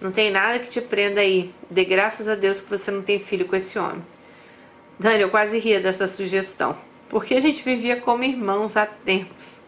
Não 0.04 0.12
tem 0.12 0.30
nada 0.30 0.58
que 0.58 0.68
te 0.68 0.82
prenda 0.82 1.22
aí. 1.22 1.50
Dê 1.70 1.82
graças 1.82 2.28
a 2.28 2.34
Deus 2.34 2.60
que 2.60 2.68
você 2.68 2.90
não 2.90 3.00
tem 3.00 3.18
filho 3.18 3.46
com 3.46 3.56
esse 3.56 3.78
homem. 3.78 4.04
Dani, 4.98 5.22
eu 5.22 5.30
quase 5.30 5.58
ria 5.58 5.80
dessa 5.80 6.06
sugestão, 6.06 6.76
porque 7.08 7.32
a 7.32 7.40
gente 7.40 7.62
vivia 7.62 7.96
como 7.96 8.22
irmãos 8.22 8.76
há 8.76 8.84
tempos. 8.84 9.58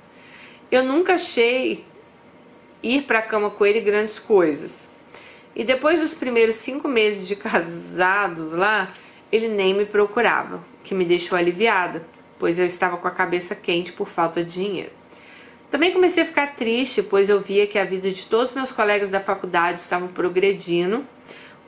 Eu 0.70 0.84
nunca 0.84 1.14
achei 1.14 1.86
ir 2.82 3.04
para 3.04 3.20
a 3.20 3.22
cama 3.22 3.48
com 3.48 3.64
ele 3.64 3.80
grandes 3.80 4.18
coisas. 4.18 4.86
E 5.54 5.64
depois 5.64 6.00
dos 6.00 6.12
primeiros 6.12 6.56
cinco 6.56 6.86
meses 6.86 7.26
de 7.26 7.34
casados 7.34 8.52
lá, 8.52 8.92
ele 9.32 9.48
nem 9.48 9.72
me 9.72 9.86
procurava, 9.86 10.62
que 10.84 10.94
me 10.94 11.06
deixou 11.06 11.38
aliviada, 11.38 12.06
pois 12.38 12.58
eu 12.58 12.66
estava 12.66 12.98
com 12.98 13.08
a 13.08 13.10
cabeça 13.10 13.54
quente 13.54 13.90
por 13.90 14.06
falta 14.06 14.44
de 14.44 14.52
dinheiro. 14.52 14.92
Também 15.70 15.92
comecei 15.92 16.22
a 16.22 16.26
ficar 16.26 16.54
triste, 16.54 17.02
pois 17.02 17.28
eu 17.28 17.40
via 17.40 17.66
que 17.66 17.78
a 17.78 17.84
vida 17.84 18.10
de 18.10 18.26
todos 18.26 18.54
meus 18.54 18.70
colegas 18.70 19.10
da 19.10 19.20
faculdade 19.20 19.80
estavam 19.80 20.08
progredindo, 20.08 21.04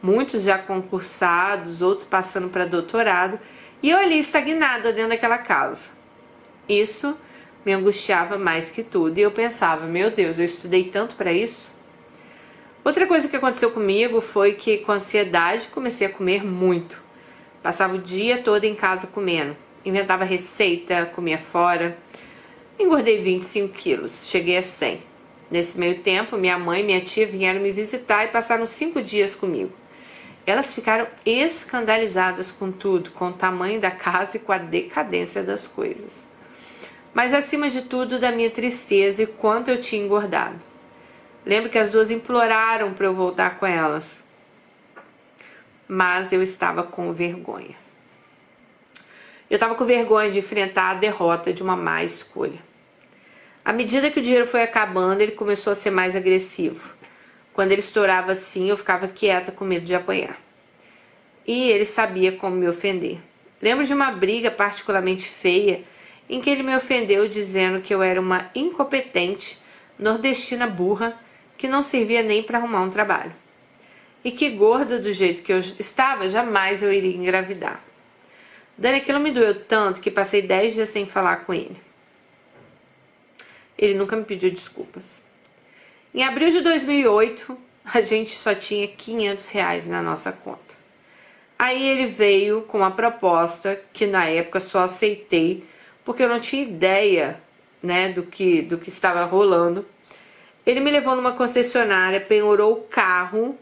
muitos 0.01 0.44
já 0.44 0.57
concursados, 0.57 1.82
outros 1.82 2.07
passando 2.07 2.49
para 2.49 2.64
doutorado, 2.64 3.40
e 3.82 3.90
eu 3.90 3.99
ali 3.99 4.18
estagnada 4.18 4.92
dentro 4.92 5.11
daquela 5.11 5.38
casa. 5.38 5.90
Isso 6.68 7.18
me 7.66 7.72
angustiava 7.72 8.38
mais 8.38 8.70
que 8.70 8.84
tudo, 8.84 9.18
e 9.18 9.22
eu 9.22 9.32
pensava, 9.32 9.86
meu 9.86 10.11
Deus, 10.11 10.38
eu 10.38 10.44
estudei 10.44 10.84
tanto 10.84 11.16
para 11.16 11.32
isso? 11.32 11.70
Outra 12.84 13.05
coisa 13.05 13.28
que 13.28 13.36
aconteceu 13.36 13.72
comigo 13.72 14.20
foi 14.20 14.55
que 14.55 14.78
com 14.78 14.92
ansiedade 14.92 15.66
comecei 15.68 16.07
a 16.07 16.11
comer 16.11 16.44
muito. 16.44 17.03
Passava 17.62 17.96
o 17.96 17.99
dia 17.99 18.38
todo 18.42 18.64
em 18.64 18.76
casa 18.76 19.09
comendo, 19.09 19.57
inventava 19.84 20.24
receita, 20.24 21.05
comia 21.07 21.36
fora 21.36 21.99
Engordei 22.79 23.20
25 23.20 23.74
quilos, 23.74 24.29
cheguei 24.29 24.57
a 24.57 24.62
100. 24.62 25.03
Nesse 25.51 25.76
meio 25.76 25.99
tempo, 26.01 26.37
minha 26.37 26.57
mãe 26.57 26.81
e 26.81 26.85
minha 26.85 27.01
tia 27.01 27.26
vieram 27.26 27.61
me 27.61 27.72
visitar 27.72 28.24
e 28.24 28.29
passaram 28.29 28.66
cinco 28.68 29.03
dias 29.03 29.35
comigo. 29.35 29.72
Elas 30.47 30.72
ficaram 30.72 31.09
escandalizadas 31.26 32.53
com 32.53 32.70
tudo, 32.70 33.11
com 33.11 33.29
o 33.29 33.33
tamanho 33.33 33.81
da 33.81 33.91
casa 33.91 34.37
e 34.37 34.41
com 34.41 34.53
a 34.53 34.59
decadência 34.59 35.43
das 35.43 35.66
coisas. 35.66 36.24
Mas 37.12 37.35
acima 37.35 37.68
de 37.68 37.83
tudo, 37.83 38.20
da 38.20 38.31
minha 38.31 38.49
tristeza 38.49 39.24
e 39.24 39.26
quanto 39.26 39.72
eu 39.72 39.81
tinha 39.81 40.01
engordado. 40.01 40.61
Lembro 41.45 41.70
que 41.70 41.79
as 41.79 41.91
duas 41.91 42.12
imploraram 42.12 42.95
para 42.95 43.07
eu 43.07 43.12
voltar 43.12 43.59
com 43.59 43.66
elas. 43.66 44.22
Mas 45.89 46.33
eu 46.33 46.43
estava 46.43 46.85
com 46.85 47.12
vergonha. 47.12 47.74
Eu 49.51 49.57
estava 49.57 49.74
com 49.74 49.85
vergonha 49.85 50.31
de 50.31 50.39
enfrentar 50.39 50.91
a 50.91 50.95
derrota 50.95 51.53
de 51.53 51.62
uma 51.62 51.74
má 51.74 52.05
escolha. 52.05 52.68
À 53.69 53.73
medida 53.75 54.11
que 54.11 54.19
o 54.19 54.23
dinheiro 54.23 54.47
foi 54.47 54.62
acabando, 54.62 55.21
ele 55.21 55.33
começou 55.33 55.75
a 55.75 55.77
ser 55.77 55.91
mais 55.91 56.16
agressivo. 56.16 56.95
Quando 57.53 57.71
ele 57.71 57.83
estourava 57.83 58.33
assim, 58.33 58.71
eu 58.71 58.79
ficava 58.79 59.07
quieta 59.09 59.53
com 59.53 59.62
medo 59.62 59.85
de 59.85 59.95
apanhar. 59.95 60.41
E 61.47 61.69
ele 61.71 61.85
sabia 61.85 62.33
como 62.33 62.57
me 62.57 62.66
ofender. 62.66 63.19
Lembro 63.61 63.85
de 63.85 63.93
uma 63.93 64.11
briga 64.11 64.51
particularmente 64.51 65.29
feia 65.29 65.85
em 66.31 66.41
que 66.41 66.49
ele 66.49 66.62
me 66.62 66.75
ofendeu 66.75 67.29
dizendo 67.29 67.83
que 67.83 67.93
eu 67.93 68.03
era 68.03 68.19
uma 68.19 68.51
incompetente 68.55 69.59
nordestina 69.99 70.66
burra 70.66 71.21
que 71.59 71.69
não 71.69 71.83
servia 71.83 72.23
nem 72.23 72.43
para 72.43 72.57
arrumar 72.57 72.81
um 72.81 72.91
trabalho. 72.91 73.35
E 74.25 74.33
que 74.33 74.49
gorda 74.49 74.99
do 74.99 75.12
jeito 75.12 75.43
que 75.43 75.53
eu 75.53 75.59
estava, 75.59 76.27
jamais 76.31 76.83
eu 76.83 76.91
iria 76.91 77.14
engravidar. 77.14 77.85
Dani, 78.79 78.97
aquilo 78.97 79.21
me 79.21 79.31
doeu 79.31 79.62
tanto 79.62 80.01
que 80.01 80.11
passei 80.11 80.41
10 80.41 80.73
dias 80.73 80.89
sem 80.89 81.05
falar 81.05 81.45
com 81.45 81.53
ele. 81.53 81.88
Ele 83.79 83.95
nunca 83.95 84.16
me 84.16 84.24
pediu 84.24 84.51
desculpas. 84.51 85.22
Em 86.12 86.24
abril 86.24 86.51
de 86.51 86.61
2008, 86.61 87.57
a 87.85 88.01
gente 88.01 88.33
só 88.33 88.55
tinha 88.55 88.89
500 88.89 89.49
reais 89.51 89.87
na 89.87 90.03
nossa 90.03 90.33
conta. 90.33 90.76
Aí 91.59 91.87
ele 91.87 92.07
veio 92.07 92.62
com 92.62 92.79
uma 92.79 92.91
proposta 92.91 93.81
que 93.93 94.07
na 94.07 94.26
época 94.26 94.59
só 94.59 94.81
aceitei 94.81 95.64
porque 96.05 96.22
eu 96.22 96.29
não 96.29 96.41
tinha 96.41 96.62
ideia, 96.62 97.41
né, 97.83 98.11
do 98.11 98.22
que 98.22 98.62
do 98.62 98.79
que 98.79 98.89
estava 98.89 99.24
rolando. 99.24 99.85
Ele 100.64 100.81
me 100.81 100.91
levou 100.91 101.14
numa 101.14 101.33
concessionária, 101.33 102.20
penhorou 102.20 102.72
o 102.72 102.83
carro 102.85 103.59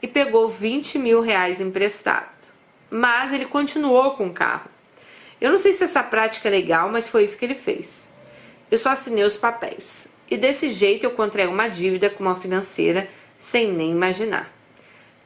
e 0.00 0.08
pegou 0.08 0.48
20 0.48 0.98
mil 0.98 1.20
reais 1.20 1.60
emprestado. 1.60 2.30
Mas 2.90 3.32
ele 3.32 3.44
continuou 3.44 4.12
com 4.12 4.28
o 4.28 4.32
carro. 4.32 4.70
Eu 5.40 5.50
não 5.50 5.58
sei 5.58 5.72
se 5.74 5.84
essa 5.84 6.02
prática 6.02 6.48
é 6.48 6.50
legal, 6.50 6.90
mas 6.90 7.08
foi 7.08 7.24
isso 7.24 7.36
que 7.36 7.44
ele 7.44 7.54
fez. 7.54 8.07
Eu 8.70 8.78
só 8.78 8.90
assinei 8.90 9.24
os 9.24 9.36
papéis. 9.36 10.06
E 10.30 10.36
desse 10.36 10.70
jeito 10.70 11.04
eu 11.04 11.12
contraí 11.12 11.46
uma 11.46 11.68
dívida 11.68 12.10
com 12.10 12.22
uma 12.22 12.34
financeira 12.34 13.08
sem 13.38 13.72
nem 13.72 13.90
imaginar. 13.90 14.52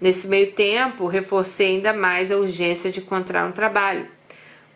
Nesse 0.00 0.26
meio 0.26 0.52
tempo, 0.52 1.06
reforcei 1.06 1.76
ainda 1.76 1.92
mais 1.92 2.30
a 2.30 2.36
urgência 2.36 2.90
de 2.90 3.00
encontrar 3.00 3.46
um 3.46 3.52
trabalho. 3.52 4.08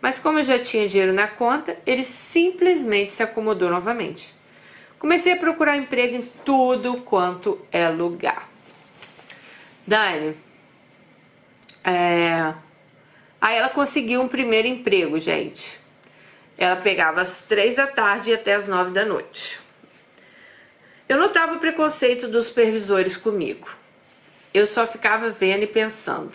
Mas 0.00 0.18
como 0.18 0.38
eu 0.38 0.44
já 0.44 0.58
tinha 0.58 0.88
dinheiro 0.88 1.12
na 1.12 1.26
conta, 1.26 1.76
ele 1.84 2.04
simplesmente 2.04 3.12
se 3.12 3.22
acomodou 3.22 3.68
novamente. 3.70 4.34
Comecei 4.98 5.32
a 5.32 5.36
procurar 5.36 5.76
emprego 5.76 6.16
em 6.16 6.22
tudo 6.44 6.98
quanto 6.98 7.60
é 7.70 7.88
lugar. 7.88 8.48
Dani, 9.86 10.36
é... 11.84 12.54
aí 13.40 13.56
ela 13.56 13.68
conseguiu 13.68 14.20
um 14.20 14.28
primeiro 14.28 14.66
emprego, 14.68 15.18
gente. 15.18 15.78
Ela 16.58 16.76
pegava 16.76 17.20
às 17.20 17.42
três 17.42 17.76
da 17.76 17.86
tarde 17.86 18.30
e 18.30 18.34
até 18.34 18.54
às 18.54 18.66
nove 18.66 18.90
da 18.90 19.04
noite. 19.04 19.60
Eu 21.08 21.18
notava 21.18 21.54
o 21.54 21.60
preconceito 21.60 22.26
dos 22.26 22.46
supervisores 22.46 23.16
comigo. 23.16 23.68
Eu 24.52 24.66
só 24.66 24.86
ficava 24.86 25.30
vendo 25.30 25.62
e 25.62 25.66
pensando: 25.66 26.32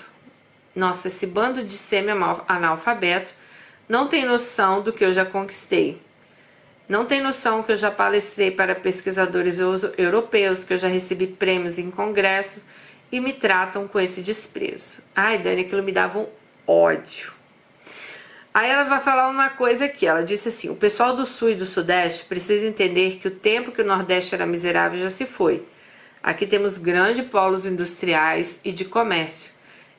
nossa, 0.76 1.07
esse 1.07 1.28
bando 1.28 1.63
de 1.63 1.78
semi-analfabeto 1.78 3.34
não 3.89 4.07
tem 4.07 4.24
noção 4.24 4.82
do 4.82 4.93
que 4.93 5.03
eu 5.03 5.13
já 5.13 5.26
conquistei. 5.26 6.01
Não 6.88 7.05
tem 7.05 7.22
noção 7.22 7.63
que 7.63 7.72
eu 7.72 7.76
já 7.76 7.89
palestrei 7.89 8.51
para 8.51 8.76
pesquisadores 8.76 9.59
europeus, 9.97 10.63
que 10.63 10.74
eu 10.74 10.78
já 10.78 10.88
recebi 10.88 11.28
prêmios 11.28 11.80
em 11.80 11.89
congressos 11.89 12.61
e 13.11 13.19
me 13.19 13.34
tratam 13.34 13.88
com 13.88 13.99
esse 13.99 14.22
desprezo. 14.22 15.01
Ai, 15.15 15.38
Dani, 15.38 15.61
aquilo 15.61 15.84
me 15.84 15.91
dava 15.91 16.19
um 16.19 16.28
ódio. 16.65 17.34
Aí 18.54 18.70
ela 18.70 18.84
vai 18.84 18.99
falar 18.99 19.30
uma 19.30 19.49
coisa 19.49 19.86
aqui. 19.86 20.06
Ela 20.06 20.24
disse 20.24 20.49
assim: 20.49 20.70
o 20.70 20.76
pessoal 20.76 21.16
do 21.16 21.26
Sul 21.26 21.52
e 21.52 21.56
do 21.56 21.66
Sudeste 21.66 22.26
precisa 22.26 22.66
entender 22.66 23.18
que 23.22 23.28
o 23.28 23.32
tempo 23.32 23.72
que 23.72 23.82
o 23.82 23.86
Nordeste 23.86 24.36
era 24.36 24.45
miserável 24.45 24.99
já 24.99 25.10
se 25.10 25.26
foi. 25.26 25.66
Aqui 26.22 26.45
temos 26.45 26.78
grandes 26.78 27.26
polos 27.26 27.66
industriais 27.66 28.60
e 28.64 28.72
de 28.72 28.86
comércio. 28.86 29.49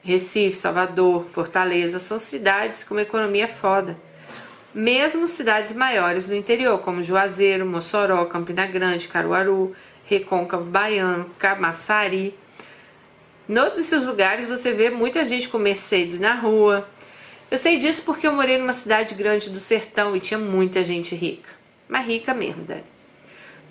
Recife, 0.05 0.57
Salvador, 0.57 1.25
Fortaleza 1.27 1.99
são 1.99 2.19
cidades 2.19 2.85
com 2.85 2.95
uma 2.95 3.03
economia 3.03 3.49
foda. 3.49 3.97
Mesmo 4.75 5.27
cidades 5.27 5.73
maiores 5.73 6.29
no 6.29 6.35
interior, 6.35 6.79
como 6.79 7.03
Juazeiro, 7.03 7.67
Mossoró, 7.67 8.25
Campina 8.27 8.67
Grande, 8.67 9.09
Caruaru, 9.09 9.75
Recôncavo 10.07 10.71
Baiano, 10.71 11.31
Camaçari. 11.39 12.39
Noutros 13.49 13.91
desses 13.91 14.07
lugares 14.07 14.47
você 14.47 14.73
vê 14.73 14.91
muita 14.91 15.25
gente 15.25 15.49
com 15.49 15.59
Mercedes 15.59 16.19
na 16.19 16.35
rua, 16.35 16.89
eu 17.53 17.59
sei 17.59 17.77
disso 17.77 18.03
porque 18.05 18.27
eu 18.27 18.33
morei 18.33 18.57
numa 18.57 18.73
cidade 18.73 19.15
grande 19.15 19.51
do 19.51 19.61
sertão 19.61 20.17
e 20.17 20.21
tinha 20.21 20.39
muita 20.39 20.83
gente 20.83 21.15
rica. 21.15 21.51
Mas 21.87 22.07
rica 22.07 22.33
mesmo, 22.33 22.65
Dani. 22.65 22.83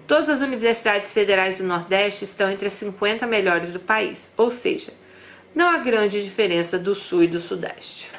Todas 0.05 0.29
as 0.29 0.41
universidades 0.41 1.11
federais 1.11 1.57
do 1.57 1.63
Nordeste 1.63 2.23
estão 2.23 2.51
entre 2.51 2.67
as 2.67 2.73
50 2.73 3.25
melhores 3.25 3.71
do 3.71 3.79
país, 3.79 4.31
ou 4.37 4.51
seja, 4.51 4.93
não 5.55 5.67
há 5.67 5.79
grande 5.79 6.21
diferença 6.21 6.77
do 6.77 6.93
Sul 6.93 7.23
e 7.23 7.27
do 7.27 7.39
Sudeste. 7.39 8.11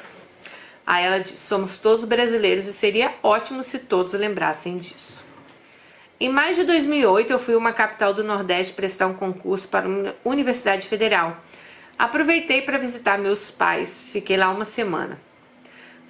Aí 0.85 1.05
ela 1.05 1.19
diz: 1.19 1.39
somos 1.39 1.79
todos 1.79 2.03
brasileiros 2.03 2.67
e 2.67 2.73
seria 2.73 3.13
ótimo 3.23 3.63
se 3.63 3.79
todos 3.79 4.11
lembrassem 4.11 4.77
disso. 4.77 5.23
Em 6.19 6.27
maio 6.27 6.55
de 6.55 6.65
2008, 6.65 7.31
eu 7.31 7.39
fui 7.39 7.55
uma 7.55 7.71
capital 7.71 8.13
do 8.13 8.21
Nordeste 8.21 8.73
prestar 8.73 9.07
um 9.07 9.13
concurso 9.13 9.69
para 9.69 9.87
uma 9.87 10.13
universidade 10.25 10.85
federal. 10.89 11.41
Aproveitei 11.97 12.61
para 12.61 12.77
visitar 12.77 13.17
meus 13.17 13.49
pais, 13.49 14.09
fiquei 14.11 14.35
lá 14.35 14.49
uma 14.49 14.65
semana. 14.65 15.17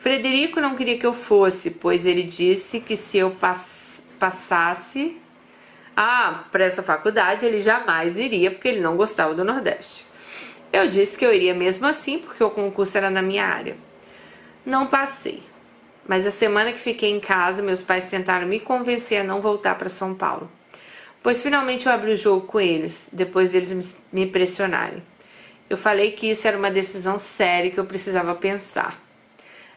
Frederico 0.04 0.60
não 0.60 0.76
queria 0.76 0.98
que 0.98 1.06
eu 1.06 1.14
fosse, 1.14 1.72
pois 1.72 2.06
ele 2.06 2.24
disse 2.24 2.82
que 2.82 2.98
se 2.98 3.18
eu 3.18 3.32
pass 3.32 4.04
passasse 4.20 5.16
ah, 5.96 6.44
para 6.52 6.66
essa 6.66 6.84
faculdade, 6.84 7.46
ele 7.46 7.62
jamais 7.62 8.18
iria 8.18 8.52
porque 8.52 8.68
ele 8.68 8.82
não 8.82 8.98
gostava 8.98 9.34
do 9.34 9.46
Nordeste. 9.46 10.06
Eu 10.74 10.90
disse 10.90 11.18
que 11.18 11.26
eu 11.26 11.34
iria 11.34 11.54
mesmo 11.54 11.88
assim 11.88 12.20
porque 12.20 12.44
o 12.44 12.50
concurso 12.50 12.98
era 12.98 13.10
na 13.10 13.22
minha 13.22 13.46
área. 13.46 13.78
Não 14.66 14.88
passei. 14.88 15.42
Mas 16.06 16.28
a 16.28 16.32
semana 16.32 16.74
que 16.74 16.80
fiquei 16.80 17.10
em 17.10 17.22
casa, 17.22 17.64
meus 17.64 17.82
pais 17.82 18.10
tentaram 18.10 18.46
me 18.46 18.60
convencer 18.60 19.22
a 19.22 19.24
não 19.24 19.40
voltar 19.40 19.76
para 19.76 19.88
São 19.88 20.14
Paulo. 20.14 20.52
Pois 21.22 21.42
finalmente 21.42 21.86
eu 21.86 21.94
abri 21.94 22.12
o 22.12 22.18
jogo 22.18 22.46
com 22.46 22.60
eles, 22.60 23.08
depois 23.14 23.52
deles 23.52 23.96
me 24.12 24.28
pressionarem. 24.28 25.02
Eu 25.70 25.78
falei 25.78 26.12
que 26.12 26.30
isso 26.30 26.46
era 26.46 26.58
uma 26.58 26.70
decisão 26.70 27.18
séria 27.18 27.72
que 27.72 27.80
eu 27.80 27.86
precisava 27.86 28.36
pensar. 28.36 29.03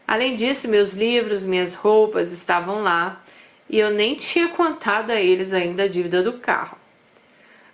Além 0.07 0.35
disso, 0.35 0.69
meus 0.69 0.93
livros, 0.93 1.45
minhas 1.45 1.75
roupas 1.75 2.31
estavam 2.31 2.81
lá 2.81 3.21
e 3.69 3.77
eu 3.77 3.91
nem 3.91 4.15
tinha 4.15 4.47
contado 4.47 5.11
a 5.11 5.19
eles 5.19 5.51
ainda 5.51 5.83
a 5.83 5.87
dívida 5.89 6.23
do 6.23 6.39
carro. 6.39 6.77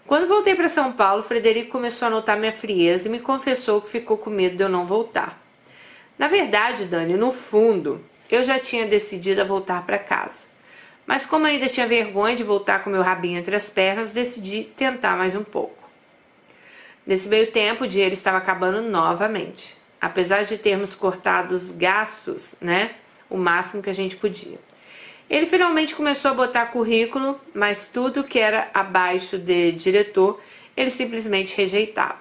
Quando 0.07 0.27
voltei 0.27 0.55
para 0.55 0.67
São 0.67 0.91
Paulo, 0.91 1.21
Frederico 1.21 1.71
começou 1.71 2.07
a 2.07 2.11
notar 2.11 2.36
minha 2.39 2.51
frieza 2.51 3.07
e 3.07 3.11
me 3.11 3.19
confessou 3.19 3.81
que 3.81 3.89
ficou 3.89 4.17
com 4.17 4.31
medo 4.31 4.57
de 4.57 4.63
eu 4.63 4.67
não 4.67 4.84
voltar. 4.84 5.39
Na 6.17 6.27
verdade, 6.27 6.86
Dani, 6.86 7.13
no 7.13 7.31
fundo, 7.31 8.03
eu 8.31 8.41
já 8.41 8.57
tinha 8.57 8.88
decidido 8.88 9.41
a 9.41 9.45
voltar 9.45 9.86
para 9.86 9.99
casa. 9.99 10.39
Mas 11.05 11.27
como 11.27 11.45
ainda 11.45 11.67
tinha 11.67 11.86
vergonha 11.86 12.36
de 12.36 12.43
voltar 12.43 12.84
com 12.84 12.89
meu 12.89 13.03
rabinho 13.03 13.38
entre 13.38 13.55
as 13.55 13.69
pernas, 13.69 14.11
decidi 14.11 14.63
tentar 14.63 15.17
mais 15.17 15.36
um 15.36 15.43
pouco. 15.43 15.88
Nesse 17.05 17.29
meio 17.29 17.51
tempo, 17.51 17.84
o 17.84 17.88
dinheiro 17.88 18.13
estava 18.13 18.38
acabando 18.38 18.81
novamente 18.81 19.82
apesar 20.04 20.43
de 20.43 20.58
termos 20.58 20.93
cortado 20.93 21.56
os 21.56 21.72
gastos, 21.72 22.56
né, 22.60 22.91
o 23.30 23.38
máximo 23.38 23.82
que 23.82 23.89
a 23.89 23.93
gente 23.93 24.18
podia. 24.18 24.60
Ele 25.30 25.45
finalmente 25.45 25.95
começou 25.95 26.32
a 26.32 26.34
botar 26.34 26.66
currículo, 26.66 27.39
mas 27.54 27.88
tudo 27.88 28.26
que 28.26 28.38
era 28.38 28.70
abaixo 28.74 29.38
de 29.38 29.72
diretor, 29.72 30.41
ele 30.76 30.89
simplesmente 30.89 31.56
rejeitava. 31.56 32.20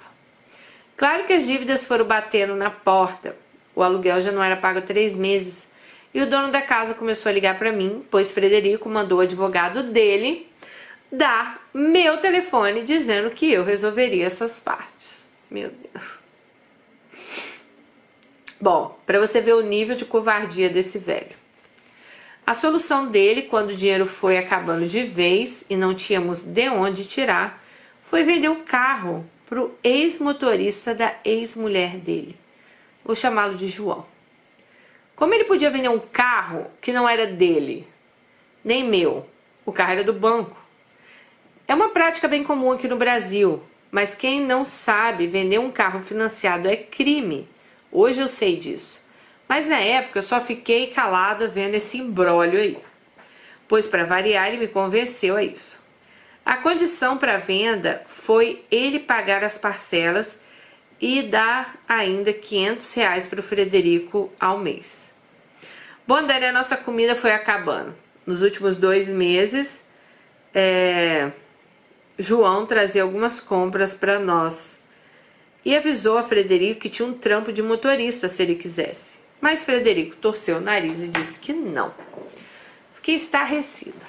Claro 0.97 1.24
que 1.24 1.33
as 1.33 1.45
dívidas 1.45 1.85
foram 1.85 2.05
batendo 2.05 2.55
na 2.55 2.70
porta. 2.70 3.35
O 3.74 3.83
aluguel 3.83 4.20
já 4.20 4.30
não 4.30 4.45
era 4.45 4.57
pago 4.57 4.78
há 4.78 4.83
três 4.83 5.16
meses. 5.16 5.68
E 6.14 6.22
o 6.22 6.26
dono 6.26 6.53
da 6.53 6.62
casa 6.62 6.95
começou 6.95 7.30
a 7.30 7.33
ligar 7.33 7.59
para 7.59 7.72
mim, 7.72 8.05
pois 8.09 8.30
Frederico 8.30 8.89
mandou 8.89 9.18
o 9.18 9.22
advogado 9.22 9.83
dele 9.83 10.49
dar 11.11 11.68
meu 11.74 12.18
telefone 12.18 12.85
dizendo 12.85 13.30
que 13.30 13.53
eu 13.53 13.64
resolveria 13.64 14.26
essas 14.26 14.61
partes. 14.61 15.26
Meu 15.51 15.68
Deus. 15.70 16.22
Bom, 18.62 18.96
para 19.04 19.18
você 19.18 19.40
ver 19.40 19.54
o 19.54 19.60
nível 19.60 19.96
de 19.96 20.04
covardia 20.04 20.70
desse 20.70 20.96
velho. 20.96 21.34
A 22.46 22.54
solução 22.54 23.08
dele, 23.08 23.42
quando 23.42 23.70
o 23.70 23.76
dinheiro 23.76 24.06
foi 24.06 24.38
acabando 24.38 24.86
de 24.86 25.02
vez 25.02 25.64
e 25.68 25.74
não 25.74 25.96
tínhamos 25.96 26.44
de 26.44 26.68
onde 26.68 27.04
tirar, 27.04 27.60
foi 28.04 28.22
vender 28.22 28.50
o 28.50 28.62
carro 28.62 29.28
para 29.48 29.60
o 29.60 29.74
ex-motorista 29.82 30.94
da 30.94 31.12
ex-mulher 31.24 31.96
dele. 31.96 32.36
Vou 33.04 33.16
chamá-lo 33.16 33.56
de 33.56 33.66
João. 33.66 34.06
Como 35.16 35.34
ele 35.34 35.42
podia 35.42 35.68
vender 35.68 35.88
um 35.88 35.98
carro 35.98 36.70
que 36.80 36.92
não 36.92 37.08
era 37.08 37.26
dele, 37.26 37.84
nem 38.64 38.88
meu? 38.88 39.26
O 39.66 39.72
carro 39.72 39.90
era 39.90 40.04
do 40.04 40.12
banco. 40.12 40.56
É 41.66 41.74
uma 41.74 41.88
prática 41.88 42.28
bem 42.28 42.44
comum 42.44 42.70
aqui 42.70 42.86
no 42.86 42.94
Brasil, 42.94 43.60
mas 43.90 44.14
quem 44.14 44.40
não 44.40 44.64
sabe 44.64 45.26
vender 45.26 45.58
um 45.58 45.72
carro 45.72 45.98
financiado 45.98 46.68
é 46.68 46.76
crime. 46.76 47.48
Hoje 47.93 48.22
eu 48.22 48.28
sei 48.28 48.57
disso. 48.57 49.03
Mas 49.47 49.68
na 49.68 49.78
época 49.78 50.18
eu 50.18 50.22
só 50.22 50.40
fiquei 50.40 50.86
calada 50.86 51.47
vendo 51.47 51.74
esse 51.74 51.99
embrólio 51.99 52.59
aí. 52.59 52.78
Pois 53.68 53.86
para 53.86 54.05
variar 54.05 54.49
ele 54.49 54.57
me 54.57 54.68
convenceu 54.68 55.36
a 55.36 55.45
isso. 55.45 55.80
A 56.45 56.57
condição 56.57 57.18
para 57.18 57.36
venda 57.36 58.03
foi 58.07 58.64
ele 58.70 58.99
pagar 58.99 59.45
as 59.45 59.59
parcelas 59.59 60.36
e 60.99 61.22
dar 61.22 61.76
ainda 61.86 62.32
500 62.32 62.95
reais 62.95 63.26
para 63.26 63.40
o 63.40 63.43
Frederico 63.43 64.32
ao 64.40 64.59
mês. 64.59 65.12
Bom, 66.07 66.24
Dani, 66.24 66.47
a 66.47 66.53
nossa 66.53 66.76
comida 66.76 67.14
foi 67.14 67.32
acabando. 67.32 67.95
Nos 68.26 68.43
últimos 68.43 68.76
dois 68.76 69.09
meses, 69.09 69.82
é, 70.55 71.30
João 72.18 72.66
trazia 72.66 73.03
algumas 73.03 73.38
compras 73.38 73.95
para 73.95 74.18
nós 74.18 74.82
e 75.64 75.76
avisou 75.76 76.18
a 76.18 76.22
Frederico 76.22 76.80
que 76.80 76.90
tinha 76.90 77.06
um 77.06 77.12
trampo 77.12 77.52
de 77.52 77.62
motorista 77.62 78.28
se 78.28 78.42
ele 78.42 78.56
quisesse. 78.56 79.16
Mas 79.40 79.64
Frederico 79.64 80.16
torceu 80.16 80.58
o 80.58 80.60
nariz 80.60 81.04
e 81.04 81.08
disse 81.08 81.38
que 81.38 81.52
não. 81.52 81.92
Fiquei 82.92 83.14
estarrecida. 83.16 84.06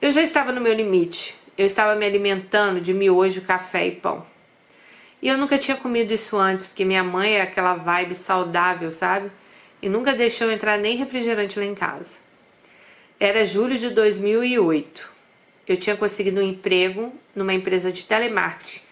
Eu 0.00 0.12
já 0.12 0.22
estava 0.22 0.52
no 0.52 0.60
meu 0.60 0.72
limite. 0.72 1.34
Eu 1.56 1.66
estava 1.66 1.94
me 1.94 2.04
alimentando 2.04 2.80
de 2.80 2.92
miojo, 2.92 3.42
café 3.42 3.86
e 3.86 3.92
pão. 3.92 4.26
E 5.22 5.28
eu 5.28 5.38
nunca 5.38 5.56
tinha 5.56 5.76
comido 5.76 6.12
isso 6.12 6.36
antes, 6.36 6.66
porque 6.66 6.84
minha 6.84 7.02
mãe 7.02 7.34
é 7.34 7.42
aquela 7.42 7.74
vibe 7.74 8.14
saudável, 8.14 8.90
sabe? 8.90 9.30
E 9.80 9.88
nunca 9.88 10.12
deixou 10.12 10.50
entrar 10.50 10.78
nem 10.78 10.96
refrigerante 10.96 11.58
lá 11.58 11.64
em 11.64 11.74
casa. 11.74 12.18
Era 13.18 13.44
julho 13.44 13.78
de 13.78 13.90
2008. 13.90 15.10
Eu 15.66 15.76
tinha 15.76 15.96
conseguido 15.96 16.40
um 16.40 16.42
emprego 16.42 17.12
numa 17.34 17.54
empresa 17.54 17.90
de 17.90 18.04
telemarketing 18.04 18.83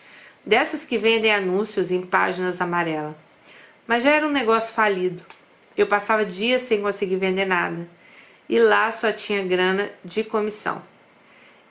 dessas 0.44 0.84
que 0.84 0.98
vendem 0.98 1.32
anúncios 1.32 1.90
em 1.90 2.02
páginas 2.02 2.60
amarelas. 2.60 3.14
Mas 3.86 4.02
já 4.02 4.10
era 4.10 4.26
um 4.26 4.30
negócio 4.30 4.74
falido. 4.74 5.24
Eu 5.76 5.86
passava 5.86 6.24
dias 6.24 6.62
sem 6.62 6.80
conseguir 6.80 7.16
vender 7.16 7.46
nada. 7.46 7.88
E 8.48 8.58
lá 8.58 8.90
só 8.90 9.12
tinha 9.12 9.42
grana 9.42 9.90
de 10.04 10.22
comissão. 10.22 10.82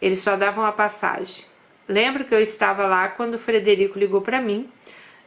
Eles 0.01 0.19
só 0.19 0.35
davam 0.35 0.65
a 0.65 0.71
passagem. 0.71 1.45
Lembro 1.87 2.25
que 2.25 2.33
eu 2.33 2.41
estava 2.41 2.85
lá 2.85 3.07
quando 3.09 3.35
o 3.35 3.39
Frederico 3.39 3.99
ligou 3.99 4.21
para 4.21 4.41
mim, 4.41 4.69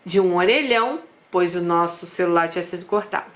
de 0.05 0.19
um 0.19 0.35
orelhão, 0.37 1.01
pois 1.31 1.55
o 1.55 1.61
nosso 1.61 2.07
celular 2.07 2.49
tinha 2.49 2.63
sido 2.63 2.87
cortado, 2.87 3.31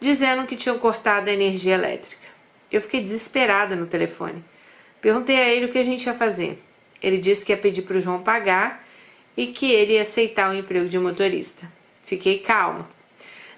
dizendo 0.00 0.46
que 0.46 0.56
tinham 0.56 0.78
cortado 0.78 1.30
a 1.30 1.32
energia 1.32 1.74
elétrica. 1.74 2.26
Eu 2.70 2.80
fiquei 2.80 3.00
desesperada 3.00 3.74
no 3.74 3.86
telefone. 3.86 4.44
Perguntei 5.00 5.36
a 5.36 5.48
ele 5.48 5.66
o 5.66 5.68
que 5.68 5.78
a 5.78 5.84
gente 5.84 6.04
ia 6.04 6.14
fazer. 6.14 6.62
Ele 7.02 7.18
disse 7.18 7.44
que 7.44 7.52
ia 7.52 7.56
pedir 7.56 7.82
para 7.82 7.96
o 7.96 8.00
João 8.00 8.22
pagar 8.22 8.85
e 9.36 9.48
que 9.48 9.70
ele 9.70 9.94
ia 9.94 10.02
aceitar 10.02 10.50
o 10.50 10.54
emprego 10.56 10.88
de 10.88 10.98
motorista. 10.98 11.70
Fiquei 12.04 12.38
calma. 12.38 12.88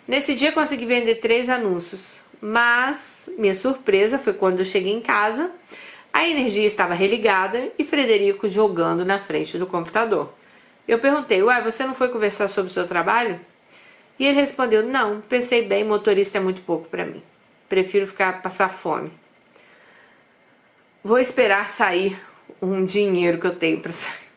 Nesse 0.07 0.35
dia 0.35 0.53
consegui 0.53 0.87
vender 0.87 1.17
três 1.17 1.49
anúncios, 1.49 2.21
mas 2.41 3.29
minha 3.39 3.55
surpresa 3.55 4.19
foi 4.19 4.33
quando 4.33 4.61
eu 4.61 4.65
cheguei 4.65 4.93
em 4.93 5.01
casa, 5.01 5.51
a 6.13 6.27
energia 6.27 6.67
estava 6.67 6.95
religada 6.95 7.71
e 7.79 7.85
Frederico 7.85 8.49
jogando 8.49 9.05
na 9.05 9.19
frente 9.19 9.59
do 9.59 9.67
computador. 9.67 10.33
Eu 10.87 10.99
perguntei: 10.99 11.43
Ué, 11.43 11.61
você 11.61 11.85
não 11.85 11.95
foi 11.95 12.09
conversar 12.09 12.49
sobre 12.49 12.71
o 12.71 12.75
seu 12.75 12.87
trabalho? 12.87 13.39
E 14.19 14.27
ele 14.27 14.41
respondeu: 14.41 14.83
Não, 14.83 15.21
pensei 15.21 15.67
bem, 15.67 15.85
motorista 15.85 16.39
é 16.39 16.41
muito 16.41 16.63
pouco 16.63 16.89
para 16.89 17.05
mim. 17.05 17.23
Prefiro 17.69 18.07
ficar 18.07 18.41
passar 18.41 18.71
fome. 18.71 19.13
Vou 21.05 21.19
esperar 21.19 21.69
sair 21.69 22.19
um 22.61 22.85
dinheiro 22.85 23.39
que 23.39 23.47
eu 23.47 23.55
tenho 23.55 23.81
para 23.81 23.93
sair. 23.93 24.28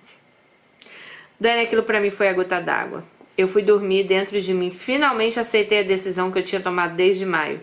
Dani, 1.41 1.61
aquilo 1.61 1.81
para 1.81 1.99
mim 1.99 2.11
foi 2.11 2.29
a 2.29 2.33
gota 2.33 2.61
d'água. 2.61 3.03
Eu 3.35 3.47
fui 3.47 3.63
dormir 3.63 4.03
dentro 4.03 4.39
de 4.39 4.53
mim. 4.53 4.69
Finalmente 4.69 5.39
aceitei 5.39 5.79
a 5.79 5.83
decisão 5.83 6.31
que 6.31 6.37
eu 6.37 6.43
tinha 6.43 6.61
tomado 6.61 6.95
desde 6.95 7.25
maio. 7.25 7.59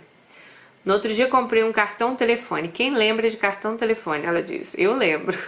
No 0.84 0.94
outro 0.94 1.14
dia 1.14 1.28
comprei 1.28 1.62
um 1.62 1.70
cartão 1.70 2.16
telefone. 2.16 2.66
Quem 2.66 2.92
lembra 2.92 3.30
de 3.30 3.36
cartão 3.36 3.76
telefone? 3.76 4.26
Ela 4.26 4.42
disse. 4.42 4.82
Eu 4.82 4.96
lembro. 4.96 5.38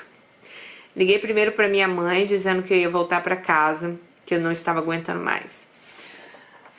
Liguei 0.94 1.18
primeiro 1.18 1.50
para 1.50 1.66
minha 1.66 1.88
mãe 1.88 2.24
dizendo 2.24 2.62
que 2.62 2.72
eu 2.72 2.78
ia 2.78 2.88
voltar 2.88 3.20
para 3.20 3.34
casa, 3.34 3.98
que 4.24 4.32
eu 4.32 4.38
não 4.38 4.52
estava 4.52 4.78
aguentando 4.78 5.18
mais. 5.18 5.66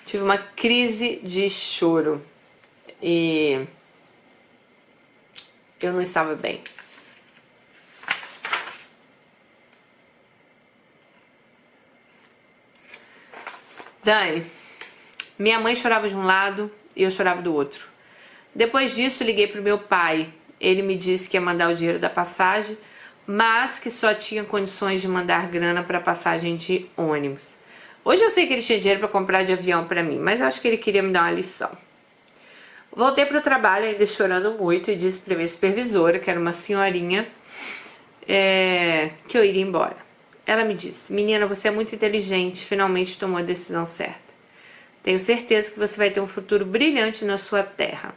Tive 0.05 0.23
uma 0.23 0.37
crise 0.37 1.19
de 1.21 1.49
choro 1.49 2.21
e 3.03 3.59
eu 5.81 5.91
não 5.91 6.01
estava 6.01 6.33
bem. 6.33 6.61
Dani, 14.03 14.43
minha 15.37 15.59
mãe 15.59 15.75
chorava 15.75 16.09
de 16.09 16.15
um 16.15 16.23
lado 16.23 16.71
e 16.95 17.03
eu 17.03 17.11
chorava 17.11 17.41
do 17.41 17.53
outro. 17.53 17.85
Depois 18.53 18.95
disso, 18.95 19.23
liguei 19.23 19.47
pro 19.47 19.61
meu 19.61 19.77
pai. 19.77 20.29
Ele 20.59 20.81
me 20.81 20.97
disse 20.97 21.29
que 21.29 21.37
ia 21.37 21.41
mandar 21.41 21.71
o 21.71 21.75
dinheiro 21.75 21.99
da 21.99 22.09
passagem, 22.09 22.77
mas 23.27 23.79
que 23.79 23.89
só 23.89 24.13
tinha 24.13 24.43
condições 24.43 25.01
de 25.01 25.07
mandar 25.07 25.47
grana 25.47 25.83
para 25.83 25.99
passagem 25.99 26.55
de 26.55 26.89
ônibus. 26.97 27.55
Hoje 28.03 28.23
eu 28.23 28.29
sei 28.31 28.47
que 28.47 28.53
ele 28.53 28.63
tinha 28.63 28.79
dinheiro 28.79 28.99
para 28.99 29.09
comprar 29.09 29.43
de 29.43 29.53
avião 29.53 29.85
para 29.85 30.01
mim, 30.01 30.17
mas 30.17 30.41
eu 30.41 30.47
acho 30.47 30.59
que 30.59 30.67
ele 30.67 30.77
queria 30.77 31.03
me 31.03 31.11
dar 31.11 31.21
uma 31.21 31.31
lição. 31.31 31.69
Voltei 32.91 33.25
para 33.25 33.37
o 33.37 33.41
trabalho 33.41 33.85
ainda 33.85 34.05
chorando 34.05 34.51
muito 34.53 34.89
e 34.89 34.95
disse 34.95 35.19
para 35.19 35.35
minha 35.35 35.47
supervisora, 35.47 36.19
que 36.19 36.29
era 36.29 36.39
uma 36.39 36.51
senhorinha, 36.51 37.27
é, 38.27 39.11
que 39.27 39.37
eu 39.37 39.45
iria 39.45 39.61
embora. 39.61 39.97
Ela 40.51 40.65
me 40.65 40.73
disse: 40.73 41.13
Menina, 41.13 41.47
você 41.47 41.69
é 41.69 41.71
muito 41.71 41.95
inteligente, 41.95 42.65
finalmente 42.65 43.17
tomou 43.17 43.37
a 43.37 43.41
decisão 43.41 43.85
certa. 43.85 44.19
Tenho 45.01 45.17
certeza 45.17 45.71
que 45.71 45.79
você 45.79 45.95
vai 45.95 46.09
ter 46.11 46.19
um 46.19 46.27
futuro 46.27 46.65
brilhante 46.65 47.23
na 47.23 47.37
sua 47.37 47.63
terra. 47.63 48.13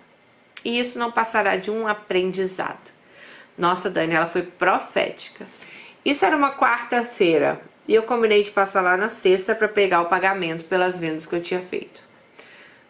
E 0.65 0.77
isso 0.77 0.99
não 0.99 1.13
passará 1.13 1.57
de 1.57 1.71
um 1.71 1.87
aprendizado. 1.87 2.91
Nossa, 3.57 3.89
Dani, 3.89 4.15
ela 4.15 4.27
foi 4.27 4.43
profética. 4.43 5.47
Isso 6.05 6.25
era 6.25 6.37
uma 6.37 6.51
quarta-feira 6.51 7.61
e 7.87 7.95
eu 7.95 8.03
combinei 8.03 8.43
de 8.43 8.51
passar 8.51 8.81
lá 8.81 8.97
na 8.97 9.07
sexta 9.07 9.55
para 9.55 9.69
pegar 9.69 10.03
o 10.03 10.07
pagamento 10.09 10.65
pelas 10.65 10.99
vendas 10.99 11.27
que 11.27 11.37
eu 11.37 11.41
tinha 11.41 11.61
feito. 11.61 12.03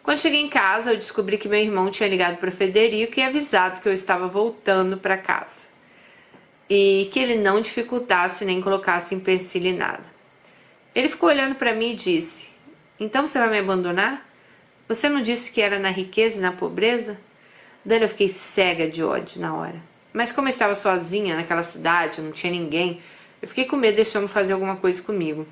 Quando 0.01 0.21
cheguei 0.21 0.41
em 0.41 0.49
casa, 0.49 0.91
eu 0.91 0.97
descobri 0.97 1.37
que 1.37 1.47
meu 1.47 1.59
irmão 1.59 1.91
tinha 1.91 2.09
ligado 2.09 2.37
para 2.37 2.49
Federico 2.49 3.19
e 3.19 3.21
avisado 3.21 3.79
que 3.79 3.87
eu 3.87 3.93
estava 3.93 4.27
voltando 4.27 4.97
para 4.97 5.15
casa 5.15 5.64
e 6.69 7.09
que 7.11 7.19
ele 7.19 7.35
não 7.35 7.61
dificultasse 7.61 8.43
nem 8.45 8.61
colocasse 8.61 9.13
empecilho 9.13 9.67
em 9.67 9.77
nada. 9.77 10.03
Ele 10.93 11.09
ficou 11.09 11.29
olhando 11.29 11.55
para 11.55 11.73
mim 11.73 11.91
e 11.91 11.95
disse: 11.95 12.49
Então 12.99 13.25
você 13.25 13.37
vai 13.37 13.49
me 13.49 13.59
abandonar? 13.59 14.27
Você 14.87 15.09
não 15.09 15.21
disse 15.21 15.51
que 15.51 15.61
era 15.61 15.79
na 15.79 15.89
riqueza 15.89 16.37
e 16.37 16.41
na 16.41 16.51
pobreza? 16.51 17.19
Dani, 17.83 18.03
eu 18.03 18.09
fiquei 18.09 18.29
cega 18.29 18.89
de 18.89 19.03
ódio 19.03 19.39
na 19.39 19.55
hora. 19.55 19.81
Mas 20.13 20.31
como 20.31 20.47
eu 20.47 20.51
estava 20.51 20.75
sozinha 20.75 21.35
naquela 21.35 21.63
cidade, 21.63 22.21
não 22.21 22.31
tinha 22.31 22.51
ninguém, 22.51 23.01
eu 23.41 23.47
fiquei 23.47 23.65
com 23.65 23.75
medo 23.75 23.97
desse 23.97 24.17
homem 24.17 24.27
fazer 24.27 24.53
alguma 24.53 24.75
coisa 24.77 25.01
comigo. 25.01 25.45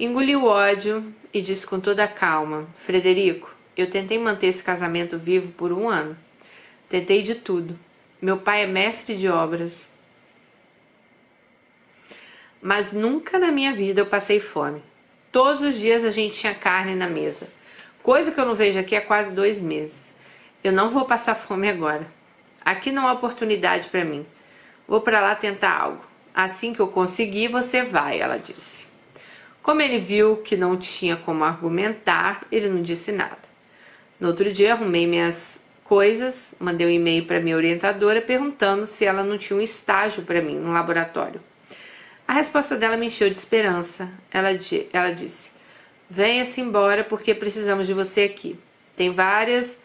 Engoli 0.00 0.34
o 0.34 0.44
ódio 0.46 1.12
e 1.32 1.40
disse 1.40 1.66
com 1.66 1.78
toda 1.78 2.04
a 2.04 2.08
calma: 2.08 2.66
Frederico, 2.76 3.54
eu 3.76 3.88
tentei 3.88 4.18
manter 4.18 4.48
esse 4.48 4.64
casamento 4.64 5.18
vivo 5.18 5.52
por 5.52 5.72
um 5.72 5.88
ano. 5.88 6.16
Tentei 6.88 7.22
de 7.22 7.34
tudo. 7.34 7.78
Meu 8.20 8.38
pai 8.38 8.62
é 8.62 8.66
mestre 8.66 9.16
de 9.16 9.28
obras 9.28 9.87
mas 12.60 12.92
nunca 12.92 13.38
na 13.38 13.50
minha 13.50 13.72
vida 13.72 14.00
eu 14.00 14.06
passei 14.06 14.40
fome. 14.40 14.82
Todos 15.30 15.62
os 15.62 15.76
dias 15.76 16.04
a 16.04 16.10
gente 16.10 16.38
tinha 16.38 16.54
carne 16.54 16.94
na 16.94 17.06
mesa, 17.06 17.48
coisa 18.02 18.32
que 18.32 18.40
eu 18.40 18.46
não 18.46 18.54
vejo 18.54 18.78
aqui 18.78 18.96
há 18.96 19.00
quase 19.00 19.32
dois 19.32 19.60
meses. 19.60 20.12
Eu 20.62 20.72
não 20.72 20.88
vou 20.88 21.04
passar 21.04 21.34
fome 21.34 21.68
agora. 21.68 22.06
Aqui 22.64 22.90
não 22.90 23.06
há 23.06 23.12
oportunidade 23.12 23.88
para 23.88 24.04
mim. 24.04 24.26
Vou 24.86 25.00
para 25.00 25.20
lá 25.20 25.34
tentar 25.34 25.78
algo. 25.78 26.04
Assim 26.34 26.72
que 26.72 26.80
eu 26.80 26.88
conseguir, 26.88 27.48
você 27.48 27.82
vai, 27.82 28.20
ela 28.20 28.38
disse. 28.38 28.86
Como 29.62 29.82
ele 29.82 29.98
viu 29.98 30.38
que 30.38 30.56
não 30.56 30.76
tinha 30.76 31.16
como 31.16 31.44
argumentar, 31.44 32.46
ele 32.50 32.68
não 32.68 32.80
disse 32.80 33.12
nada. 33.12 33.38
No 34.18 34.28
outro 34.28 34.52
dia, 34.52 34.72
arrumei 34.72 35.06
minhas 35.06 35.60
coisas, 35.84 36.54
mandei 36.58 36.86
um 36.86 36.90
e-mail 36.90 37.24
para 37.26 37.40
minha 37.40 37.56
orientadora 37.56 38.20
perguntando 38.20 38.86
se 38.86 39.04
ela 39.04 39.22
não 39.22 39.38
tinha 39.38 39.58
um 39.58 39.62
estágio 39.62 40.22
para 40.22 40.42
mim 40.42 40.56
no 40.56 40.72
laboratório. 40.72 41.40
A 42.28 42.34
resposta 42.34 42.76
dela 42.76 42.94
me 42.94 43.06
encheu 43.06 43.30
de 43.30 43.38
esperança. 43.38 44.10
Ela, 44.30 44.50
ela 44.92 45.10
disse: 45.12 45.50
Venha-se 46.10 46.60
embora 46.60 47.02
porque 47.02 47.34
precisamos 47.34 47.86
de 47.86 47.94
você 47.94 48.24
aqui. 48.24 48.60
Tem 48.94 49.10
várias 49.10 49.78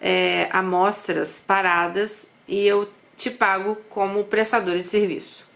é, 0.00 0.48
amostras 0.50 1.38
paradas 1.38 2.26
e 2.48 2.66
eu 2.66 2.88
te 3.18 3.30
pago 3.30 3.76
como 3.90 4.24
prestadora 4.24 4.80
de 4.80 4.88
serviço. 4.88 5.46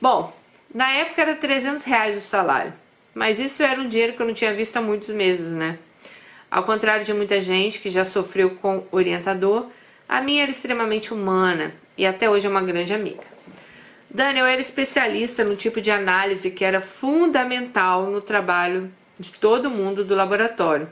Bom, 0.00 0.36
na 0.74 0.90
época 0.90 1.22
era 1.22 1.36
300 1.36 1.84
reais 1.84 2.16
o 2.16 2.20
salário, 2.20 2.74
mas 3.14 3.38
isso 3.38 3.62
era 3.62 3.80
um 3.80 3.88
dinheiro 3.88 4.14
que 4.14 4.22
eu 4.22 4.26
não 4.26 4.34
tinha 4.34 4.52
visto 4.52 4.76
há 4.76 4.82
muitos 4.82 5.10
meses, 5.10 5.52
né? 5.52 5.78
Ao 6.50 6.64
contrário 6.64 7.04
de 7.04 7.14
muita 7.14 7.40
gente 7.40 7.78
que 7.78 7.90
já 7.90 8.04
sofreu 8.04 8.56
com 8.56 8.84
orientador, 8.90 9.68
a 10.08 10.20
minha 10.20 10.42
era 10.42 10.50
extremamente 10.50 11.14
humana 11.14 11.72
e 11.96 12.04
até 12.04 12.28
hoje 12.28 12.46
é 12.46 12.50
uma 12.50 12.62
grande 12.62 12.92
amiga. 12.92 13.33
Daniel 14.14 14.46
era 14.46 14.60
especialista 14.60 15.42
no 15.42 15.56
tipo 15.56 15.80
de 15.80 15.90
análise 15.90 16.52
que 16.52 16.64
era 16.64 16.80
fundamental 16.80 18.06
no 18.06 18.20
trabalho 18.20 18.88
de 19.18 19.32
todo 19.32 19.68
mundo 19.68 20.04
do 20.04 20.14
laboratório, 20.14 20.88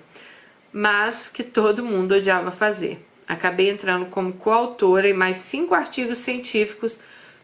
mas 0.73 1.29
que 1.29 1.45
todo 1.45 1.85
mundo 1.85 2.17
odiava 2.17 2.51
fazer. 2.51 3.01
Acabei 3.25 3.71
entrando 3.71 4.07
como 4.07 4.33
coautora 4.33 5.09
em 5.09 5.13
mais 5.13 5.37
cinco 5.37 5.73
artigos 5.73 6.19
científicos 6.19 6.99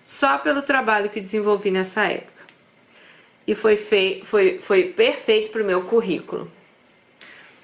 só 0.04 0.38
pelo 0.38 0.62
trabalho 0.62 1.10
que 1.10 1.20
desenvolvi 1.20 1.70
nessa 1.70 2.06
época. 2.06 2.42
E 3.46 3.54
foi, 3.54 3.76
fei 3.76 4.22
foi, 4.24 4.58
foi 4.58 4.86
perfeito 4.86 5.52
para 5.52 5.62
o 5.62 5.64
meu 5.64 5.84
currículo. 5.84 6.50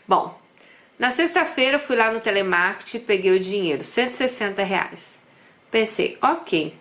Bom, 0.07 0.41
na 0.97 1.11
sexta-feira 1.11 1.81
fui 1.81 1.97
lá 1.97 2.13
no 2.13 2.21
telemarketing 2.21 2.99
e 2.99 3.01
peguei 3.01 3.33
o 3.33 3.41
dinheiro, 3.41 3.83
160 3.83 4.63
reais. 4.63 5.19
Pensei, 5.69 6.17
ok, 6.23 6.75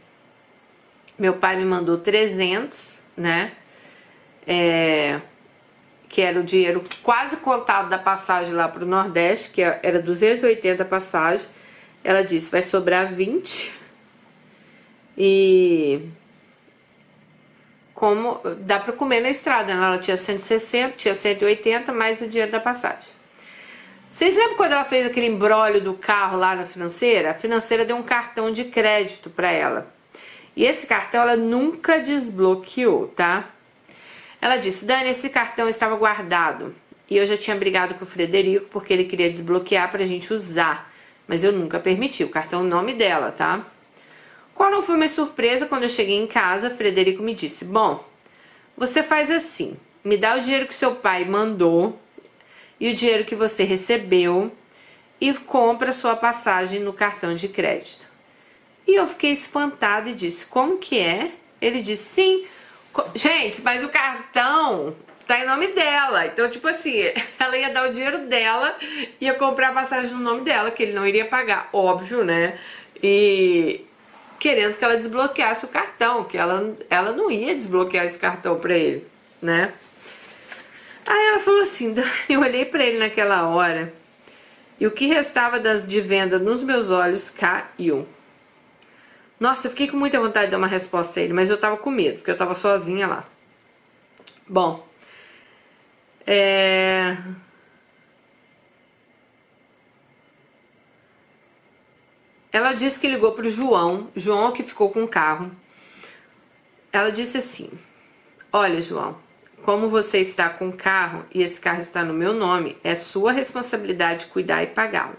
meu 1.17 1.33
pai 1.33 1.55
me 1.55 1.65
mandou 1.65 1.97
300, 1.97 2.99
né? 3.15 3.51
É, 4.45 5.21
que 6.09 6.21
era 6.21 6.39
o 6.39 6.43
dinheiro 6.43 6.83
quase 7.01 7.37
contado 7.37 7.89
da 7.89 7.97
passagem 7.97 8.53
lá 8.53 8.67
para 8.67 8.83
o 8.83 8.87
Nordeste, 8.87 9.49
que 9.49 9.61
era 9.61 10.01
280 10.01 10.83
passagem. 10.85 11.47
Ela 12.03 12.23
disse: 12.23 12.51
vai 12.51 12.61
sobrar 12.61 13.13
20. 13.13 13.73
E 15.17 16.09
como 17.93 18.41
dá 18.59 18.79
para 18.79 18.93
comer 18.93 19.21
na 19.21 19.29
estrada, 19.29 19.73
né? 19.73 19.85
Ela 19.85 19.97
tinha 19.97 20.17
160, 20.17 20.97
tinha 20.97 21.15
180 21.15 21.93
mais 21.93 22.21
o 22.21 22.27
dinheiro 22.27 22.51
da 22.51 22.59
passagem. 22.59 23.09
Vocês 24.11 24.35
lembram 24.35 24.57
quando 24.57 24.73
ela 24.73 24.85
fez 24.85 25.07
aquele 25.07 25.27
embrólio 25.27 25.81
do 25.81 25.93
carro 25.93 26.37
lá 26.37 26.55
na 26.55 26.65
financeira? 26.65 27.31
A 27.31 27.33
financeira 27.33 27.85
deu 27.85 27.95
um 27.95 28.03
cartão 28.03 28.51
de 28.51 28.65
crédito 28.65 29.29
para 29.29 29.51
ela. 29.51 29.92
E 30.55 30.63
esse 30.63 30.85
cartão 30.85 31.21
ela 31.21 31.35
nunca 31.35 31.99
desbloqueou, 31.99 33.07
tá? 33.09 33.49
Ela 34.41 34.57
disse: 34.57 34.85
Dani, 34.85 35.09
esse 35.09 35.29
cartão 35.29 35.69
estava 35.69 35.95
guardado 35.95 36.75
E 37.09 37.17
eu 37.17 37.25
já 37.25 37.37
tinha 37.37 37.55
brigado 37.55 37.95
com 37.95 38.03
o 38.03 38.07
Frederico 38.07 38.67
porque 38.69 38.93
ele 38.93 39.05
queria 39.05 39.29
desbloquear 39.29 39.89
pra 39.91 40.05
gente 40.05 40.33
usar. 40.33 40.91
Mas 41.27 41.43
eu 41.43 41.51
nunca 41.51 41.79
permiti. 41.79 42.23
O 42.23 42.29
cartão 42.29 42.59
é 42.59 42.63
o 42.63 42.67
nome 42.67 42.93
dela, 42.93 43.31
tá? 43.31 43.65
Qual 44.53 44.69
não 44.69 44.83
foi 44.83 44.97
minha 44.97 45.09
surpresa 45.09 45.65
quando 45.65 45.83
eu 45.83 45.89
cheguei 45.89 46.17
em 46.17 46.27
casa, 46.27 46.69
Frederico 46.69 47.23
me 47.23 47.33
disse: 47.33 47.65
Bom, 47.65 48.03
você 48.77 49.01
faz 49.01 49.31
assim, 49.31 49.77
me 50.03 50.17
dá 50.17 50.35
o 50.35 50.41
dinheiro 50.41 50.67
que 50.67 50.75
seu 50.75 50.95
pai 50.95 51.25
mandou 51.25 51.99
e 52.79 52.89
o 52.89 52.93
dinheiro 52.93 53.25
que 53.25 53.35
você 53.35 53.63
recebeu 53.63 54.51
e 55.19 55.33
compra 55.33 55.91
sua 55.93 56.15
passagem 56.15 56.81
no 56.81 56.91
cartão 56.91 57.33
de 57.33 57.47
crédito. 57.47 58.12
E 58.87 58.95
eu 58.95 59.07
fiquei 59.07 59.31
espantada 59.31 60.09
e 60.09 60.13
disse: 60.13 60.45
Como 60.45 60.77
que 60.77 60.99
é? 60.99 61.31
Ele 61.61 61.81
disse: 61.81 62.03
Sim. 62.03 62.45
Gente, 63.15 63.61
mas 63.63 63.83
o 63.83 63.89
cartão 63.89 64.95
tá 65.25 65.39
em 65.39 65.47
nome 65.47 65.67
dela. 65.67 66.27
Então, 66.27 66.49
tipo 66.49 66.67
assim, 66.67 66.93
ela 67.39 67.57
ia 67.57 67.69
dar 67.69 67.89
o 67.89 67.91
dinheiro 67.91 68.19
dela, 68.27 68.75
ia 69.19 69.33
comprar 69.33 69.69
a 69.69 69.73
passagem 69.73 70.11
no 70.11 70.19
nome 70.19 70.41
dela, 70.41 70.71
que 70.71 70.83
ele 70.83 70.93
não 70.93 71.07
iria 71.07 71.25
pagar, 71.25 71.69
óbvio, 71.73 72.23
né? 72.23 72.59
E 73.01 73.85
querendo 74.39 74.77
que 74.77 74.83
ela 74.83 74.97
desbloqueasse 74.97 75.65
o 75.65 75.69
cartão, 75.69 76.25
que 76.25 76.37
ela, 76.37 76.75
ela 76.89 77.13
não 77.13 77.31
ia 77.31 77.55
desbloquear 77.55 78.05
esse 78.05 78.19
cartão 78.19 78.59
pra 78.59 78.77
ele, 78.77 79.07
né? 79.41 79.73
Aí 81.05 81.27
ela 81.27 81.39
falou 81.39 81.61
assim, 81.61 81.95
eu 82.29 82.41
olhei 82.41 82.65
para 82.65 82.83
ele 82.83 82.99
naquela 82.99 83.47
hora 83.47 83.93
e 84.79 84.87
o 84.87 84.91
que 84.91 85.05
restava 85.05 85.59
das, 85.59 85.87
de 85.87 86.01
venda 86.01 86.37
nos 86.37 86.63
meus 86.63 86.91
olhos 86.91 87.29
caiu. 87.29 88.07
Nossa, 89.43 89.67
eu 89.67 89.71
fiquei 89.71 89.89
com 89.89 89.97
muita 89.97 90.21
vontade 90.21 90.45
de 90.45 90.51
dar 90.51 90.57
uma 90.57 90.67
resposta 90.67 91.19
a 91.19 91.23
ele, 91.23 91.33
mas 91.33 91.49
eu 91.49 91.59
tava 91.59 91.75
com 91.75 91.91
medo, 91.91 92.19
porque 92.19 92.31
eu 92.31 92.37
tava 92.37 92.55
sozinha 92.55 93.05
lá. 93.05 93.27
Bom, 94.47 94.87
é... 96.25 97.17
Ela 102.53 102.71
disse 102.71 102.97
que 102.97 103.05
ligou 103.09 103.33
pro 103.33 103.49
João, 103.49 104.09
João 104.15 104.53
que 104.53 104.63
ficou 104.63 104.89
com 104.89 105.03
o 105.03 105.09
carro. 105.09 105.51
Ela 106.93 107.11
disse 107.11 107.37
assim: 107.37 107.69
Olha, 108.49 108.79
João, 108.81 109.17
como 109.63 109.89
você 109.89 110.19
está 110.19 110.49
com 110.49 110.69
o 110.69 110.77
carro 110.77 111.25
e 111.33 111.41
esse 111.41 111.59
carro 111.59 111.81
está 111.81 112.01
no 112.01 112.13
meu 112.13 112.31
nome, 112.31 112.77
é 112.81 112.95
sua 112.95 113.33
responsabilidade 113.33 114.27
cuidar 114.27 114.63
e 114.63 114.67
pagá-lo. 114.67 115.17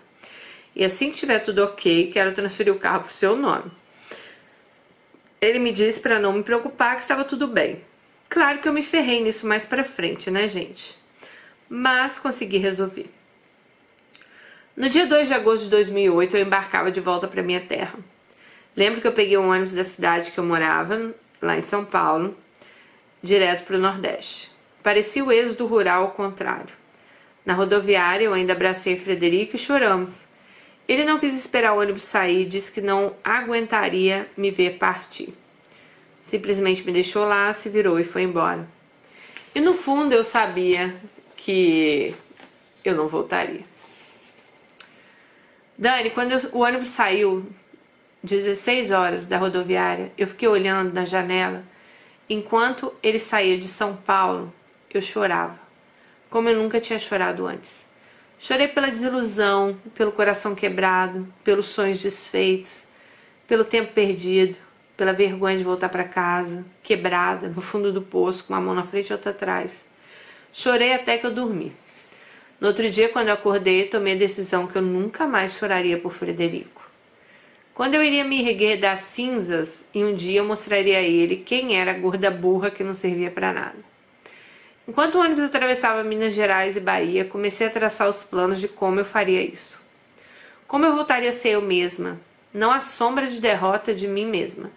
E 0.74 0.82
assim 0.82 1.10
que 1.10 1.18
tiver 1.18 1.40
tudo 1.40 1.62
ok, 1.62 2.10
quero 2.10 2.32
transferir 2.32 2.72
o 2.72 2.78
carro 2.78 3.00
para 3.00 3.10
o 3.10 3.12
seu 3.12 3.36
nome. 3.36 3.83
Ele 5.44 5.58
me 5.58 5.72
disse 5.72 6.00
para 6.00 6.18
não 6.18 6.32
me 6.32 6.42
preocupar 6.42 6.96
que 6.96 7.02
estava 7.02 7.24
tudo 7.24 7.46
bem. 7.46 7.82
Claro 8.28 8.58
que 8.58 8.68
eu 8.68 8.72
me 8.72 8.82
ferrei 8.82 9.22
nisso 9.22 9.46
mais 9.46 9.64
para 9.64 9.84
frente, 9.84 10.30
né, 10.30 10.48
gente? 10.48 10.98
Mas 11.68 12.18
consegui 12.18 12.58
resolver. 12.58 13.10
No 14.76 14.88
dia 14.88 15.06
2 15.06 15.28
de 15.28 15.34
agosto 15.34 15.64
de 15.64 15.70
2008, 15.70 16.36
eu 16.36 16.42
embarcava 16.42 16.90
de 16.90 17.00
volta 17.00 17.28
para 17.28 17.42
minha 17.42 17.60
terra. 17.60 17.94
Lembro 18.76 19.00
que 19.00 19.06
eu 19.06 19.12
peguei 19.12 19.38
um 19.38 19.50
ônibus 19.50 19.74
da 19.74 19.84
cidade 19.84 20.32
que 20.32 20.38
eu 20.38 20.44
morava, 20.44 21.14
lá 21.40 21.56
em 21.56 21.60
São 21.60 21.84
Paulo, 21.84 22.36
direto 23.22 23.64
para 23.64 23.76
o 23.76 23.80
Nordeste. 23.80 24.50
Parecia 24.82 25.24
o 25.24 25.30
êxodo 25.30 25.66
rural 25.66 26.02
ao 26.02 26.10
contrário. 26.10 26.74
Na 27.46 27.54
rodoviária, 27.54 28.24
eu 28.24 28.34
ainda 28.34 28.52
abracei 28.52 28.96
Frederico 28.96 29.54
e 29.54 29.58
choramos. 29.58 30.26
Ele 30.86 31.04
não 31.04 31.18
quis 31.18 31.34
esperar 31.34 31.72
o 31.72 31.80
ônibus 31.80 32.02
sair 32.02 32.42
e 32.42 32.44
disse 32.44 32.70
que 32.70 32.80
não 32.80 33.14
aguentaria 33.24 34.28
me 34.36 34.50
ver 34.50 34.78
partir. 34.78 35.34
Simplesmente 36.22 36.84
me 36.84 36.92
deixou 36.92 37.24
lá, 37.24 37.52
se 37.52 37.68
virou 37.68 37.98
e 37.98 38.04
foi 38.04 38.22
embora. 38.22 38.68
E 39.54 39.60
no 39.60 39.72
fundo 39.72 40.14
eu 40.14 40.24
sabia 40.24 40.94
que 41.36 42.14
eu 42.84 42.94
não 42.94 43.08
voltaria. 43.08 43.64
Dani, 45.76 46.10
quando 46.10 46.32
eu, 46.32 46.40
o 46.52 46.60
ônibus 46.60 46.88
saiu 46.88 47.46
16 48.22 48.90
horas 48.90 49.26
da 49.26 49.38
rodoviária, 49.38 50.12
eu 50.16 50.26
fiquei 50.26 50.48
olhando 50.48 50.92
na 50.92 51.04
janela 51.04 51.64
Enquanto 52.28 52.94
ele 53.02 53.18
saía 53.18 53.58
de 53.58 53.68
São 53.68 53.94
Paulo, 53.94 54.52
eu 54.92 55.02
chorava, 55.02 55.58
como 56.30 56.48
eu 56.48 56.56
nunca 56.56 56.80
tinha 56.80 56.98
chorado 56.98 57.46
antes. 57.46 57.84
Chorei 58.46 58.68
pela 58.68 58.90
desilusão, 58.90 59.74
pelo 59.94 60.12
coração 60.12 60.54
quebrado, 60.54 61.26
pelos 61.42 61.64
sonhos 61.64 62.02
desfeitos, 62.02 62.86
pelo 63.48 63.64
tempo 63.64 63.94
perdido, 63.94 64.58
pela 64.98 65.14
vergonha 65.14 65.56
de 65.56 65.64
voltar 65.64 65.88
para 65.88 66.04
casa, 66.04 66.62
quebrada, 66.82 67.48
no 67.48 67.62
fundo 67.62 67.90
do 67.90 68.02
poço, 68.02 68.44
com 68.44 68.52
uma 68.52 68.60
mão 68.60 68.74
na 68.74 68.82
frente 68.82 69.08
e 69.08 69.12
outra 69.14 69.30
atrás. 69.30 69.86
Chorei 70.52 70.92
até 70.92 71.16
que 71.16 71.24
eu 71.24 71.30
dormi. 71.30 71.72
No 72.60 72.68
outro 72.68 72.90
dia, 72.90 73.08
quando 73.08 73.28
eu 73.28 73.34
acordei, 73.34 73.86
tomei 73.86 74.12
a 74.12 74.18
decisão 74.18 74.66
que 74.66 74.76
eu 74.76 74.82
nunca 74.82 75.26
mais 75.26 75.56
choraria 75.56 75.96
por 75.96 76.12
Frederico. 76.12 76.86
Quando 77.74 77.94
eu 77.94 78.04
iria 78.04 78.24
me 78.24 78.46
erguer 78.46 78.76
das 78.76 79.00
cinzas 79.00 79.86
e 79.94 80.04
um 80.04 80.14
dia 80.14 80.40
eu 80.40 80.44
mostraria 80.44 80.98
a 80.98 81.02
ele 81.02 81.36
quem 81.36 81.80
era 81.80 81.92
a 81.92 81.98
gorda 81.98 82.30
burra 82.30 82.70
que 82.70 82.84
não 82.84 82.92
servia 82.92 83.30
para 83.30 83.54
nada. 83.54 83.93
Enquanto 84.86 85.14
o 85.14 85.20
ônibus 85.20 85.44
atravessava 85.44 86.04
Minas 86.04 86.34
Gerais 86.34 86.76
e 86.76 86.80
Bahia, 86.80 87.24
comecei 87.24 87.66
a 87.66 87.70
traçar 87.70 88.08
os 88.08 88.22
planos 88.22 88.60
de 88.60 88.68
como 88.68 89.00
eu 89.00 89.04
faria 89.04 89.42
isso. 89.42 89.80
Como 90.66 90.84
eu 90.84 90.94
voltaria 90.94 91.30
a 91.30 91.32
ser 91.32 91.50
eu 91.50 91.62
mesma, 91.62 92.20
não 92.52 92.70
a 92.70 92.80
sombra 92.80 93.26
de 93.26 93.40
derrota 93.40 93.94
de 93.94 94.06
mim 94.06 94.26
mesma. 94.26 94.70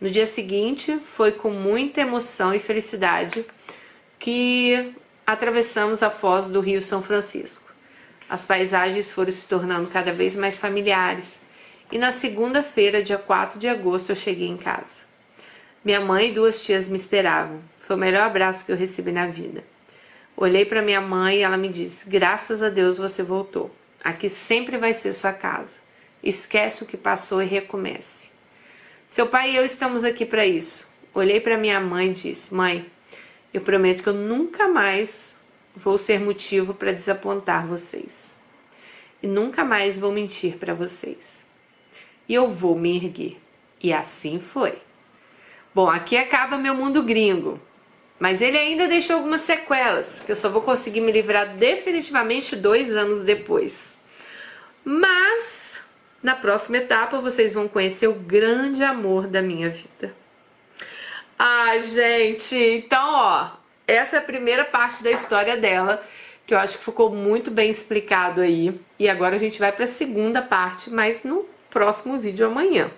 No 0.00 0.10
dia 0.10 0.26
seguinte, 0.26 0.98
foi 0.98 1.32
com 1.32 1.50
muita 1.50 2.00
emoção 2.00 2.54
e 2.54 2.58
felicidade 2.58 3.44
que 4.18 4.94
atravessamos 5.26 6.02
a 6.02 6.10
foz 6.10 6.48
do 6.48 6.60
Rio 6.60 6.80
São 6.80 7.02
Francisco. 7.02 7.64
As 8.28 8.46
paisagens 8.46 9.12
foram 9.12 9.30
se 9.30 9.46
tornando 9.46 9.88
cada 9.88 10.12
vez 10.12 10.34
mais 10.34 10.58
familiares 10.58 11.38
e 11.92 11.98
na 11.98 12.10
segunda-feira, 12.10 13.02
dia 13.02 13.18
4 13.18 13.58
de 13.58 13.68
agosto, 13.68 14.10
eu 14.10 14.16
cheguei 14.16 14.48
em 14.48 14.56
casa. 14.56 15.02
Minha 15.84 16.00
mãe 16.00 16.30
e 16.30 16.32
duas 16.32 16.64
tias 16.64 16.88
me 16.88 16.96
esperavam. 16.96 17.60
Foi 17.86 17.96
o 17.96 17.98
melhor 17.98 18.22
abraço 18.22 18.64
que 18.64 18.72
eu 18.72 18.76
recebi 18.76 19.12
na 19.12 19.26
vida. 19.26 19.64
Olhei 20.36 20.64
para 20.64 20.82
minha 20.82 21.00
mãe 21.00 21.38
e 21.38 21.42
ela 21.42 21.56
me 21.56 21.68
disse: 21.68 22.08
Graças 22.08 22.62
a 22.62 22.68
Deus 22.68 22.98
você 22.98 23.22
voltou. 23.22 23.74
Aqui 24.02 24.28
sempre 24.28 24.76
vai 24.76 24.92
ser 24.92 25.12
sua 25.12 25.32
casa. 25.32 25.76
Esquece 26.22 26.82
o 26.82 26.86
que 26.86 26.96
passou 26.96 27.42
e 27.42 27.46
recomece. 27.46 28.28
Seu 29.06 29.26
pai 29.26 29.52
e 29.52 29.56
eu 29.56 29.64
estamos 29.64 30.04
aqui 30.04 30.24
para 30.24 30.46
isso. 30.46 30.90
Olhei 31.14 31.40
para 31.40 31.58
minha 31.58 31.80
mãe 31.80 32.10
e 32.10 32.14
disse: 32.14 32.52
Mãe, 32.54 32.90
eu 33.52 33.60
prometo 33.60 34.02
que 34.02 34.08
eu 34.08 34.14
nunca 34.14 34.68
mais 34.68 35.36
vou 35.74 35.98
ser 35.98 36.18
motivo 36.20 36.74
para 36.74 36.92
desapontar 36.92 37.66
vocês. 37.66 38.36
E 39.22 39.26
nunca 39.26 39.64
mais 39.64 39.98
vou 39.98 40.12
mentir 40.12 40.56
para 40.56 40.74
vocês 40.74 41.44
e 42.28 42.34
eu 42.34 42.48
vou 42.48 42.76
me 42.76 42.96
erguer. 42.96 43.38
E 43.82 43.92
assim 43.92 44.38
foi. 44.38 44.78
Bom, 45.74 45.88
aqui 45.88 46.16
acaba 46.16 46.56
meu 46.56 46.74
mundo 46.74 47.02
gringo. 47.02 47.60
Mas 48.18 48.40
ele 48.40 48.56
ainda 48.56 48.86
deixou 48.86 49.16
algumas 49.16 49.40
sequelas, 49.40 50.20
que 50.20 50.32
eu 50.32 50.36
só 50.36 50.48
vou 50.48 50.62
conseguir 50.62 51.00
me 51.00 51.12
livrar 51.12 51.56
definitivamente 51.56 52.54
dois 52.54 52.94
anos 52.94 53.22
depois. 53.22 53.98
Mas 54.84 55.82
na 56.22 56.34
próxima 56.34 56.78
etapa 56.78 57.20
vocês 57.20 57.52
vão 57.52 57.68
conhecer 57.68 58.06
o 58.06 58.14
grande 58.14 58.82
amor 58.82 59.26
da 59.26 59.42
minha 59.42 59.68
vida. 59.68 60.14
Ai, 61.38 61.80
gente, 61.80 62.56
então 62.56 63.12
ó, 63.12 63.50
essa 63.86 64.16
é 64.16 64.18
a 64.18 64.22
primeira 64.22 64.64
parte 64.64 65.02
da 65.02 65.10
história 65.10 65.56
dela, 65.56 66.02
que 66.46 66.54
eu 66.54 66.58
acho 66.58 66.78
que 66.78 66.84
ficou 66.84 67.10
muito 67.10 67.50
bem 67.50 67.70
explicado 67.70 68.40
aí. 68.40 68.80
E 68.98 69.08
agora 69.08 69.36
a 69.36 69.38
gente 69.38 69.58
vai 69.58 69.72
para 69.72 69.84
a 69.84 69.88
segunda 69.88 70.40
parte, 70.40 70.88
mas 70.88 71.24
não 71.24 71.44
próximo 71.70 72.18
vídeo 72.18 72.46
amanhã. 72.46 72.90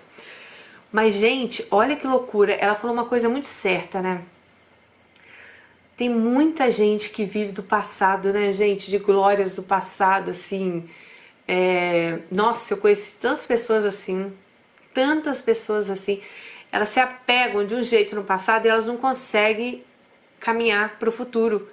Mas, 0.91 1.15
gente, 1.15 1.65
olha 1.71 1.95
que 1.95 2.05
loucura. 2.07 2.53
Ela 2.53 2.75
falou 2.75 2.95
uma 2.95 3.05
coisa 3.05 3.27
muito 3.27 3.47
certa, 3.47 4.01
né? 4.01 4.21
Tem 5.97 6.11
muita 6.11 6.69
gente 6.69 7.09
que 7.09 7.25
vive 7.25 7.51
do 7.51 7.63
passado, 7.63 8.31
né, 8.31 8.51
gente? 8.53 8.91
De 8.91 8.99
glórias 8.99 9.55
do 9.55 9.63
passado, 9.63 10.29
assim. 10.29 10.87
É... 11.47 12.19
Nossa, 12.29 12.75
eu 12.75 12.77
conheci 12.77 13.15
tantas 13.19 13.47
pessoas 13.47 13.83
assim. 13.83 14.31
Tantas 14.93 15.41
pessoas 15.41 15.89
assim. 15.89 16.21
Elas 16.71 16.89
se 16.89 16.99
apegam 16.99 17.65
de 17.65 17.73
um 17.73 17.81
jeito 17.81 18.15
no 18.15 18.23
passado 18.23 18.67
e 18.67 18.69
elas 18.69 18.85
não 18.85 18.95
conseguem 18.95 19.83
caminhar 20.39 20.99
para 20.99 21.09
o 21.09 21.11
futuro. 21.11 21.67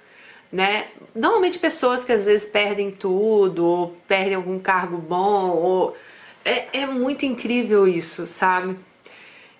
Né? 0.51 0.87
Normalmente 1.13 1.59
pessoas 1.59 2.03
que 2.03 2.11
às 2.11 2.23
vezes 2.23 2.47
perdem 2.47 2.89
tudo, 2.89 3.63
ou 3.63 3.97
perdem 4.07 4.33
algum 4.33 4.57
cargo 4.57 4.97
bom, 4.97 5.51
ou 5.51 5.97
é, 6.43 6.81
é 6.81 6.85
muito 6.87 7.25
incrível 7.25 7.87
isso, 7.87 8.25
sabe? 8.25 8.75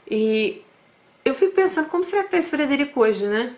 E 0.10 0.64
eu 1.24 1.36
fico 1.36 1.54
pensando, 1.54 1.90
como 1.90 2.04
será 2.04 2.24
que 2.24 2.32
tá 2.32 2.38
esse 2.38 2.50
Frederico 2.50 3.02
hoje, 3.02 3.28
né? 3.28 3.56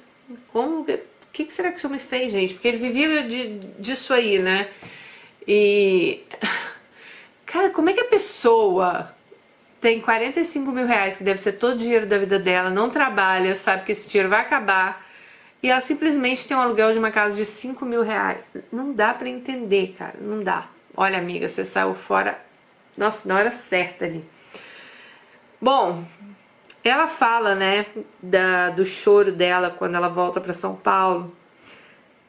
Como, 0.51 0.81
o 0.81 0.99
que, 1.31 1.49
será 1.51 1.71
que 1.71 1.77
isso 1.77 1.89
me 1.89 1.99
fez, 1.99 2.31
gente? 2.31 2.53
Porque 2.53 2.67
ele 2.67 2.77
vivia 2.77 3.23
de, 3.23 3.59
disso 3.79 4.13
aí, 4.13 4.39
né? 4.39 4.69
E. 5.47 6.23
Cara, 7.45 7.69
como 7.69 7.89
é 7.89 7.93
que 7.93 8.01
a 8.01 8.05
pessoa 8.05 9.15
tem 9.79 10.01
45 10.01 10.71
mil 10.71 10.85
reais, 10.85 11.15
que 11.15 11.23
deve 11.23 11.39
ser 11.39 11.53
todo 11.53 11.73
o 11.73 11.77
dinheiro 11.77 12.05
da 12.05 12.17
vida 12.17 12.37
dela, 12.37 12.69
não 12.69 12.89
trabalha, 12.89 13.55
sabe 13.55 13.85
que 13.85 13.91
esse 13.91 14.07
dinheiro 14.07 14.29
vai 14.29 14.41
acabar, 14.41 15.05
e 15.61 15.69
ela 15.69 15.79
simplesmente 15.79 16.47
tem 16.47 16.55
um 16.55 16.59
aluguel 16.59 16.91
de 16.91 16.99
uma 16.99 17.11
casa 17.11 17.35
de 17.35 17.45
5 17.45 17.85
mil 17.85 18.03
reais. 18.03 18.39
Não 18.71 18.93
dá 18.93 19.13
para 19.13 19.29
entender, 19.29 19.95
cara, 19.97 20.15
não 20.19 20.43
dá. 20.43 20.67
Olha, 20.95 21.17
amiga, 21.17 21.47
você 21.47 21.63
saiu 21.63 21.93
fora, 21.93 22.39
nossa, 22.97 23.27
na 23.27 23.35
hora 23.35 23.51
certa 23.51 24.05
ali. 24.05 24.23
Bom, 25.59 26.03
ela 26.87 27.07
fala, 27.07 27.55
né, 27.55 27.85
da, 28.21 28.69
do 28.69 28.85
choro 28.85 29.31
dela 29.31 29.69
quando 29.69 29.95
ela 29.95 30.09
volta 30.09 30.39
para 30.39 30.53
São 30.53 30.75
Paulo, 30.75 31.35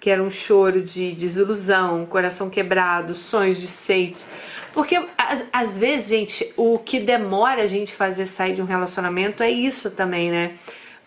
que 0.00 0.10
era 0.10 0.22
um 0.22 0.30
choro 0.30 0.80
de 0.80 1.12
desilusão, 1.12 2.06
coração 2.06 2.48
quebrado, 2.48 3.14
sonhos 3.14 3.58
desfeitos. 3.58 4.26
Porque 4.72 5.00
às, 5.52 5.76
vezes, 5.76 6.08
gente, 6.08 6.52
o 6.56 6.78
que 6.78 7.00
demora 7.00 7.62
a 7.62 7.66
gente 7.66 7.92
fazer 7.92 8.26
sair 8.26 8.54
de 8.54 8.62
um 8.62 8.64
relacionamento 8.64 9.42
é 9.42 9.50
isso 9.50 9.90
também, 9.90 10.30
né? 10.30 10.56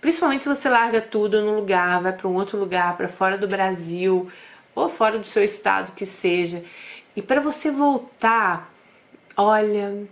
Principalmente 0.02 0.43
se 0.43 0.49
você 0.49 0.68
larga 0.68 0.99
tudo 0.99 1.41
no 1.41 1.56
lugar, 1.56 2.02
vai 2.02 2.12
para 2.12 2.28
um 2.28 2.34
outro 2.34 2.58
lugar, 2.58 2.97
para 2.97 3.08
fora 3.08 3.38
do 3.38 3.47
Brasil 3.47 4.30
ou 4.76 4.89
fora 4.89 5.18
do 5.18 5.26
seu 5.26 5.43
estado 5.43 5.93
que 5.93 6.06
seja. 6.06 6.64
E 7.16 7.22
para 7.22 7.39
você 7.39 7.70
voltar, 7.70 8.74
olha, 9.38 10.06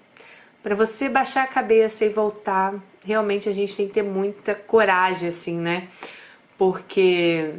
para 0.61 0.75
você 0.75 1.07
baixar 1.07 1.43
a 1.43 1.47
cabeça 1.47 2.05
e 2.05 2.09
voltar, 2.09 2.75
realmente 3.05 3.47
a 3.47 3.51
gente 3.51 3.75
tem 3.75 3.87
que 3.87 3.93
ter 3.93 4.03
muita 4.03 4.53
coragem 4.53 5.29
assim, 5.29 5.57
né? 5.57 5.87
Porque 6.57 7.55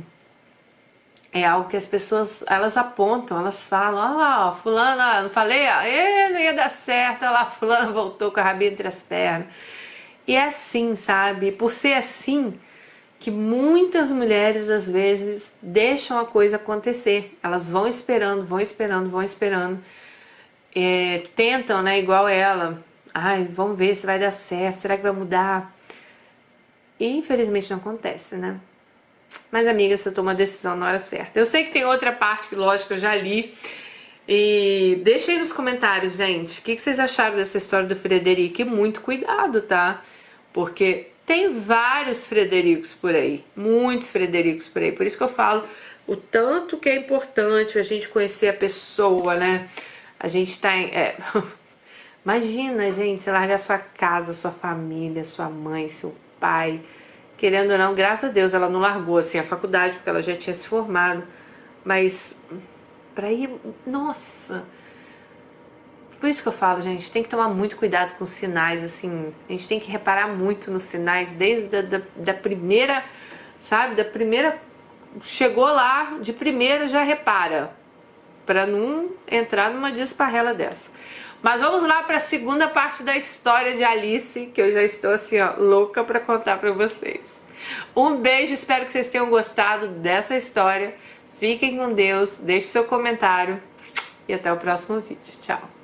é 1.33 1.45
algo 1.47 1.69
que 1.69 1.77
as 1.77 1.87
pessoas 1.87 2.45
elas 2.47 2.77
apontam, 2.77 3.39
elas 3.39 3.65
falam, 3.67 4.05
olha 4.05 4.17
lá, 4.17 4.49
ó, 4.49 4.53
fulano, 4.53 5.23
não 5.23 5.31
falei, 5.31 5.67
ó, 5.67 6.33
não 6.33 6.41
ia 6.41 6.53
dar 6.53 6.71
certo, 6.71 7.23
olha 7.23 7.31
lá, 7.31 7.47
fulano 7.47 7.93
voltou 7.95 8.31
com 8.31 8.41
a 8.41 8.43
rabinha 8.43 8.71
entre 8.71 8.87
as 8.87 9.01
pernas. 9.01 9.49
E 10.27 10.35
é 10.35 10.45
assim, 10.45 10.95
sabe? 10.97 11.53
Por 11.53 11.73
ser 11.73 11.95
assim, 11.95 12.59
que 13.19 13.31
muitas 13.31 14.11
mulheres 14.11 14.71
às 14.71 14.89
vezes 14.89 15.55
deixam 15.61 16.19
a 16.19 16.25
coisa 16.25 16.57
acontecer. 16.57 17.37
Elas 17.43 17.69
vão 17.71 17.87
esperando, 17.87 18.45
vão 18.45 18.61
esperando, 18.61 19.11
vão 19.11 19.23
esperando. 19.23 19.83
É, 20.75 21.23
tentam, 21.35 21.83
né? 21.83 21.99
Igual 21.99 22.29
ela. 22.29 22.83
Ai, 23.13 23.49
vamos 23.51 23.77
ver 23.77 23.95
se 23.95 24.07
vai 24.07 24.19
dar 24.19 24.31
certo. 24.31 24.79
Será 24.81 24.97
que 24.97 25.03
vai 25.03 25.13
mudar? 25.13 25.75
E 26.99 27.07
infelizmente 27.07 27.71
não 27.71 27.79
acontece, 27.79 28.37
né? 28.37 28.61
Mas, 29.51 29.67
amiga, 29.67 29.97
você 29.97 30.11
toma 30.11 30.33
a 30.33 30.35
decisão 30.35 30.77
na 30.77 30.89
hora 30.89 30.99
certa. 30.99 31.39
Eu 31.39 31.47
sei 31.47 31.65
que 31.65 31.73
tem 31.73 31.85
outra 31.85 32.13
parte 32.13 32.49
que, 32.49 32.55
lógico, 32.55 32.95
eu 32.95 32.99
já 32.99 33.15
li. 33.15 33.55
E 34.29 35.01
deixa 35.03 35.33
aí 35.33 35.39
nos 35.39 35.53
comentários, 35.53 36.17
gente, 36.17 36.61
o 36.61 36.63
que, 36.63 36.77
que 36.77 36.83
vocês 36.83 37.01
acharam 37.01 37.37
dessa 37.37 37.59
história 37.59 37.89
do 37.89 37.97
Frederico. 37.97 38.61
E 38.61 38.65
muito 38.65 39.01
cuidado, 39.01 39.63
tá? 39.63 40.03
Porque 40.53 41.09
tem 41.27 41.49
vários 41.61 42.27
Fredericos 42.27 42.95
por 42.95 43.15
aí, 43.15 43.45
muitos 43.55 44.11
Fredericos 44.11 44.69
por 44.69 44.83
aí. 44.83 44.93
Por 44.93 45.07
isso 45.07 45.17
que 45.17 45.23
eu 45.23 45.29
falo 45.29 45.67
o 46.07 46.17
tanto 46.17 46.77
que 46.77 46.89
é 46.89 46.97
importante 46.97 47.79
a 47.79 47.83
gente 47.83 48.09
conhecer 48.09 48.49
a 48.49 48.53
pessoa, 48.53 49.37
né? 49.37 49.69
A 50.19 50.27
gente 50.27 50.61
tá 50.61 50.77
em. 50.77 50.87
É... 50.87 51.17
Imagina, 52.25 52.91
gente, 52.93 53.23
você 53.23 53.31
largar 53.31 53.59
sua 53.59 53.79
casa, 53.79 54.33
sua 54.33 54.51
família, 54.51 55.25
sua 55.25 55.49
mãe, 55.49 55.89
seu 55.89 56.15
pai. 56.39 56.83
Querendo 57.39 57.71
ou 57.71 57.79
não, 57.79 57.95
graças 57.95 58.29
a 58.29 58.33
Deus 58.33 58.53
ela 58.53 58.69
não 58.69 58.81
largou 58.81 59.17
assim 59.17 59.39
a 59.39 59.43
faculdade, 59.43 59.95
porque 59.95 60.11
ela 60.11 60.21
já 60.21 60.37
tinha 60.37 60.55
se 60.55 60.69
formado. 60.69 61.25
Mas 61.85 62.37
para 63.15 63.33
ir. 63.33 63.51
Nossa! 63.87 64.65
Por 66.19 66.29
isso 66.29 66.43
que 66.43 66.49
eu 66.49 66.53
falo, 66.53 66.83
gente, 66.83 67.11
tem 67.11 67.23
que 67.23 67.31
tomar 67.31 67.49
muito 67.49 67.79
cuidado 67.79 68.15
com 68.19 68.25
os 68.25 68.31
sinais, 68.31 68.85
assim. 68.85 69.33
A 69.49 69.53
gente 69.53 69.67
tem 69.67 69.81
que 69.81 69.91
reparar 69.91 70.29
muito 70.29 70.71
nos 70.71 70.83
sinais, 70.83 71.33
desde 71.33 71.75
a, 71.75 71.81
da, 71.81 72.03
da 72.15 72.35
primeira, 72.35 73.03
sabe? 73.59 73.95
Da 73.95 74.05
primeira. 74.05 74.61
Chegou 75.23 75.65
lá, 75.65 76.19
de 76.21 76.33
primeira 76.35 76.87
já 76.87 77.03
repara. 77.03 77.73
para 78.45 78.67
não 78.67 79.09
entrar 79.27 79.71
numa 79.71 79.91
desparrela 79.91 80.53
dessa. 80.53 80.91
Mas 81.43 81.61
vamos 81.61 81.83
lá 81.83 82.03
para 82.03 82.17
a 82.17 82.21
segunda 82.21 82.69
parte 82.69 83.03
da 83.03 83.17
história 83.17 83.75
de 83.75 83.83
Alice, 83.83 84.47
que 84.55 84.61
eu 84.61 84.71
já 84.73 84.83
estou 84.83 85.11
assim, 85.13 85.41
ó, 85.41 85.55
louca 85.57 86.05
para 86.05 86.21
contar 86.21 86.59
para 86.59 86.73
vocês. 86.73 87.41
Um 87.97 88.17
beijo, 88.17 88.53
espero 88.53 88.85
que 88.85 88.93
vocês 88.93 89.09
tenham 89.09 89.29
gostado 89.31 89.89
dessa 89.89 90.37
história. 90.37 90.95
Fiquem 91.39 91.79
com 91.79 91.93
Deus, 91.93 92.37
deixe 92.37 92.67
seu 92.67 92.85
comentário 92.85 93.63
e 94.29 94.35
até 94.35 94.53
o 94.53 94.57
próximo 94.57 95.01
vídeo. 95.01 95.33
Tchau! 95.41 95.80